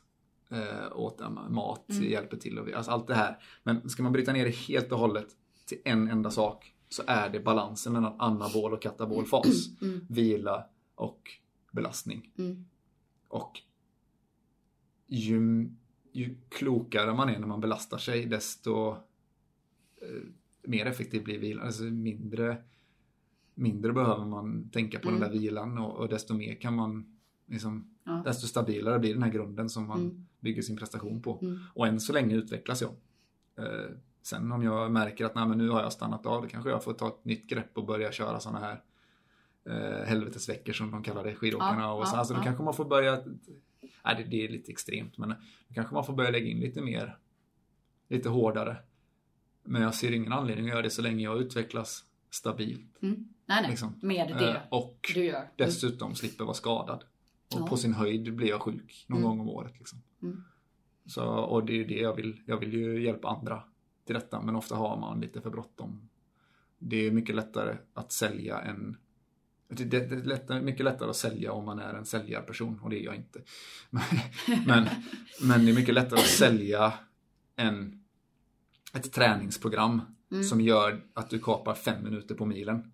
[0.49, 2.03] Eh, åt mat Mm.
[2.03, 2.59] hjälper till.
[2.59, 3.37] Och, alltså allt det här.
[3.63, 5.27] Men ska man bryta ner det helt och hållet
[5.65, 9.81] till en enda sak så är det balansen mellan anabol och katabol fas.
[9.81, 10.05] Mm.
[10.09, 11.31] Vila och
[11.71, 12.31] belastning.
[12.37, 12.65] Mm.
[13.27, 13.61] Och
[15.07, 15.69] ju,
[16.11, 18.89] ju klokare man är när man belastar sig desto
[20.01, 20.23] eh,
[20.63, 21.65] mer effektiv blir vilan.
[21.65, 22.57] Alltså mindre,
[23.55, 25.21] mindre behöver man tänka på Mm.
[25.21, 28.21] den där vilan och, och desto mer kan man liksom, Ja.
[28.25, 30.25] desto stabilare blir den här grunden som man Mm.
[30.39, 31.39] bygger sin prestation på.
[31.41, 31.59] Mm.
[31.73, 32.91] Och än så länge utvecklas jag.
[33.65, 33.91] Eh,
[34.21, 36.83] sen om jag märker att nej, men nu har jag stannat av, då kanske jag
[36.83, 38.81] får ta ett nytt grepp och börja köra sådana här
[39.65, 41.81] eh, helvetesveckor som de kallar det, skidåkarna.
[41.81, 43.23] Ja, och så, ja, alltså, då kanske man får börja,
[44.05, 45.29] nej det, det är lite extremt, men
[45.67, 47.17] då kanske man får börja lägga in lite mer,
[48.07, 48.77] lite hårdare.
[49.63, 53.01] Men jag ser ingen anledning att göra det så länge jag utvecklas stabilt.
[53.03, 53.15] Mm.
[53.45, 53.69] Nej, nej.
[53.69, 53.99] Liksom.
[54.01, 55.35] Med det Eh, och du gör.
[55.39, 55.47] Mm.
[55.55, 57.03] dessutom slipper vara skadad.
[57.55, 57.67] Och Ja.
[57.67, 59.29] på sin höjd blir jag sjuk någon Mm.
[59.29, 59.73] gång om året.
[59.77, 59.99] Liksom.
[60.21, 60.43] Mm.
[61.05, 62.41] Så, och det är ju det jag vill.
[62.45, 63.63] Jag vill ju hjälpa andra
[64.05, 66.09] till detta, men ofta har man lite för bråttom.
[66.79, 68.97] Det är mycket lättare att sälja en
[69.67, 73.03] det är lättare, mycket lättare att sälja om man är en säljarperson och det är
[73.03, 73.41] jag inte.
[74.65, 74.87] Men,
[75.41, 76.93] men det är mycket lättare att sälja
[77.55, 78.03] en,
[78.93, 80.01] ett träningsprogram
[80.31, 80.43] Mm.
[80.43, 82.91] som gör att du kapar fem minuter på milen.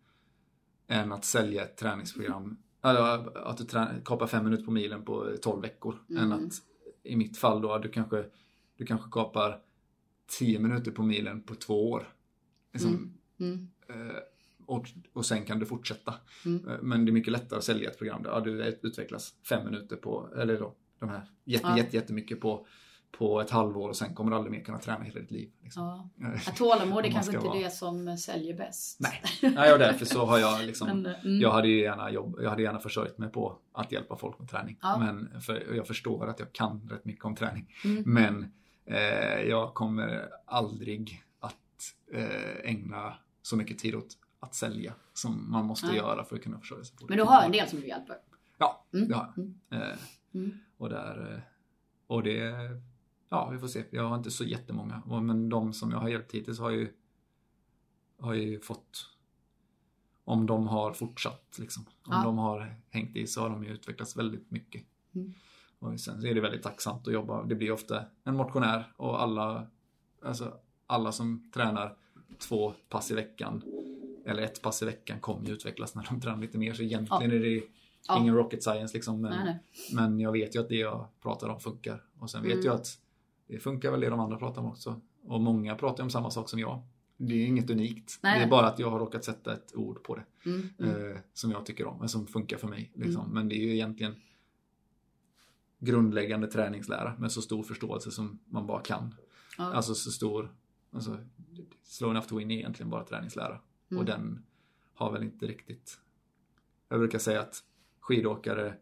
[0.88, 5.62] Än att sälja ett träningsprogram, att du trä, kapar fem minuter på milen på 12
[5.62, 6.00] veckor.
[6.10, 6.24] Mm.
[6.24, 6.54] Än att
[7.04, 8.26] i mitt fall då, du kanske,
[8.78, 9.60] du kanske kapar
[10.40, 12.14] 10 minuter på milen på två år.
[12.74, 13.68] Liksom, Mm.
[14.68, 16.14] Eh, och, och sen kan du fortsätta.
[16.46, 16.70] Mm.
[16.70, 19.66] Eh, Men det är mycket lättare att sälja ett program där ja, du utvecklas fem
[19.66, 21.78] minuter på, eller då, de här jätte, Ja.
[21.78, 22.68] jätte, jättemycket på,
[23.18, 25.52] på ett halvår och sen kommer du aldrig mer kunna träna hela ditt liv.
[25.64, 26.12] Liksom.
[26.18, 26.28] Ja.
[26.34, 29.00] Eh, Tålamod är kanske inte vara- det som säljer bäst.
[29.00, 29.22] Nej,
[29.56, 31.40] Nej och därför så har jag liksom Men, mm.
[31.42, 34.78] jag hade gärna, jobb, jag hade gärna försörjt mig på att hjälpa folk med träning.
[34.82, 34.98] Ja.
[34.98, 37.74] Men för, jag förstår att jag kan rätt mycket om träning.
[37.86, 38.04] Mm.
[38.06, 38.52] Men
[38.86, 41.56] eh, jag kommer aldrig att
[42.14, 45.96] eh, ägna så mycket tid åt att sälja som man måste Nej.
[45.96, 47.06] göra för att kunna försörja sig på.
[47.10, 48.18] Men du har en del som du hjälper.
[48.58, 49.08] Ja, Mm.
[49.08, 49.46] det har jag.
[49.46, 49.60] Mm.
[49.92, 49.98] Eh,
[50.34, 50.58] Mm.
[50.78, 51.40] och, där, eh,
[52.08, 52.54] och det,
[53.30, 53.84] ja vi får se.
[53.90, 55.02] Jag har inte så jättemånga.
[55.22, 56.94] Men de som jag har hjälpt hittills har ju,
[58.20, 59.10] har ju fått,
[60.24, 61.86] om de har fortsatt liksom.
[61.86, 62.24] Om Ja.
[62.24, 64.84] de har hängt i så har de ju utvecklats väldigt mycket.
[65.16, 65.34] Mm.
[65.80, 67.44] Och sen är det väldigt tacksamt att jobba.
[67.44, 69.68] Det blir ofta en motionär och alla,
[70.24, 70.54] alltså
[70.88, 71.98] alla som tränar
[72.38, 73.62] två pass i veckan
[74.26, 76.74] eller ett pass i veckan kommer ju utvecklas när de tränar lite mer.
[76.74, 77.64] Så egentligen är det
[78.08, 78.20] Ja.
[78.20, 79.22] ingen rocket science liksom.
[79.22, 79.60] Men, Nej, nej.
[79.94, 82.04] men jag vet ju att det jag pratar om funkar.
[82.20, 82.66] Och sen vet Mm.
[82.66, 82.88] jag att
[83.48, 85.02] det funkar väl det de andra pratar om också.
[85.26, 86.82] Och många pratar om samma sak som jag.
[87.18, 88.20] Det är inget unikt.
[88.24, 90.24] Nej, det är bara att jag har råkat sätta ett ord på det.
[90.46, 90.70] Mm.
[90.80, 91.12] Mm.
[91.12, 92.92] Eh, som jag tycker om, men som funkar för mig.
[92.96, 93.22] Liksom.
[93.22, 93.34] Mm.
[93.34, 94.16] Men det är ju egentligen
[95.80, 99.16] grundläggande träningslära med så stor förståelse som man bara kan.
[99.58, 99.64] Ja.
[99.64, 100.56] Alltså så stor,
[100.92, 101.18] alltså,
[101.84, 103.60] slow enough to win är egentligen bara träningslära.
[103.94, 104.00] Mm.
[104.00, 104.46] Och den
[104.94, 106.00] har väl inte riktigt,
[106.90, 107.64] jag brukar säga att
[108.00, 108.76] skidåkare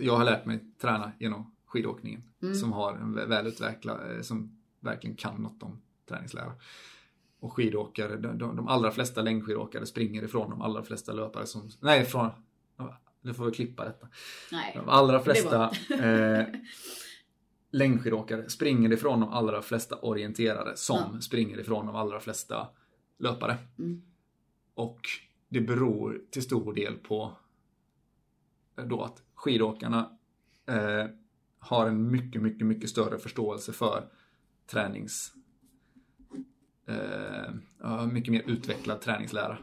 [0.00, 2.54] jag har lärt mig träna genom skidåkningen Mm.
[2.54, 6.52] som har en vä- välutvecklad, eh, som verkligen kan något om träningslära.
[7.40, 11.70] Och skidåkare, de, de, de allra flesta längdskidåkare springer ifrån de allra flesta löpare som,
[11.80, 12.30] nej från,
[13.20, 14.08] nu får vi klippa detta.
[14.52, 14.72] Nej.
[14.76, 15.64] De allra Det flesta
[16.00, 16.46] eh,
[17.76, 21.20] längdskidåkare springer ifrån de allra flesta orienterare som Ja.
[21.20, 22.68] springer ifrån de allra flesta
[23.18, 23.56] löpare.
[23.78, 24.02] Mm.
[24.74, 25.00] Och
[25.48, 27.36] det beror till stor del på
[28.74, 30.18] då att skidåkarna
[30.66, 31.06] eh,
[31.58, 34.08] har en mycket, mycket, mycket större förståelse för
[34.66, 35.32] tränings...
[36.86, 39.58] Eh, mycket mer utvecklad träningslära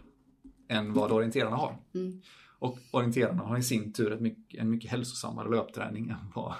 [0.67, 1.77] än vad orienterarna har.
[1.93, 2.21] Mm.
[2.59, 6.53] Och orienterarna har i sin tur mycket, en mycket hälsosammare löpträning än vad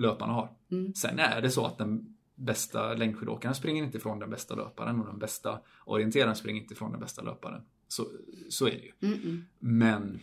[0.00, 0.48] löparna har.
[0.70, 0.94] Mm.
[0.94, 5.06] Sen är det så att den bästa längdskidåkaren springer inte ifrån den bästa löparen och
[5.06, 7.62] den bästa orienteraren springer inte ifrån den bästa löparen.
[7.88, 8.06] Så,
[8.48, 9.08] så är det ju.
[9.08, 9.44] Mm, mm.
[9.58, 10.20] Men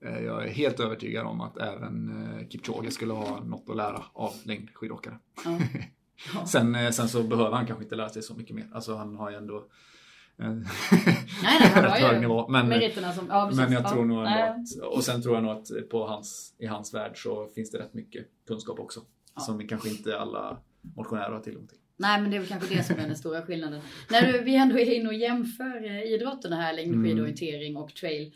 [0.00, 4.04] eh, jag är helt övertygad om att även eh, Kipchoge skulle ha något att lära
[4.12, 5.18] av längdskidåkare.
[5.44, 5.58] Ja.
[6.34, 6.46] Ja.
[6.46, 8.68] Sen, eh, sen så behöver han kanske inte lära sig så mycket mer.
[8.72, 9.66] Alltså han har ju ändå
[10.38, 10.48] Nej,
[11.42, 12.48] nej, rätt hög nivå.
[12.48, 12.64] Men,
[13.14, 13.26] som...
[13.28, 13.60] Ja, precis.
[13.60, 13.90] men jag ja.
[13.90, 17.48] tror nog att, och sen tror jag nog att på hans, i hans värld så
[17.54, 19.00] finns det rätt mycket kunskap också.
[19.34, 19.40] Ja.
[19.40, 20.58] Som kanske inte alla
[20.96, 21.78] motionärer har tillgång till.
[21.96, 23.80] Nej, men det är väl kanske det som är den stora skillnaden.
[24.10, 28.34] När du, vi ändå är inne och jämför eh, idrotterna här, längdskidorientering och trail.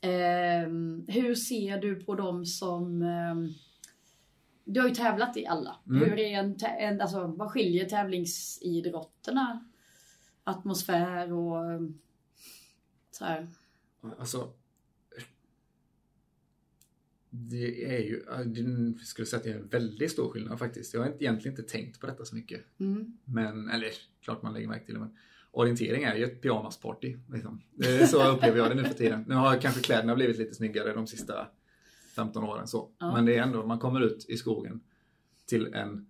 [0.00, 3.02] Ehm, hur ser du på dem som...
[3.02, 3.48] ehm,
[4.64, 5.76] du har ju tävlat i alla.
[5.88, 6.02] Mm.
[6.02, 9.64] Hur är en, en, alltså, vad skiljer tävlingsidrotterna?
[10.50, 11.98] Atmosfär och ehm,
[13.10, 13.48] så här.
[14.18, 14.52] Alltså,
[17.30, 20.94] det är ju, jag skulle säga att det är en väldigt stor skillnad faktiskt.
[20.94, 22.60] Jag har inte- egentligen inte tänkt på detta så mycket.
[22.78, 23.18] Mm.
[23.24, 23.90] Men, eller
[24.20, 25.00] klart man lägger märke till det.
[25.00, 25.16] Men
[25.50, 27.16] orientering är ju ett pyjamasparty.
[27.32, 27.60] Liksom.
[28.10, 29.24] Så upplever jag det nu för tiden.
[29.28, 31.48] Nu har kanske kläderna blivit lite snyggare de sista
[32.16, 32.66] 15 åren.
[32.68, 32.90] så.
[32.98, 33.12] Ja.
[33.14, 34.80] Men det är ändå, man kommer ut i skogen
[35.46, 36.06] till en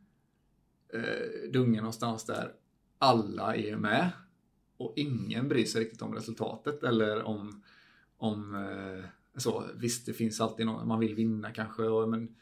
[0.95, 2.53] eh, dunge någonstans där
[2.99, 4.11] alla är med.
[4.81, 7.63] Och ingen bryr sig riktigt om resultatet eller om,
[8.17, 9.05] om eh,
[9.37, 9.65] så.
[9.75, 11.83] Visst, det finns alltid någon, man vill vinna kanske.
[11.83, 12.37] Och, men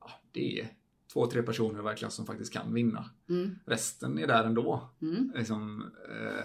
[0.00, 0.68] ja, det är
[1.12, 3.10] två, tre personer klass som faktiskt kan vinna.
[3.28, 3.58] Mm.
[3.64, 4.90] Resten är där ändå.
[5.02, 5.32] Mm.
[5.34, 6.44] Liksom, eh,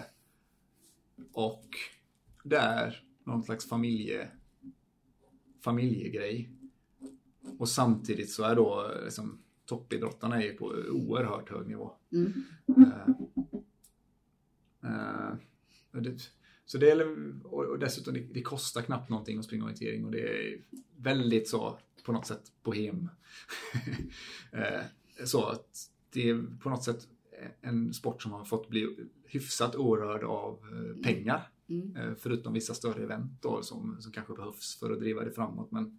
[1.32, 1.68] och
[2.44, 4.30] det är någon slags familje,
[5.64, 6.50] familjegrej.
[7.58, 11.92] Och samtidigt så är då liksom, toppidrottarna är på oerhört hög nivå.
[12.12, 12.32] Mm.
[12.66, 13.14] Eh,
[15.92, 16.30] det,
[16.66, 17.06] så det är,
[17.46, 20.60] och dessutom, det, det kostar knappt någonting att springa orientering och det är
[20.96, 23.08] väldigt så, på något sätt, bohem.
[24.52, 24.82] eh,
[25.24, 27.08] så att det är på något sätt
[27.60, 31.48] en sport som har fått bli hyfsat orörd av eh, pengar.
[31.68, 31.96] Mm.
[31.96, 35.70] Eh, förutom vissa större event då, som, som kanske behövs för att driva det framåt.
[35.70, 35.98] Men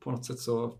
[0.00, 0.78] på något sätt så,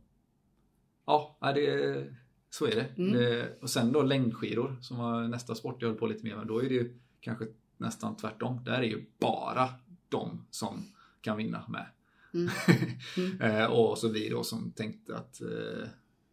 [1.07, 2.07] ja, det,
[2.51, 3.03] så är det.
[3.03, 3.12] Mm.
[3.12, 3.59] det.
[3.61, 6.47] Och sen då längdskidor som var nästa sport jag höll på lite mer med.
[6.47, 7.46] Då är det ju kanske
[7.76, 8.64] nästan tvärtom.
[8.64, 9.68] Där är ju bara
[10.08, 10.82] de som
[11.20, 11.86] kan vinna med.
[12.34, 12.50] Mm.
[13.16, 13.40] Mm.
[13.40, 15.88] Eh, och så vi då som tänkte att eh,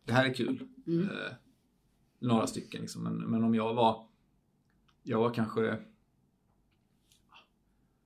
[0.06, 0.68] det här är kul.
[0.88, 1.10] Mm.
[1.10, 1.32] Eh,
[2.20, 3.04] några stycken liksom.
[3.04, 4.08] Men, men om jag var,
[5.04, 5.78] jag var kanske,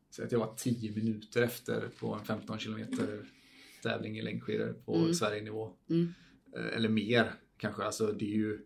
[0.09, 3.25] säg att jag var 10 minuter efter på en 15 kilometer
[3.83, 5.13] tävling i längdskidor på Mm.
[5.13, 5.73] Sverigenivå.
[5.89, 6.13] Mm.
[6.55, 7.83] Eh, Eller mer kanske.
[7.83, 8.65] Alltså det är ju,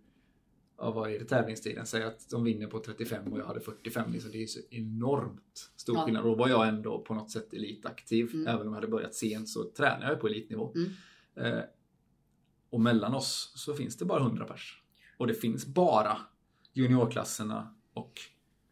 [0.78, 1.86] ja, vad är det tävlingstiden?
[1.86, 4.12] Säg att de vinner på 35 och jag hade 45.
[4.12, 4.32] Liksom.
[4.32, 6.06] Det är så enormt stor Ja.
[6.06, 6.24] skillnad.
[6.24, 8.30] Då var jag ändå på något sätt elitaktiv.
[8.34, 8.48] Mm.
[8.48, 10.74] Även om jag hade börjat sent så tränade jag på elitnivå.
[10.76, 10.90] Mm.
[11.36, 11.64] Eh,
[12.70, 14.84] och mellan oss så finns det bara 100 pers.
[15.18, 16.18] Och det finns bara
[16.74, 18.14] juniorklasserna och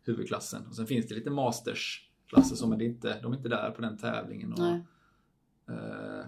[0.04, 0.68] huvudklassen.
[0.68, 3.82] Och sen finns det lite mastersklasser som är det inte, de är inte där på
[3.82, 4.54] den tävlingen.
[4.54, 4.60] Och,
[5.74, 6.26] eh,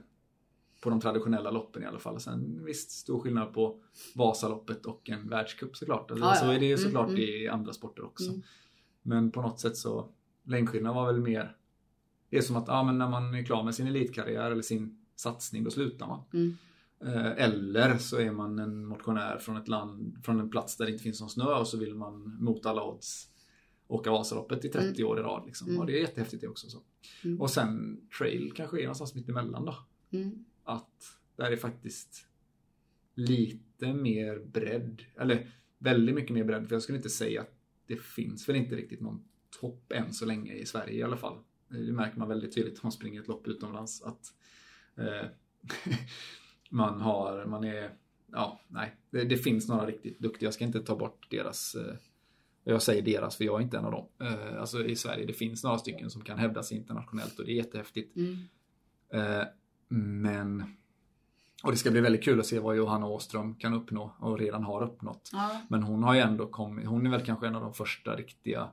[0.84, 2.20] på de traditionella loppen i alla fall.
[2.20, 3.80] Sen visst, stor skillnad på
[4.16, 6.12] Vasaloppet och en världscup såklart.
[6.12, 6.42] Alltså, Ja, ja.
[6.42, 7.22] Så är det ju Mm, såklart mm.
[7.22, 8.30] i andra sporter också.
[8.30, 8.42] Mm.
[9.02, 10.10] Men på något sätt så,
[10.44, 11.56] längdskidorna var väl mer,
[12.30, 15.06] det är som att ja, men när man är klar med sin elitkarriär eller sin
[15.16, 16.22] satsning, då slutar man.
[16.34, 16.58] Mm.
[17.06, 20.92] Eh, Eller så är man en motionär från ett land, från en plats där det
[20.92, 23.30] inte finns någon snö och så vill man mot alla odds
[23.88, 25.44] åka Vasaloppet i 30 år i rad.
[25.46, 25.68] Liksom.
[25.68, 25.80] Mm.
[25.80, 26.70] Och det är jättehäftigt det också.
[26.70, 26.82] Så.
[27.24, 27.42] Mm.
[27.42, 29.76] Och sen trail kanske är någonstans mitt emellan då.
[30.12, 30.46] Mm.
[30.64, 32.28] Att där är faktiskt
[33.16, 35.04] lite mer bredd.
[35.16, 36.68] Eller väldigt mycket mer bredd.
[36.68, 37.56] För jag skulle inte säga att
[37.88, 39.24] det finns väl inte riktigt någon
[39.60, 41.38] topp än så länge i Sverige i alla fall.
[41.68, 44.02] Det märker man väldigt tydligt om man springer ett lopp utomlands.
[44.02, 44.34] Att
[44.98, 45.28] eh,
[46.70, 47.96] man har, man är,
[48.32, 48.96] ja, nej.
[49.10, 50.48] Det, det finns några riktigt duktiga.
[50.48, 51.96] Jag ska inte ta bort deras eh,
[52.64, 54.08] jag säger deras för jag är inte en av dem.
[54.20, 57.52] Eh, alltså i Sverige, det finns några stycken som kan hävda sig internationellt och det
[57.52, 58.16] är jättehäftigt.
[58.16, 58.38] Mm.
[59.88, 60.64] Men
[61.64, 64.64] och det ska bli väldigt kul att se vad Johanna Åström kan uppnå och redan
[64.64, 65.30] har uppnått.
[65.34, 65.62] Ja.
[65.70, 68.70] Men hon har ju ändå kommit, hon är väl kanske en av de första riktiga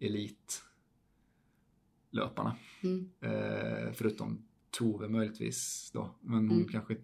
[0.00, 2.56] elitlöparna.
[2.82, 3.10] Mm.
[3.20, 6.10] Eh, förutom Tove möjligtvis då.
[6.20, 6.68] Men hon Mm.
[6.68, 6.96] kanske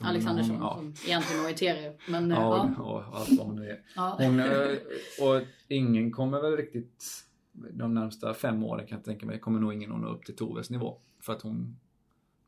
[0.00, 1.94] Alexandersson hon, ja, som egentligen orienterar.
[2.10, 2.82] Men ja, ja.
[2.82, 3.80] och allt vad hon är.
[3.96, 4.16] ja.
[4.18, 4.76] Hon, eh,
[5.22, 7.04] och ingen kommer väl riktigt
[7.52, 10.36] de närmsta fem åren kan jag tänka mig kommer nog ingen att nå upp till
[10.36, 10.98] Toves nivå.
[11.20, 11.76] För att hon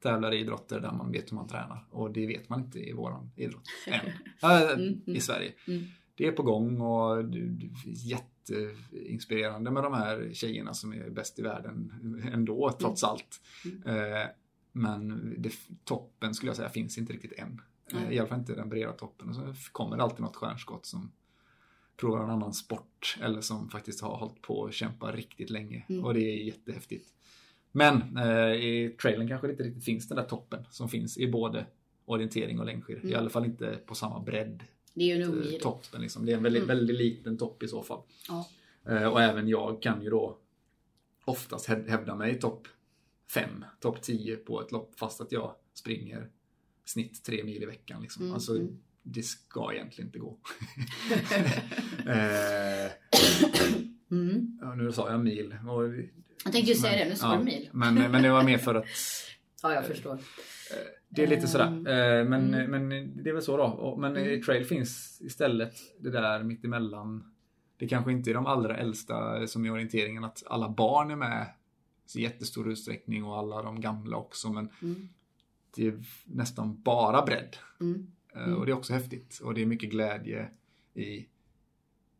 [0.00, 2.92] tävlar i idrotter där man vet hur man tränar och det vet man inte i
[2.92, 4.06] våran idrott än.
[4.50, 5.52] Äh, Mm, I Sverige.
[5.66, 5.84] Mm.
[6.14, 11.38] Det är på gång och det är jätteinspirerande med de här tjejerna som är bäst
[11.38, 11.92] i världen
[12.32, 13.40] ändå trots allt.
[13.86, 14.30] Eh,
[14.72, 15.52] Men det,
[15.84, 17.60] toppen skulle jag säga finns inte riktigt än.
[17.92, 18.12] Eh.
[18.12, 19.28] I alla fall inte den breda toppen.
[19.28, 21.12] Och så kommer det alltid något stjärnskott som
[21.96, 25.84] provar en annan sport eller som faktiskt har hållit på och kämpa riktigt länge.
[25.88, 26.04] Mm.
[26.04, 27.08] Och det är jättehäftigt.
[27.78, 31.28] Men eh, i trailen kanske det inte riktigt finns den där toppen som finns i
[31.28, 31.66] både
[32.04, 33.04] orientering och längdskidor.
[33.04, 33.18] I Mm.
[33.20, 34.64] alla fall inte på samma bredd.
[34.94, 36.26] Det är ju en ung eh, toppen liksom.
[36.26, 36.76] Det är en väldigt, Mm.
[36.76, 38.00] väldigt liten topp i så fall.
[38.28, 38.48] Ja.
[38.92, 40.38] Eh, och även jag kan ju då
[41.24, 42.68] oftast häv- hävda mig i topp
[43.30, 46.28] 5, topp 10 på ett lopp fast att jag springer
[46.84, 48.02] snitt 3 mil i veckan.
[48.02, 48.22] Liksom.
[48.22, 48.78] Mm, Alltså, mm.
[49.02, 50.38] det ska egentligen inte gå.
[52.06, 52.92] eh,
[54.10, 54.58] Mm.
[54.60, 55.56] ja, nu sa jag mil.
[55.68, 55.84] Och,
[56.44, 57.68] Jag tänkte ju säga det, nu sa ja, du mil.
[57.72, 58.84] Men, men det var mer för att
[59.62, 60.18] Ja, jag förstår.
[61.08, 61.66] det är lite sådär.
[61.66, 62.70] Eh, Men, Mm.
[62.88, 62.88] men
[63.22, 63.96] det är väl så då.
[64.00, 64.42] Men Mm.
[64.42, 67.34] trail finns istället det där mittemellan.
[67.76, 71.46] Det kanske inte är de allra äldsta som i orienteringen att alla barn är med
[72.16, 74.52] i jättestor utsträckning och alla de gamla också.
[74.52, 75.08] Men Mm.
[75.76, 77.56] det är nästan bara bredd.
[77.80, 78.12] Mm.
[78.34, 78.58] Eh, Mm.
[78.58, 79.40] Och det är också häftigt.
[79.44, 80.48] Och det är mycket glädje
[80.94, 81.26] i,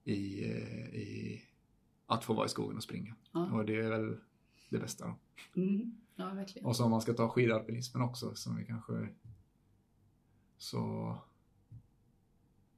[0.04, 1.42] i, eh, i
[2.08, 3.14] att få vara i skogen och springa.
[3.32, 3.52] Ja.
[3.52, 4.16] Och det är väl
[4.68, 5.16] det bästa då.
[5.62, 5.96] Mm.
[6.16, 6.66] Ja, verkligen.
[6.66, 9.08] Och så om man ska ta skidalpinismen också som vi kanske
[10.58, 11.14] så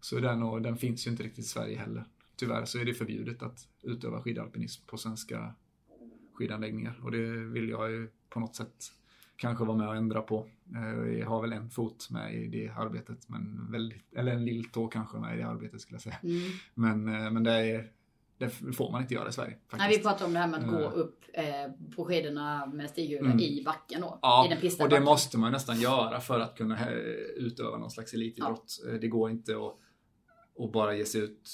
[0.00, 2.04] så den, och den finns ju inte riktigt i Sverige heller.
[2.36, 5.54] Tyvärr så är det förbjudet att utöva skidalpinism på svenska
[6.32, 8.92] skidanläggningar och det vill jag ju på något sätt
[9.36, 10.48] kanske vara med och ändra på.
[10.74, 14.88] Eh, Jag har väl en fot med i det arbetet, men väldigt, eller en lilltå
[14.88, 16.18] kanske med i det arbetet skulle jag säga.
[16.22, 16.50] Mm.
[16.74, 17.90] Men, eh, men det, är,
[18.40, 19.50] det får man inte göra i Sverige.
[19.52, 19.78] Faktiskt.
[19.78, 20.92] Nej, vi pratade om det här med att gå Eh.
[20.98, 21.44] upp eh,
[21.96, 23.38] på skidorna med stighjul Mm.
[23.40, 24.18] i backen då.
[24.22, 25.04] Ja, I den pistade och det backen.
[25.04, 26.96] måste man nästan göra för att kunna eh,
[27.36, 28.80] utöva någon slags elitidrott.
[28.88, 29.76] Eh, Det går inte att,
[30.64, 31.48] att bara ge sig ut.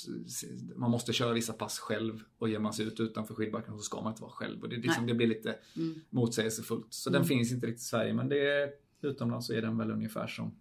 [0.76, 4.00] Man måste köra vissa pass själv och ger man sig ut utanför skidbacken så ska
[4.00, 4.62] man inte vara själv.
[4.62, 6.00] Och det, är liksom, det blir lite Mm.
[6.10, 6.86] motsägelsefullt.
[6.94, 7.20] Så Mm.
[7.20, 8.70] den finns inte riktigt i Sverige men det är,
[9.02, 10.54] utomlands så är den väl ungefär som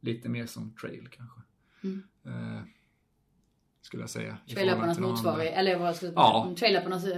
[0.00, 1.40] lite mer som trail kanske.
[1.84, 2.02] Mm.
[2.24, 2.62] Eh,
[3.84, 4.36] skulle jag säga.
[4.94, 5.10] de andra.
[5.10, 6.44] motsvarighet, eller vad ska jag Ja.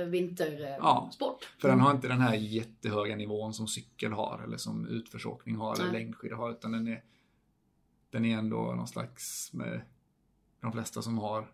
[0.05, 0.79] vintersport.
[0.81, 1.11] Ja.
[1.13, 1.45] sport.
[1.59, 5.75] För den har inte den här jättehöga nivån som cykel har eller som utförsåkning har
[5.75, 5.93] eller Nej.
[5.93, 7.03] längdskidor har utan den är
[8.11, 9.81] den är ändå någon slags med
[10.61, 11.51] de flesta som har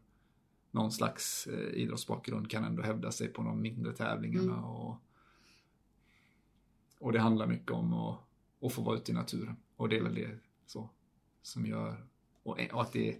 [0.70, 4.64] någon slags eh, idrottsbakgrund kan ändå hävda sig på de mindre tävlingarna Mm.
[4.64, 4.96] och
[6.98, 8.18] och det handlar mycket om att,
[8.62, 10.90] att få vara ute i naturen och väl det så
[11.42, 12.06] som gör
[12.42, 13.16] och, och att det är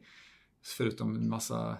[0.63, 1.79] förutom en massa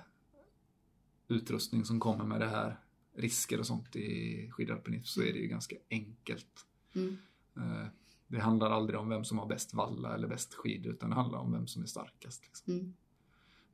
[1.29, 2.77] utrustning som kommer med det här
[3.17, 6.67] risker och sånt i skidalpinism så är det ju ganska enkelt.
[6.95, 7.19] Mm.
[7.57, 7.87] Eh,
[8.27, 11.39] Det handlar aldrig om vem som har bäst valla eller bäst skid utan det handlar
[11.39, 12.43] om vem som är starkast.
[12.45, 12.73] Liksom.
[12.75, 12.95] Mm.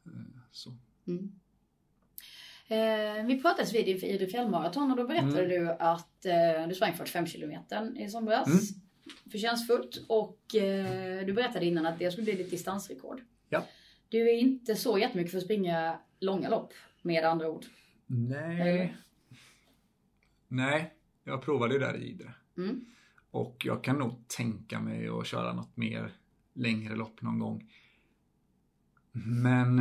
[0.07, 0.77] Eh, Så.
[1.07, 1.33] Mm.
[2.69, 5.49] Eh, vi pratades vid i Idre fjällmaraton och då berättade Mm.
[5.67, 8.47] du att eh, du sprang 45 kilometer i somras.
[8.47, 8.59] Mm.
[9.31, 10.05] Förtjänstfullt.
[10.09, 13.21] Och eh, du berättade innan att det skulle bli ditt distansrekord.
[13.49, 13.67] Ja.
[14.09, 16.73] Du är inte så jättemycket för att springa långa lopp
[17.03, 17.65] med andra ord.
[18.07, 18.97] Nej.
[20.49, 20.95] Nej,
[21.25, 22.35] jag provade ju där i Idre.
[22.57, 22.85] Mm.
[23.31, 26.13] Och jag kan nog tänka mig att köra något mer
[26.53, 27.71] längre lopp någon gång.
[29.13, 29.79] Men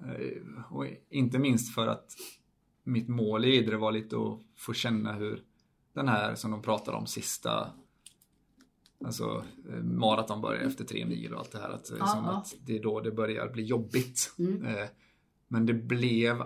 [0.00, 2.16] eh, och inte minst för att
[2.82, 5.44] mitt mål i Idre var lite att få känna hur
[5.92, 7.72] den här som de pratade om sista
[9.04, 11.70] Alltså eh, maraton börjar efter tre mil och allt det här.
[11.70, 12.30] Att, Ja, som ja.
[12.36, 14.34] att det är då det börjar bli jobbigt.
[14.38, 14.64] Mm.
[14.66, 14.86] Eh,
[15.48, 16.42] Men det blev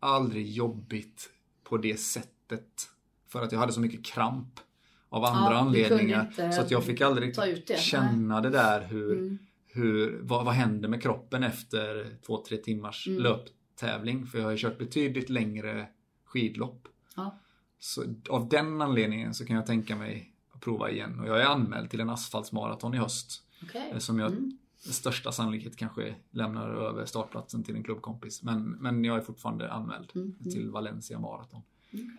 [0.00, 1.30] aldrig jobbigt
[1.64, 2.88] på det sättet.
[3.28, 4.60] För att jag hade så mycket kramp
[5.08, 6.50] av andra Ja, anledningar.
[6.52, 7.34] Så att jag fick aldrig
[7.66, 7.78] det.
[7.80, 9.38] känna det där hur, Mm.
[9.66, 13.22] hur vad, vad händer med kroppen efter två, tre timmars Mm.
[13.22, 14.26] löptävling.
[14.26, 15.88] För jag har ju kört betydligt längre
[16.24, 16.88] skidlopp.
[17.16, 17.38] Ja.
[17.78, 20.32] Så av den anledningen så kan jag tänka mig
[20.66, 21.20] prova igen.
[21.20, 23.42] Och jag är anmäld till en asfaltsmaraton i höst.
[23.62, 23.90] Okej.
[23.92, 24.58] Eh, Som jag Mm.
[24.86, 28.42] med största sannolikhet kanske lämnar över startplatsen till en klubbkompis.
[28.42, 30.52] Men, men jag är fortfarande anmäld Mm, mm.
[30.52, 31.62] till Valencia Marathon.
[31.90, 32.18] Mm.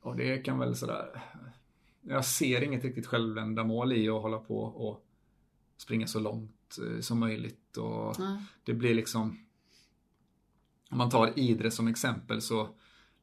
[0.00, 1.22] Och det kan väl sådär...
[2.02, 5.04] Jag ser inget riktigt självändamål i att hålla på och
[5.76, 7.76] springa så långt eh, som möjligt.
[7.76, 8.16] Och
[8.64, 9.38] det blir liksom...
[10.90, 12.68] Om man tar Idre som exempel så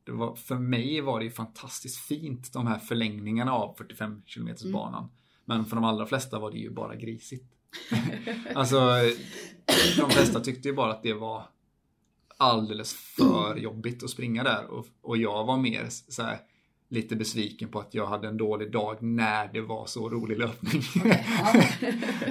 [0.10, 4.48] det var, för mig var det ju fantastiskt fint de här förlängningarna av 45 km
[4.48, 4.74] Mm.
[4.74, 5.10] banan.
[5.46, 7.54] Men för de allra flesta var det ju bara grisigt.
[8.56, 8.80] alltså,
[9.98, 11.44] de flesta tyckte ju bara att det var
[12.38, 14.66] alldeles för jobbigt att springa där.
[14.68, 16.40] Och, och jag var mer så här,
[16.90, 20.82] lite besviken på att jag hade en dålig dag när det var så rolig löpning.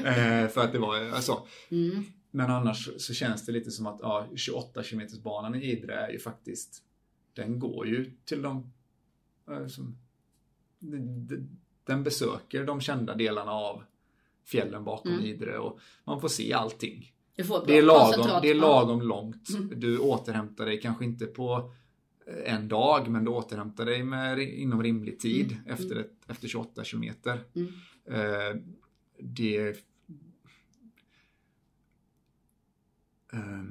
[0.05, 1.47] Eh, för att det var alltså.
[1.71, 2.05] Mm.
[2.31, 6.09] Men annars så känns det lite som att ja, 28 km banan i Idre är
[6.11, 6.83] ju faktiskt,
[7.39, 8.73] den går ju till de,
[9.69, 9.99] som,
[11.85, 13.83] den besöker de kända delarna av
[14.45, 15.25] fjällen bakom mm.
[15.25, 17.13] Idre och man får se allting.
[17.67, 19.49] Det är, lagom, det är lagom långt.
[19.51, 19.81] Mm.
[19.81, 21.73] Du återhämtar dig kanske inte på
[22.45, 25.67] en dag men du återhämtar dig med, inom rimlig tid mm.
[25.67, 27.41] efter, ett, efter 28 kilometer.
[27.55, 27.69] Mm.
[28.05, 28.63] Eh,
[29.19, 29.69] det
[33.33, 33.65] eh,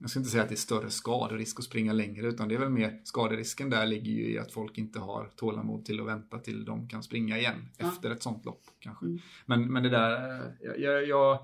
[0.00, 2.58] jag ska inte säga att det är större skaderisk att springa längre utan det är
[2.58, 6.38] väl mer skaderisken där ligger ju i att folk inte har tålamod till att vänta
[6.38, 7.88] till de kan springa igen ja.
[7.88, 9.06] efter ett sånt lopp kanske.
[9.06, 9.18] Mm.
[9.46, 10.42] Men, men det där,
[10.78, 11.34] jag, jag,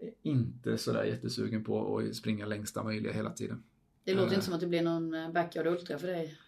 [0.00, 3.62] är inte sådär jättesugen på att springa längsta möjliga hela tiden.
[4.04, 6.38] Det låter uh, inte som att det blir någon eh, backyard ultra för dig.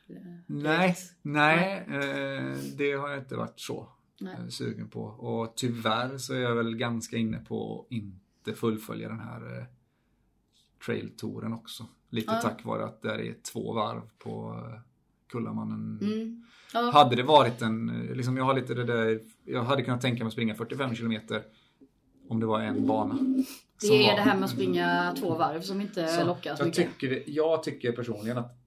[0.46, 1.86] Nej, nej.
[1.88, 3.88] Uh, det har jag inte varit så
[4.20, 4.36] nej.
[4.50, 5.02] sugen på.
[5.02, 9.68] Och tyvärr så är jag väl ganska inne på att inte fullfölja den här
[10.86, 11.86] trailtouren också.
[12.10, 12.40] Lite ja.
[12.40, 14.80] tack vare att det är två varv på eh,
[15.28, 15.98] Kullamannen.
[16.02, 16.44] Mm.
[16.72, 16.90] Ja.
[16.90, 20.24] Hade det varit en, eh, liksom jag har lite det där, jag hade kunnat tänka
[20.24, 21.42] mig att springa 45 kilometer
[22.28, 23.18] om det var en bana.
[23.80, 26.62] Det är var, det här med att springa två varv som inte så, lockar så
[26.62, 26.98] jag mycket.
[26.98, 28.58] Tycker, jag tycker personligen att,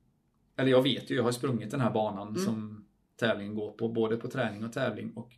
[0.56, 2.46] eller jag vet ju, jag har sprungit den här banan mm.
[2.46, 2.86] som
[3.20, 5.12] tävlingen går på, både på träning och tävling.
[5.16, 5.32] Och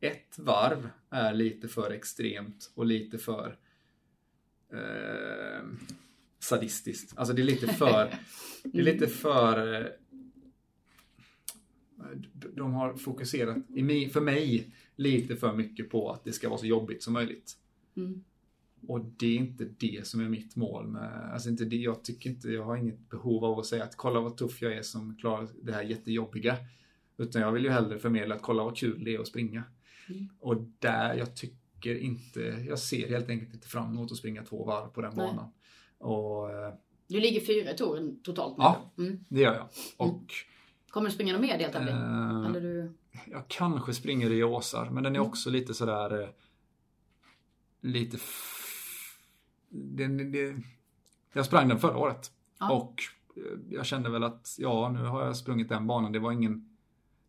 [0.00, 3.56] ett varv är lite för extremt och lite för
[4.72, 5.68] eh,
[6.44, 7.18] sadistiskt.
[7.18, 8.14] Alltså det är lite för...
[8.62, 9.82] det är lite för...
[9.82, 9.86] Eh,
[12.54, 13.56] de har fokuserat,
[14.12, 17.56] för mig, lite för mycket på att det ska vara så jobbigt som möjligt.
[17.96, 18.24] Mm.
[18.88, 22.30] Och det är inte det som är mitt mål med, alltså inte det, jag tycker
[22.30, 25.16] inte, jag har inget behov av att säga att kolla vad tuff jag är som
[25.16, 26.56] klarar det här jättejobbiga.
[27.16, 29.62] Utan jag vill ju hellre förmedla att kolla vad kul det är att springa.
[30.08, 30.28] Mm.
[30.40, 34.64] Och där, jag tycker inte, jag ser helt enkelt inte fram emot att springa två
[34.64, 35.26] varv på den Nej.
[35.26, 35.50] banan.
[36.04, 36.74] Och, eh,
[37.06, 38.64] du ligger fyra i touren totalt nu?
[38.64, 39.24] Ja, mm.
[39.28, 39.68] det gör jag.
[39.96, 40.26] Och, mm.
[40.90, 41.94] Kommer du springa någon mer deltävling?
[41.94, 42.92] Eh, Eller du...
[43.30, 45.28] Jag kanske springer i Åsar, men den är mm.
[45.28, 46.22] också lite sådär...
[46.22, 46.28] Eh,
[47.80, 48.18] lite...
[49.68, 50.56] Det, det,
[51.32, 52.32] jag sprang den förra året.
[52.58, 52.72] Ja.
[52.72, 53.02] Och
[53.36, 56.12] eh, jag kände väl att, ja, nu har jag sprungit den banan.
[56.12, 56.76] Det var ingen...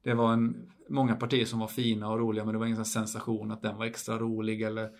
[0.02, 3.52] Det var en, många partier som var fina och roliga, men det var ingen sensation
[3.52, 4.92] att den var extra rolig eller...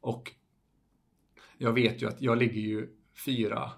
[0.00, 0.32] Och
[1.58, 3.70] jag vet ju att jag ligger ju fyra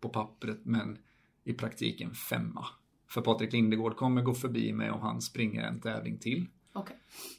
[0.00, 0.98] på pappret men
[1.44, 2.66] i praktiken femma.
[3.08, 6.46] För Patrik Lindegård kommer gå förbi mig om han springer en tävling till.
[6.74, 6.96] Okay.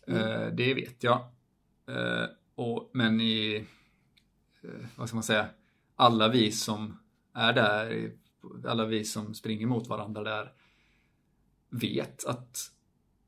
[0.08, 0.22] Mm.
[0.22, 1.20] Eh, det vet jag.
[1.88, 2.26] Eh,
[2.56, 3.66] och, men i,
[4.62, 5.48] eh, vad ska man säga,
[5.96, 7.00] alla vi som
[7.34, 8.12] är där,
[8.68, 10.52] alla vi som springer mot varandra där
[11.70, 12.72] vet att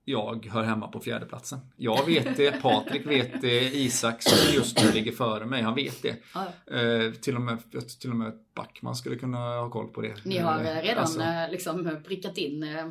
[0.06, 1.60] jag hör hemma på fjärdeplatsen.
[1.78, 6.02] Jag vet det, Patrik vet det, Isak som just nu ligger före mig, han vet
[6.02, 6.16] det.
[6.34, 6.76] Ja.
[6.78, 7.60] Eh, till, och med,
[8.00, 10.26] till och med Backman skulle kunna ha koll på det.
[10.26, 11.22] Ni har redan alltså.
[11.22, 12.86] Eh, liksom prickat in eh,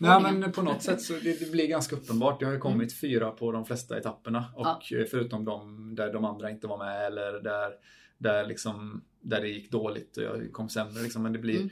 [0.00, 2.40] Nej men på något sätt så det, det, blir ganska uppenbart.
[2.40, 2.88] Jag har ju kommit mm.
[3.00, 4.98] fyra på de flesta etapperna och ja.
[4.98, 7.72] Eh, förutom de där de andra inte var med eller där,
[8.18, 11.02] där, liksom, där det gick dåligt och jag kom sämre.
[11.02, 11.22] Liksom.
[11.22, 11.70] Men det blir mm.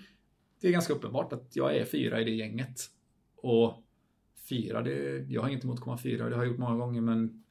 [0.60, 2.80] det är ganska uppenbart att jag är fyra i det gänget.
[3.36, 3.84] Och
[4.48, 7.00] fyra, det, jag har inget emot att komma fyra, det har jag gjort många gånger
[7.00, 7.44] men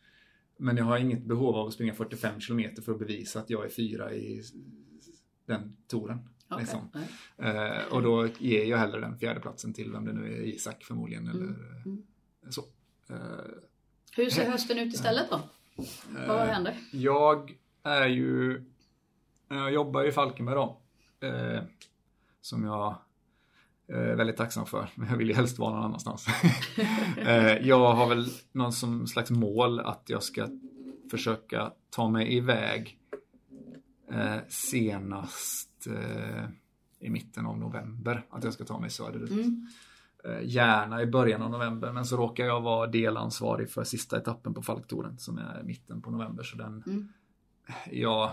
[0.57, 3.65] men jag har inget behov av att springa 45 km för att bevisa att jag
[3.65, 4.43] är fyra i
[5.45, 6.19] den touren.
[6.49, 6.59] Okay.
[6.59, 6.89] Liksom.
[7.37, 10.83] Eh, och då ger jag hellre den fjärde platsen till vem det nu är, Isak
[10.83, 11.27] förmodligen.
[11.27, 12.03] Eller mm.
[12.49, 12.61] så.
[13.09, 13.17] Eh,
[14.15, 15.41] Hur ser hösten ut istället då?
[16.27, 16.77] Vad eh, händer?
[16.91, 18.63] Jag är ju,
[19.47, 20.81] jag jobbar i Falkenberg då.
[21.19, 21.61] Eh,
[22.41, 22.95] som jag
[23.87, 24.89] väldigt tacksam för.
[24.95, 26.27] Men jag vill ju helst vara någon annanstans.
[27.17, 30.47] Eh, jag har väl någon som slags mål att jag ska
[31.11, 32.99] försöka ta mig iväg
[34.11, 36.43] eh, senast eh,
[36.99, 38.25] i mitten av november.
[38.29, 39.31] Att jag ska ta mig söderut.
[39.31, 39.67] Mm.
[40.43, 44.61] Gärna i början av november men så råkar jag vara delansvarig för sista etappen på
[44.61, 46.43] Falktoren som är mitten på november.
[46.43, 47.07] Så den, mm.
[47.91, 48.31] jag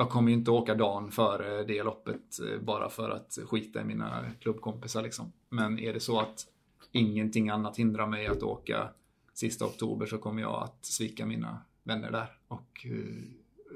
[0.00, 3.84] jag kommer ju inte åka dagen före det loppet eh, bara för att skita i
[3.84, 5.32] mina klubbkompisar liksom.
[5.48, 6.46] Men är det så att
[6.92, 8.88] ingenting annat hindrar mig att åka
[9.34, 13.24] sista oktober så kommer jag att svika mina vänner där och uh,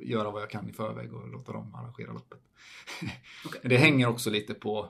[0.03, 2.41] göra vad jag kan i förväg och låta dem arrangera loppet.
[3.47, 3.61] Okay.
[3.65, 4.89] det hänger också lite på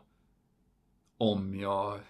[1.19, 2.01] om jag eh,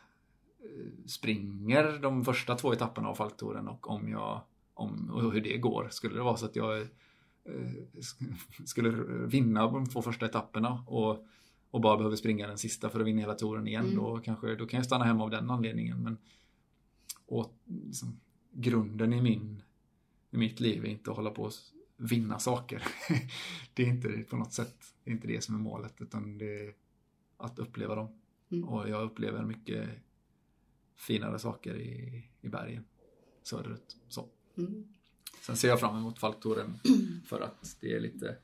[1.07, 4.41] springer de första två etapperna av Falktoren och om jag
[4.75, 5.89] om, och hur det går.
[5.91, 6.87] Skulle det vara så att jag Eh,
[8.65, 8.91] skulle
[9.27, 11.27] vinna de två första etapperna och,
[11.71, 13.85] och bara behöver springa den sista för att vinna hela touren igen.
[13.85, 13.97] Mm.
[13.97, 16.03] Då, kanske, då kan jag stanna hemma av den anledningen.
[16.03, 16.16] Men
[17.27, 18.21] och liksom,
[18.53, 19.62] grunden i, min,
[20.31, 21.53] i mitt liv är inte att hålla på och
[21.97, 22.83] vinna saker.
[23.75, 26.75] det är inte på något sätt det inte det som är målet utan det är
[27.37, 28.21] att uppleva dem.
[28.51, 28.69] Mm.
[28.69, 29.89] Och jag upplever mycket
[30.97, 32.85] finare saker i, i bergen
[33.43, 33.97] söderut.
[34.09, 34.29] Så.
[34.59, 34.95] Mm.
[35.43, 36.78] Sen ser jag fram emot Falktouren
[37.27, 38.36] för att det är lite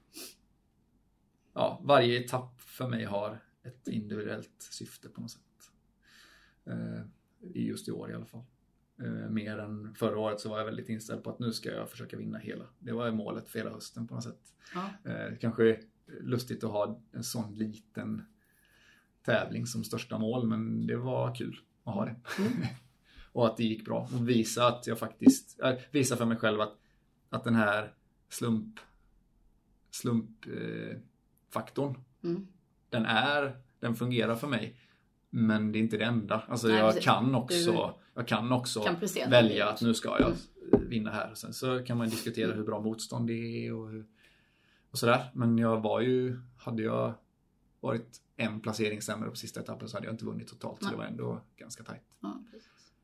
[1.52, 5.40] Ja, varje etapp för mig har ett individuellt syfte på något sätt.
[6.66, 7.02] Eh,
[7.40, 8.44] i just i år i alla fall.
[9.02, 11.90] Eh, mer än förra året så var jag väldigt inställd på att nu ska jag
[11.90, 12.64] försöka vinna hela.
[12.78, 14.54] Det var målet för hela hösten på något sätt.
[14.74, 15.10] Ja.
[15.10, 15.80] Eh, kanske
[16.20, 18.22] lustigt att ha en sån liten
[19.24, 22.16] tävling som största mål men det var kul att ha det.
[22.38, 22.52] Mm.
[23.32, 24.08] och att det gick bra.
[24.14, 26.78] Och visa att jag faktiskt, äh, visa för mig själv att,
[27.31, 27.93] att den här
[28.28, 28.81] slump
[29.90, 31.97] slumpfaktorn, eh,
[32.31, 32.47] Mm.
[32.89, 34.77] den är, den fungerar för mig.
[35.31, 36.43] Men det är inte det enda.
[36.48, 38.97] Alltså Nej, jag kan också, jag kan också kan
[39.31, 40.32] välja att nu ska jag
[40.89, 41.35] vinna här.
[41.35, 44.07] Sen så kan man diskutera hur bra motstånd det är och, hur,
[44.90, 45.31] och sådär.
[45.35, 47.15] Men jag var ju, hade jag
[47.81, 50.78] varit en placering sämre på sista etappen så hade jag inte vunnit totalt.
[50.78, 50.93] Så Nej.
[50.93, 52.02] det var ändå ganska tajt.
[52.20, 52.40] Ja.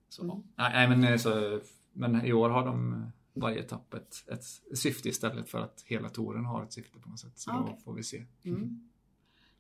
[0.09, 0.37] Så, Mm.
[0.57, 1.61] nej, men, eh, så,
[1.93, 4.45] men i år har de varje etapp ett, ett
[4.79, 7.39] syfte istället för att hela touren har ett syfte på något sätt.
[7.39, 8.25] Så Ah, då får vi se.
[8.45, 8.89] Mm.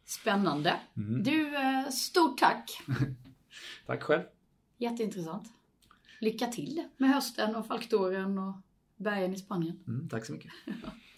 [0.04, 0.80] Spännande.
[0.96, 1.22] Mm.
[1.22, 2.82] Du, eh, stort tack.
[3.86, 4.22] Tack själv.
[4.78, 5.52] Jätteintressant.
[6.20, 8.54] Lycka till med hösten och Falktouren och
[8.96, 9.78] bergen i Spanien.
[9.86, 10.52] Mm, tack så mycket.